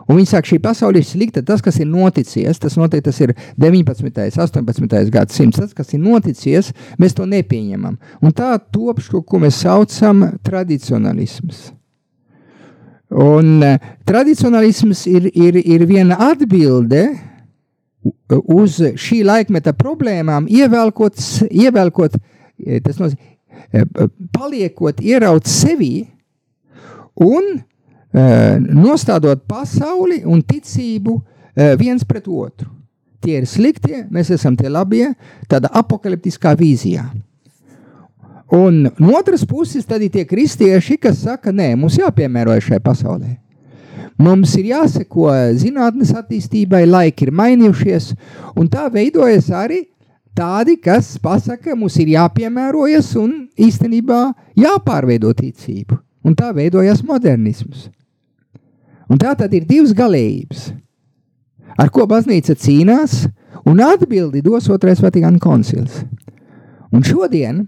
Un 0.07 0.15
viņi 0.15 0.29
saka, 0.29 0.47
šī 0.47 0.57
pasaule 0.63 1.01
ir 1.01 1.05
slikta. 1.07 1.41
Tas, 1.43 1.59
kas 1.59 1.81
ir 1.83 1.87
noticis, 1.91 2.59
tas 2.63 2.77
noteikti 2.79 3.09
tas 3.09 3.17
ir 3.25 3.33
19. 3.59 4.07
un 4.07 4.69
18. 4.71 5.09
gadsimts. 5.11 5.59
Tas, 5.59 5.73
kas 5.75 5.91
ir 5.91 5.99
noticis, 5.99 6.71
mēs 6.95 7.15
to 7.17 7.27
nepieņemam. 7.27 7.97
Un 8.23 8.35
tā 8.35 8.53
top 8.71 9.01
šo, 9.03 9.19
ko 9.19 9.41
mēs 9.43 9.59
saucam 9.65 10.23
par 10.23 10.39
tradicionalismu. 10.47 11.51
Un 13.17 13.51
uh, 13.63 13.91
tradicionalisms 14.07 15.05
ir, 15.07 15.29
ir, 15.31 15.59
ir 15.63 15.85
viena 15.87 16.17
atbilde 16.31 17.05
uz 18.47 18.79
šī 18.99 19.21
laikmeta 19.25 19.73
problēmām, 19.77 20.47
ievelkot, 20.51 21.19
ievelkot 21.49 22.17
e, 22.17 22.79
tas 22.83 22.99
nozīmē, 23.01 23.33
e, 23.71 23.85
paliekot 24.35 25.01
ieraut 25.01 25.47
sevi 25.49 26.05
un 27.23 27.55
e, 27.57 27.61
nostādot 28.61 29.45
pasauli 29.49 30.23
un 30.25 30.43
ticību 30.43 31.21
viens 31.79 32.03
pret 32.05 32.27
otru. 32.29 32.69
Tie 33.25 33.39
ir 33.39 33.47
sliktie, 33.49 34.03
mēs 34.13 34.29
esam 34.35 34.53
tie 34.53 34.69
labie, 34.69 35.07
tāda 35.49 35.71
apakaliptiskā 35.73 36.51
vīzijā. 36.53 37.07
Un 38.53 38.83
no 39.01 39.15
otras 39.17 39.41
puses, 39.49 39.87
tad 39.89 40.05
ir 40.05 40.11
tie 40.13 40.21
kristieši, 40.29 40.99
kas 41.01 41.23
saka, 41.25 41.49
nē, 41.49 41.71
mums 41.81 41.97
jāpiemērojas 41.97 42.69
šai 42.69 42.79
pasaulē. 42.85 43.33
Mums 44.17 44.55
ir 44.57 44.71
jāseko 44.71 45.29
zinātnes 45.61 46.09
attīstībai, 46.17 46.87
laiki 46.89 47.27
ir 47.27 47.33
mainījušies, 47.37 48.09
un 48.57 48.69
tā 48.71 48.87
veidojas 48.93 49.51
arī 49.53 49.83
tādi, 50.37 50.77
kas 50.81 51.15
pasaka, 51.21 51.75
mums 51.77 51.97
ir 52.01 52.15
jāpiemērojas 52.15 53.11
un 53.21 53.35
īstenībā 53.53 54.21
jāpārveido 54.57 55.33
ticību. 55.37 55.99
Un 56.25 56.35
tā 56.35 56.49
veidojas 56.55 57.03
modernisms. 57.05 57.87
Un 59.07 59.21
tā 59.21 59.31
tad 59.39 59.53
ir 59.55 59.63
divas 59.69 59.93
galējības, 59.95 60.65
ar 61.79 61.91
ko 61.93 62.03
baznīca 62.09 62.57
cīnās, 62.59 63.21
un 63.67 63.79
atbildi 63.83 64.41
dos 64.43 64.67
otrais 64.73 64.99
Vatikāna 65.03 65.39
koncils. 65.39 66.01
Un 66.91 67.05
šodien 67.05 67.61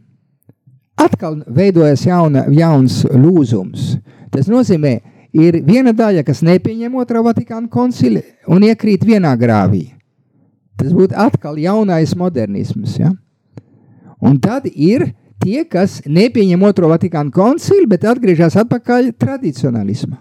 atkal 1.00 1.40
veidojas 1.48 2.04
jauna, 2.08 2.46
jauns 2.52 3.04
lūzums. 3.14 3.94
Tas 4.34 4.50
nozīmē, 4.52 4.98
ir 5.34 5.60
viena 5.66 5.94
daļa, 5.94 6.24
kas 6.28 6.44
nepieņem 6.46 6.96
otrā 7.00 7.22
Vatikāna 7.26 7.70
koncili 7.72 8.24
un 8.48 8.66
iekrīt 8.66 9.06
vienā 9.06 9.36
grāvī. 9.40 9.90
Tas 10.80 10.94
būtu 10.96 11.18
atkal 11.20 11.60
jaunais 11.60 12.16
modernisms. 12.16 12.96
Ja? 13.02 13.12
Un 14.24 14.40
tad 14.40 14.66
ir 14.72 15.10
tie, 15.44 15.64
kas 15.68 16.00
nepieņem 16.08 16.64
otro 16.68 16.90
Vatikānu 16.92 17.34
koncili, 17.36 17.88
bet 17.90 18.08
atgriežas 18.08 18.58
atpakaļ 18.64 19.14
tradicionalismā. 19.20 20.18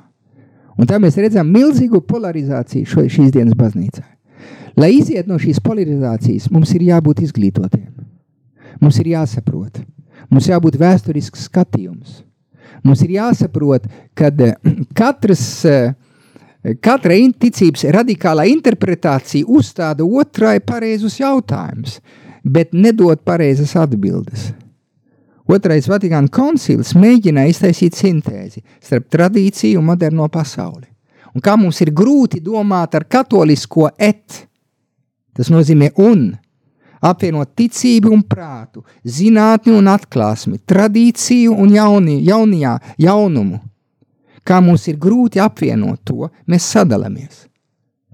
Un 0.78 0.86
tā 0.86 1.00
mēs 1.02 1.18
redzam 1.18 1.48
milzīgu 1.50 2.00
polarizāciju 2.06 2.86
šo, 2.86 3.04
šīs 3.10 3.32
dienas 3.34 3.56
baznīcā. 3.58 4.04
Lai 4.78 4.92
iziet 4.94 5.26
no 5.26 5.38
šīs 5.42 5.58
polarizācijas, 5.62 6.46
mums 6.54 6.70
ir 6.76 6.84
jābūt 6.86 7.24
izglītotiem. 7.26 7.88
Mums 8.78 9.00
ir 9.02 9.10
jāsaprot, 9.16 9.80
mums 10.30 10.46
jābūt 10.46 10.78
vēsturisks 10.78 11.48
skatījums. 11.48 12.20
Mums 12.84 13.02
ir 13.06 13.16
jāsaprot, 13.16 13.88
ka 14.18 14.30
eh, 14.44 14.54
katras, 14.98 15.44
eh, 15.64 15.94
katra 16.84 17.18
ticības 17.40 17.86
radikālā 17.94 18.46
interpretācija 18.52 19.46
uzstāda 19.46 20.06
otrai 20.06 20.58
pareizus 20.60 21.18
jautājumus, 21.20 22.00
bet 22.44 22.72
nedod 22.72 23.20
pareizas 23.24 23.74
atbildes. 23.76 24.52
Otrais 25.48 25.86
Vatikāna 25.88 26.28
koncils 26.28 26.92
mēģināja 26.92 27.54
iztaisīt 27.54 27.96
sintēzi 27.96 28.60
starp 28.84 29.06
tradīciju 29.08 29.80
un 29.80 29.86
moderno 29.88 30.26
pasauli. 30.28 30.84
Un 31.32 31.44
kā 31.44 31.54
mums 31.56 31.80
ir 31.80 31.92
grūti 31.96 32.42
domāt 32.44 32.96
ar 32.98 33.06
katolisko 33.08 33.88
et, 33.96 34.42
tas 35.36 35.48
nozīmē 35.52 35.94
un, 36.04 36.34
apvienot 37.04 37.54
ticību 37.58 38.12
un 38.14 38.22
prātu, 38.26 38.84
zinātni 39.04 39.74
un 39.76 39.90
atklāsmi, 39.90 40.60
tradīciju 40.68 41.54
un 41.54 41.74
jauni, 41.74 42.18
jaunajā 42.26 42.74
jaunumu. 43.04 43.60
Kā 44.46 44.62
mums 44.64 44.86
ir 44.88 44.96
grūti 44.96 45.42
apvienot 45.42 46.02
to, 46.08 46.30
mēs 46.48 46.70
sadalāmies. 46.72 47.44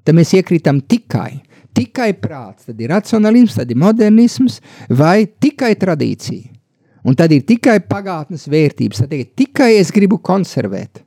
Tad 0.05 0.17
mēs 0.19 0.35
iekrītam 0.37 0.83
tikai, 0.85 1.41
tikai 1.77 2.11
prāts, 2.21 2.67
tad 2.69 2.81
ir 2.83 2.93
racionālisms, 2.93 3.57
tad 3.57 3.71
ir 3.71 3.81
modernisms 3.81 4.61
vai 4.91 5.25
tikai 5.27 5.73
tradīcija. 5.81 6.51
Un 7.05 7.17
tad 7.17 7.33
ir 7.37 7.45
tikai 7.45 7.79
pagātnes 7.85 8.47
vērtības, 8.49 9.03
tad 9.05 9.13
ir 9.13 9.27
tikai 9.37 9.75
es 9.77 9.91
gribu 9.93 10.19
konservēt. 10.25 11.03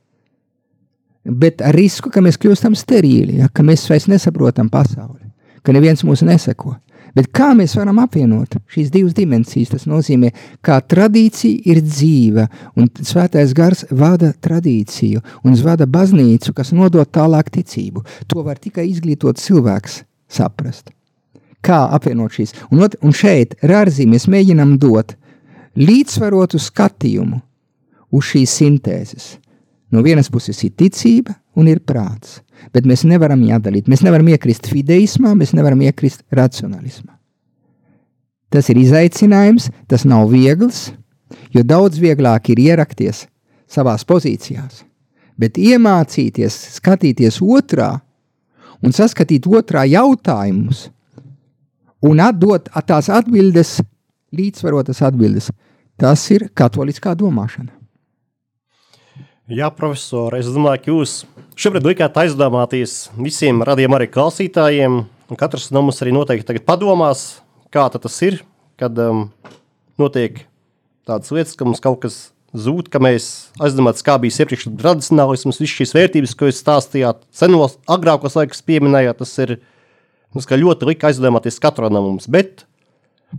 Bet 1.28 1.62
ar 1.66 1.74
risku, 1.76 2.10
ka 2.14 2.22
mēs 2.24 2.38
kļūstam 2.40 2.76
sterīli, 2.78 3.40
ja, 3.42 3.48
ka 3.52 3.64
mēs 3.66 3.84
vairs 3.90 4.06
nesaprotam 4.08 4.70
pasauli, 4.72 5.26
ka 5.66 5.74
neviens 5.74 6.04
mūs 6.06 6.22
neseko. 6.24 6.76
Bet 7.16 7.30
kā 7.34 7.52
mēs 7.56 7.74
varam 7.78 8.00
apvienot 8.02 8.58
šīs 8.72 8.90
divas 8.94 9.14
dimensijas? 9.16 9.72
Tas 9.72 9.86
nozīmē, 9.90 10.32
ka 10.64 10.80
tradīcija 10.80 11.64
ir 11.72 11.80
dzīva, 11.84 12.48
un 12.78 12.90
svētais 12.98 13.54
gars 13.56 13.86
vada 13.90 14.32
tradīciju 14.32 15.22
un 15.44 15.56
vada 15.64 15.88
baznīcu, 15.88 16.54
kas 16.56 16.74
nodod 16.76 17.08
tālāk 17.14 17.50
ticību. 17.54 18.04
To 18.28 18.44
var 18.46 18.60
tikai 18.60 18.88
izglītot 18.90 19.40
cilvēks 19.40 20.02
saprast. 20.28 20.92
Kā 21.64 21.86
apvienot 21.94 22.36
šīs? 22.36 22.54
Un, 22.70 22.84
ot, 22.86 22.94
un 23.02 23.14
šeit, 23.16 23.56
Rārzī, 23.66 24.06
mēs 24.06 24.28
mēģinām 24.30 24.76
dot 24.78 25.16
līdzsvarotu 25.78 26.60
skatījumu 26.62 27.40
uz 28.14 28.30
šīs 28.30 28.54
sintēzes. 28.60 29.28
No 29.90 30.02
vienas 30.04 30.28
puses 30.28 30.58
ir 30.66 30.74
ticība 30.76 31.38
un 31.56 31.68
ir 31.70 31.80
prāts. 31.80 32.40
Bet 32.74 32.86
mēs 32.88 33.06
nevaram 33.08 33.40
viņu 33.40 33.54
atdalīt. 33.56 33.88
Mēs 33.88 34.02
nevaram 34.04 34.28
iekrist 34.28 34.68
fideismā, 34.68 35.32
mēs 35.38 35.54
nevaram 35.56 35.80
iekrist 35.86 36.24
racionālismā. 36.34 37.14
Tas 38.52 38.68
ir 38.72 38.80
izaicinājums, 38.80 39.68
tas 39.88 40.04
nav 40.08 40.30
viegls, 40.32 40.88
jo 41.52 41.64
daudz 41.64 42.00
vieglāk 42.00 42.50
ir 42.52 42.62
ierakties 42.64 43.26
savās 43.68 44.04
pozīcijās. 44.08 44.84
Bet 45.38 45.60
iemācīties, 45.60 46.56
skatīties 46.80 47.40
otrā 47.44 47.92
un 48.82 48.94
saskatīt 48.94 49.46
otrā 49.46 49.84
jautājumus 49.88 50.88
un 52.02 52.20
atdot 52.22 52.70
tās 52.86 53.08
atbildes, 53.12 53.78
līdzsvarotas 54.34 55.02
atbildes, 55.06 55.50
tas 55.98 56.24
ir 56.34 56.48
katoliskā 56.56 57.14
domāšana. 57.18 57.77
Jā, 59.48 59.70
profesor, 59.72 60.34
es 60.36 60.44
domāju, 60.52 60.80
ka 60.82 60.90
jūs 60.90 61.12
šobrīd 61.56 61.86
likāt 61.88 62.18
aizdomāties 62.20 63.06
visiem 63.16 63.62
radījuma 63.64 63.96
arī 63.96 64.10
klausītājiem, 64.12 64.98
katrs 65.40 65.70
no 65.72 65.80
mums 65.86 66.02
arī 66.04 66.12
noteikti 66.12 66.44
tagad 66.50 66.66
padomās, 66.66 67.22
kā 67.72 67.86
tas 67.94 68.18
ir, 68.26 68.42
kad 68.76 68.98
um, 69.00 69.22
notiek 69.96 70.42
tādas 71.08 71.32
lietas, 71.32 71.54
ka 71.56 71.64
mums 71.64 71.80
kaut 71.80 72.02
kas 72.02 72.18
zūd, 72.52 72.90
ka 72.92 73.00
mēs 73.00 73.48
aizdomājamies, 73.56 74.04
kā 74.04 74.18
bija 74.20 74.44
iepriekš 74.44 74.66
tradicionālisms, 74.82 75.60
visas 75.62 75.78
šīs 75.78 75.96
vērtības, 75.96 76.34
ko 76.36 76.50
jūs 76.50 76.60
stāstījāt, 76.60 77.22
senos, 77.32 77.78
agrākos 77.88 78.36
laikus 78.36 78.60
pieminējāt, 78.68 79.22
tas 79.22 79.32
ir 79.46 79.54
mums 80.36 80.50
ļoti 80.52 80.90
lika 80.90 81.08
aizdomāties 81.08 81.56
katru 81.64 81.88
no 81.88 82.04
mums, 82.04 82.28
bet 82.28 82.66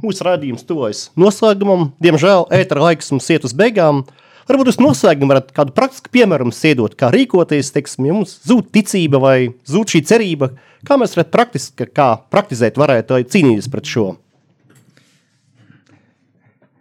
mūsu 0.02 0.26
rādījums 0.26 0.66
tuvojas 0.66 1.12
noslēgumam, 1.14 1.92
diemžēl 2.02 2.48
ētera 2.58 2.88
laiks 2.88 3.14
mums 3.14 3.30
iet 3.30 3.46
uz 3.46 3.54
beigām, 3.54 4.08
Varbūt 4.50 4.72
jūs 4.72 4.80
noslēgumā 4.82 5.36
varat 5.36 5.52
kādu 5.54 5.76
praktisku 5.78 6.10
piemēru 6.16 6.50
iedot, 6.66 6.96
kā 6.98 7.12
rīkoties, 7.14 7.70
teiksim, 7.76 8.08
ja 8.10 8.16
mums 8.18 8.40
zūd 8.50 8.72
ticība 8.74 9.22
vai 9.22 9.36
zūd 9.70 9.94
šī 9.94 10.02
cerība, 10.10 10.50
kā 10.88 10.98
mēs 10.98 11.14
varētu 11.14 11.36
praktiski, 11.36 11.86
kā 11.94 12.16
praktizēt 12.34 12.80
varētu 12.82 13.22
cīnīties 13.30 13.70
pret 13.70 13.86
šo. 13.86 14.08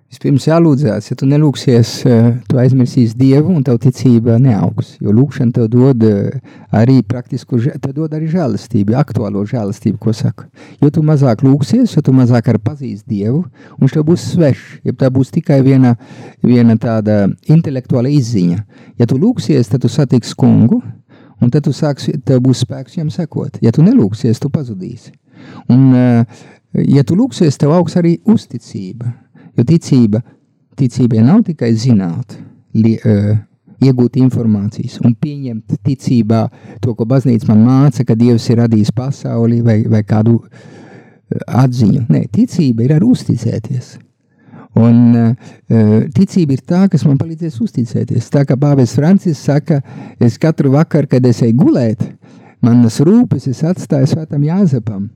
Vispirms 0.09 0.47
jālūdzās, 0.49 1.11
ja 1.11 1.15
tu 1.21 1.27
nelūksies, 1.29 1.89
eh, 2.09 2.29
tu 2.49 2.57
aizmirsīsi 2.57 3.13
Dievu 3.21 3.53
un 3.53 3.65
tev 3.65 3.77
ticība 3.83 4.39
neaugs. 4.41 4.95
Jo 5.05 5.13
lūkšana 5.13 5.53
tev 5.53 5.67
dod 5.69 6.07
eh, 6.09 6.39
arī 6.73 7.03
praktisku, 7.05 7.59
tev 7.61 7.93
dod 7.93 8.15
arī 8.17 8.31
žēlastību, 8.33 8.97
aktuālo 8.97 9.43
žēlastību, 9.51 9.99
ko 10.01 10.15
saka. 10.17 10.47
Jo 10.81 10.89
tu 10.97 11.05
mazāk 11.05 11.45
lūksies, 11.45 11.93
jo 11.93 12.05
tu 12.07 12.17
mazāk 12.17 12.49
arī 12.49 12.63
pazīsti 12.71 13.05
Dievu, 13.19 13.43
un 13.77 13.85
viņš 13.85 13.99
tev 13.99 14.09
būs 14.09 14.25
svešs. 14.33 14.81
Ja 14.89 14.97
tā 14.97 15.13
būs 15.13 15.35
tikai 15.37 15.61
viena, 15.67 15.93
viena 16.41 16.79
tāda 16.81 17.27
intelektuāla 17.45 18.09
izziņa. 18.09 18.65
Ja 18.97 19.05
tu 19.05 19.21
lūksies, 19.21 19.69
tad 19.69 19.85
tu 19.85 19.93
satiksi 19.93 20.33
kungu, 20.41 20.81
un 21.37 21.53
tad 21.53 21.69
tu 21.69 21.77
sāksi, 21.77 22.17
tev 22.25 22.41
būs 22.49 22.65
spēks 22.65 22.97
viņam 22.97 23.13
sekot. 23.13 23.61
Ja 23.61 23.77
tu 23.77 23.85
nelūksies, 23.85 24.41
tu 24.41 24.49
pazudīsi. 24.49 25.13
Un, 25.69 25.93
eh, 25.93 26.45
ja 26.97 27.05
tu 27.05 27.13
lūksies, 27.13 27.61
tev 27.61 27.77
augs 27.77 28.01
arī 28.01 28.17
uzticība. 28.25 29.13
Jo 29.59 29.67
ticība, 29.67 30.23
ticībai 30.79 31.25
nav 31.27 31.43
tikai 31.49 31.73
zināt, 31.75 32.37
li, 32.79 32.95
uh, 33.03 33.37
iegūt 33.85 34.19
informācijas 34.19 34.99
un 35.05 35.15
pieņemt 35.19 35.79
ticībā 35.87 36.43
to, 36.83 36.95
ko 36.99 37.07
baznīca 37.09 37.51
man 37.53 37.65
māca, 37.67 38.05
ka 38.07 38.17
Dievs 38.19 38.49
ir 38.51 38.61
radījis 38.63 38.93
pasauli 38.95 39.61
vai, 39.65 39.81
vai 39.91 40.03
kādu 40.07 40.41
eh, 40.43 41.41
atziņu. 41.47 42.05
Nē, 42.11 42.25
ticība 42.35 42.87
ir 42.87 42.97
arī 42.97 43.11
uzticēties. 43.13 43.97
Un 44.79 44.99
uh, 45.17 45.55
ticība 46.15 46.55
ir 46.55 46.61
tā, 46.63 46.85
kas 46.93 47.03
man 47.09 47.17
palīdzēs 47.19 47.57
uzticēties. 47.65 48.29
Tā 48.31 48.45
kā 48.47 48.55
Pāvils 48.61 48.93
Francis 48.95 49.41
saka, 49.43 49.81
es 50.23 50.37
katru 50.39 50.75
vakaru, 50.75 51.09
kad 51.11 51.25
es 51.27 51.41
eju 51.43 51.57
gulēt, 51.65 52.05
manas 52.63 53.01
rūpes 53.03 53.49
es 53.51 53.65
atstāju 53.67 54.11
svētam 54.13 54.45
Jāzepam. 54.47 55.09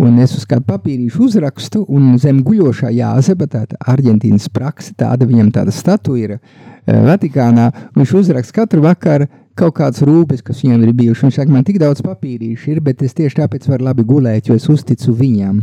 Un 0.00 0.16
es 0.22 0.32
uz 0.38 0.46
kādu 0.48 0.64
papīrīšu 0.70 1.26
uzrakstu, 1.26 1.82
un 1.92 2.14
zem 2.22 2.40
guļošā 2.46 2.92
jāzepa, 2.94 3.48
tāda 3.50 3.76
Argentīnas 3.90 4.48
praksa, 4.52 4.94
tāda 4.96 5.26
viņam 5.28 5.50
tāda 5.52 5.74
statuja 5.74 6.28
ir 6.28 6.36
uh, 6.36 7.02
Vatikānā. 7.10 7.68
Viņš 7.98 8.14
uzraksta 8.22 8.62
katru 8.62 8.84
vakaru 8.86 9.28
kaut 9.60 9.76
kādas 9.76 10.00
rūpes, 10.06 10.44
kas 10.46 10.62
viņam 10.64 10.86
ir 10.86 10.94
bijušas. 10.96 11.26
Viņš 11.26 11.40
saka, 11.42 11.52
man 11.52 11.66
tik 11.66 11.80
daudz 11.82 12.00
papīrīšu 12.06 12.72
ir, 12.72 12.80
bet 12.86 13.04
es 13.04 13.16
tieši 13.18 13.42
tāpēc 13.42 13.68
varu 13.68 13.90
labi 13.90 14.06
gulēt, 14.08 14.48
jo 14.48 14.56
es 14.56 14.68
uzticu 14.72 15.12
viņam. 15.16 15.60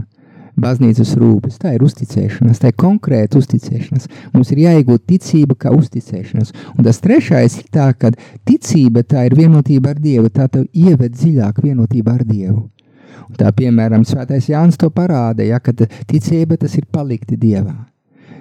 Baznīcas 0.58 1.12
rūpes, 1.22 1.60
tā 1.62 1.76
ir 1.76 1.84
uzticēšanās, 1.86 2.62
tā 2.62 2.72
ir 2.72 2.78
konkrēta 2.82 3.38
uzticēšanās. 3.38 4.08
Mums 4.34 4.54
ir 4.54 4.64
jāiegūt 4.64 5.04
ticība 5.12 5.54
kā 5.54 5.74
uzticēšanās. 5.76 6.50
Un 6.74 6.88
tas 6.88 6.98
trešais 7.04 7.60
ir 7.62 7.68
tā, 7.74 7.92
ka 7.94 8.10
ticība 8.50 9.06
tā 9.06 9.28
ir 9.30 9.38
vienotība 9.38 9.94
ar 9.94 10.02
Dievu, 10.02 10.34
tā 10.34 10.50
tev 10.50 10.66
ieved 10.74 11.14
dziļāk 11.14 11.62
vienotībā 11.62 12.18
ar 12.18 12.26
Dievu. 12.26 12.64
Un 13.28 13.36
tā 13.40 13.52
piemēram, 13.56 14.06
Svētais 14.08 14.50
Jānis 14.52 14.80
to 14.80 14.90
parāda, 14.94 15.46
ja, 15.46 15.60
ka 15.60 15.74
ticība 15.74 16.58
tas 16.60 16.78
ir 16.78 16.88
palikti 16.92 17.40
Dievā. 17.40 17.76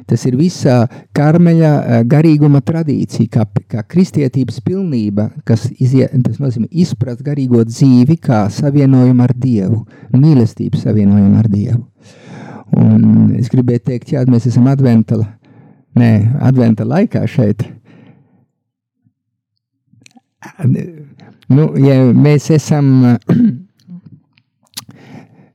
Tas 0.06 0.22
ir 0.28 0.36
visā 0.38 0.84
karmeļa 1.16 1.70
eh, 1.78 2.02
garīguma 2.06 2.60
tradīcija, 2.62 3.26
kā, 3.32 3.46
kā 3.66 3.82
kristietības 3.90 4.60
pilnība, 4.62 5.32
kas 5.46 5.66
iziet, 5.82 6.14
tas 6.22 6.38
nozīmē 6.42 6.70
izprast 6.70 7.24
garīgo 7.26 7.64
dzīvi 7.66 8.18
kā 8.22 8.44
savienojumu 8.54 9.26
ar 9.26 9.34
Dievu, 9.34 9.82
mīlestību 10.14 10.78
savienojumu 10.78 11.40
ar 11.42 11.50
Dievu. 11.50 11.82
Un 12.76 13.34
es 13.38 13.50
gribēju 13.50 13.82
teikt, 13.90 14.12
jā, 14.14 14.22
mēs 14.30 14.46
esam 14.50 14.66
adventa, 14.70 15.18
nē, 15.98 16.12
adventa 16.44 16.86
laikā 16.86 17.24
šeit. 17.30 17.66
Nu, 21.50 21.68
ja 21.78 21.98
mēs 22.14 22.50
esam 22.54 23.18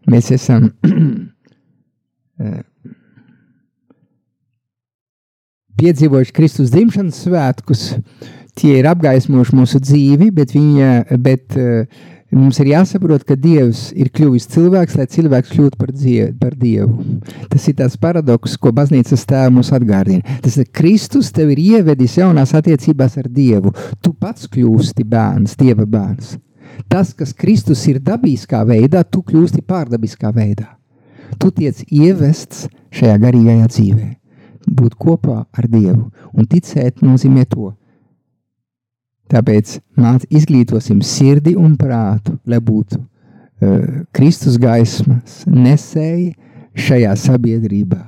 mēs 0.10 0.32
esam 0.34 0.72
piedzīvojuši 5.82 6.36
Kristus 6.38 6.72
dzimšanas 6.74 7.24
svētkus. 7.26 7.82
Tie 8.58 8.74
ir 8.82 8.88
apgaismojuši 8.92 9.56
mūsu 9.56 9.80
dzīvi, 9.80 10.28
bet, 10.36 10.52
viņa, 10.54 10.90
bet 11.24 11.56
uh, 11.56 11.86
mums 12.36 12.60
ir 12.60 12.74
jāsaprot, 12.74 13.24
ka 13.28 13.38
Dievs 13.40 13.90
ir 13.96 14.12
kļuvis 14.12 14.50
cilvēks, 14.52 14.98
lai 15.00 15.08
cilvēks 15.12 15.54
kļūtu 15.54 15.80
par, 15.80 15.94
dievu, 15.96 16.34
par 16.42 16.58
Dievu. 16.60 17.22
Tas 17.52 17.70
ir 17.72 17.78
tas 17.80 17.96
paradoks, 18.02 18.58
ko 18.60 18.74
baznīcas 18.76 19.24
tēvs 19.30 19.56
mums 19.56 19.72
atgādina. 19.76 20.38
Tas 20.44 20.60
ir 20.60 20.68
Kristus 20.76 21.32
tev 21.36 21.54
ir 21.56 21.64
ievedis 21.64 22.20
jaunās 22.20 22.52
attiecībās 22.60 23.18
ar 23.24 23.32
Dievu. 23.32 23.72
Tu 24.04 24.14
pats 24.20 24.52
kļūsti 24.52 25.08
bērns, 25.08 25.56
Dieva 25.60 25.88
bērns. 25.88 26.36
Tas, 26.90 27.14
kas 27.14 27.34
Kristus 27.38 27.84
ir 27.92 28.00
dabiskā 28.04 28.64
veidā, 28.68 29.04
tu 29.04 29.22
kļūsti 29.26 29.62
pārdabiskā 29.68 30.32
veidā. 30.36 30.78
Tu 31.40 31.52
tiec 31.56 31.84
ievests 31.88 32.68
šajā 32.92 33.18
garīgajā 33.22 33.68
dzīvē, 33.72 34.08
būt 34.68 34.98
kopā 35.00 35.44
ar 35.46 35.68
Dievu 35.72 36.10
un 36.34 36.48
ticēt 36.50 37.04
nozīmē 37.06 37.46
to. 37.52 37.72
Tāpēc 39.32 39.78
māc, 39.96 40.26
izglītosim 40.28 41.00
sirdi 41.08 41.56
un 41.56 41.78
prātu, 41.80 42.36
lai 42.46 42.60
būtu 42.60 43.00
uh, 43.00 44.02
Kristus 44.12 44.58
gaismas 44.60 45.46
nesēji 45.48 46.34
šajā 46.76 47.14
sabiedrībā. 47.16 48.02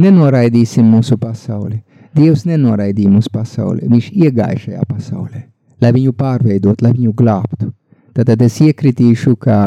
Nenoraidīsim 0.00 0.86
mūsu 0.90 1.18
pasauli. 1.20 1.82
Dievs 2.16 2.42
nenoraidīja 2.48 3.10
mūsu 3.12 3.30
pasauli, 3.30 3.86
viņš 3.86 4.08
iegāja 4.10 4.58
šajā 4.64 4.86
pasaulē, 4.88 5.44
lai 5.82 5.92
viņu 5.94 6.14
pārveidot, 6.18 6.82
lai 6.82 6.90
viņu 6.96 7.12
glābtu. 7.14 7.70
Tad 8.16 8.42
es 8.42 8.58
iekritīšu 8.64 9.36
kā, 9.40 9.60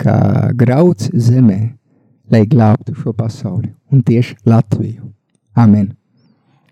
kā 0.00 0.16
grauds 0.58 1.10
zemē, 1.14 1.60
lai 2.32 2.42
glābtu 2.48 2.96
šo 2.98 3.14
pasauli 3.16 3.72
un 3.92 4.02
tieši 4.04 4.40
Latviju. 4.48 5.08
Amen! 5.58 5.94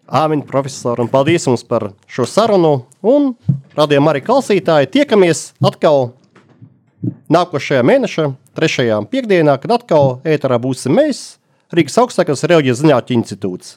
Āmen, 0.07 0.45
profesor, 0.47 1.01
un 1.03 1.09
paldies 1.11 1.49
jums 1.49 1.65
par 1.67 1.89
šo 2.07 2.29
sarunu. 2.31 2.85
Un 3.03 3.33
radījām 3.75 4.07
arī 4.07 4.21
klausītāji. 4.23 4.93
Tiekamies 4.95 5.49
atkal 5.59 6.13
nākošajā 7.33 7.83
mēneša, 7.87 8.29
3. 8.59 8.87
piekdienā, 9.11 9.57
kad 9.63 9.75
atkal 9.81 10.21
ēterā 10.23 10.61
būsim 10.63 10.95
mēs, 10.95 11.25
Rīgas 11.75 11.99
augstākais 11.99 12.47
reliģijas 12.47 12.79
zinātņu 12.85 13.19
institūts. 13.19 13.73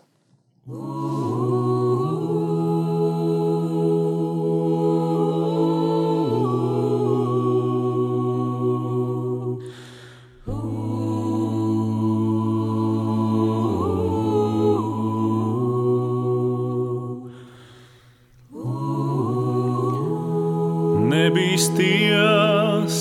Nebīsties, 21.19 22.97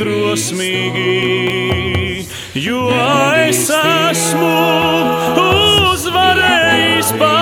Drosmīgi, 0.00 1.12
jo 2.56 2.86
es 3.36 3.66
esmu 3.68 4.54
uzvarējis 5.44 7.12
pasaulī. 7.20 7.39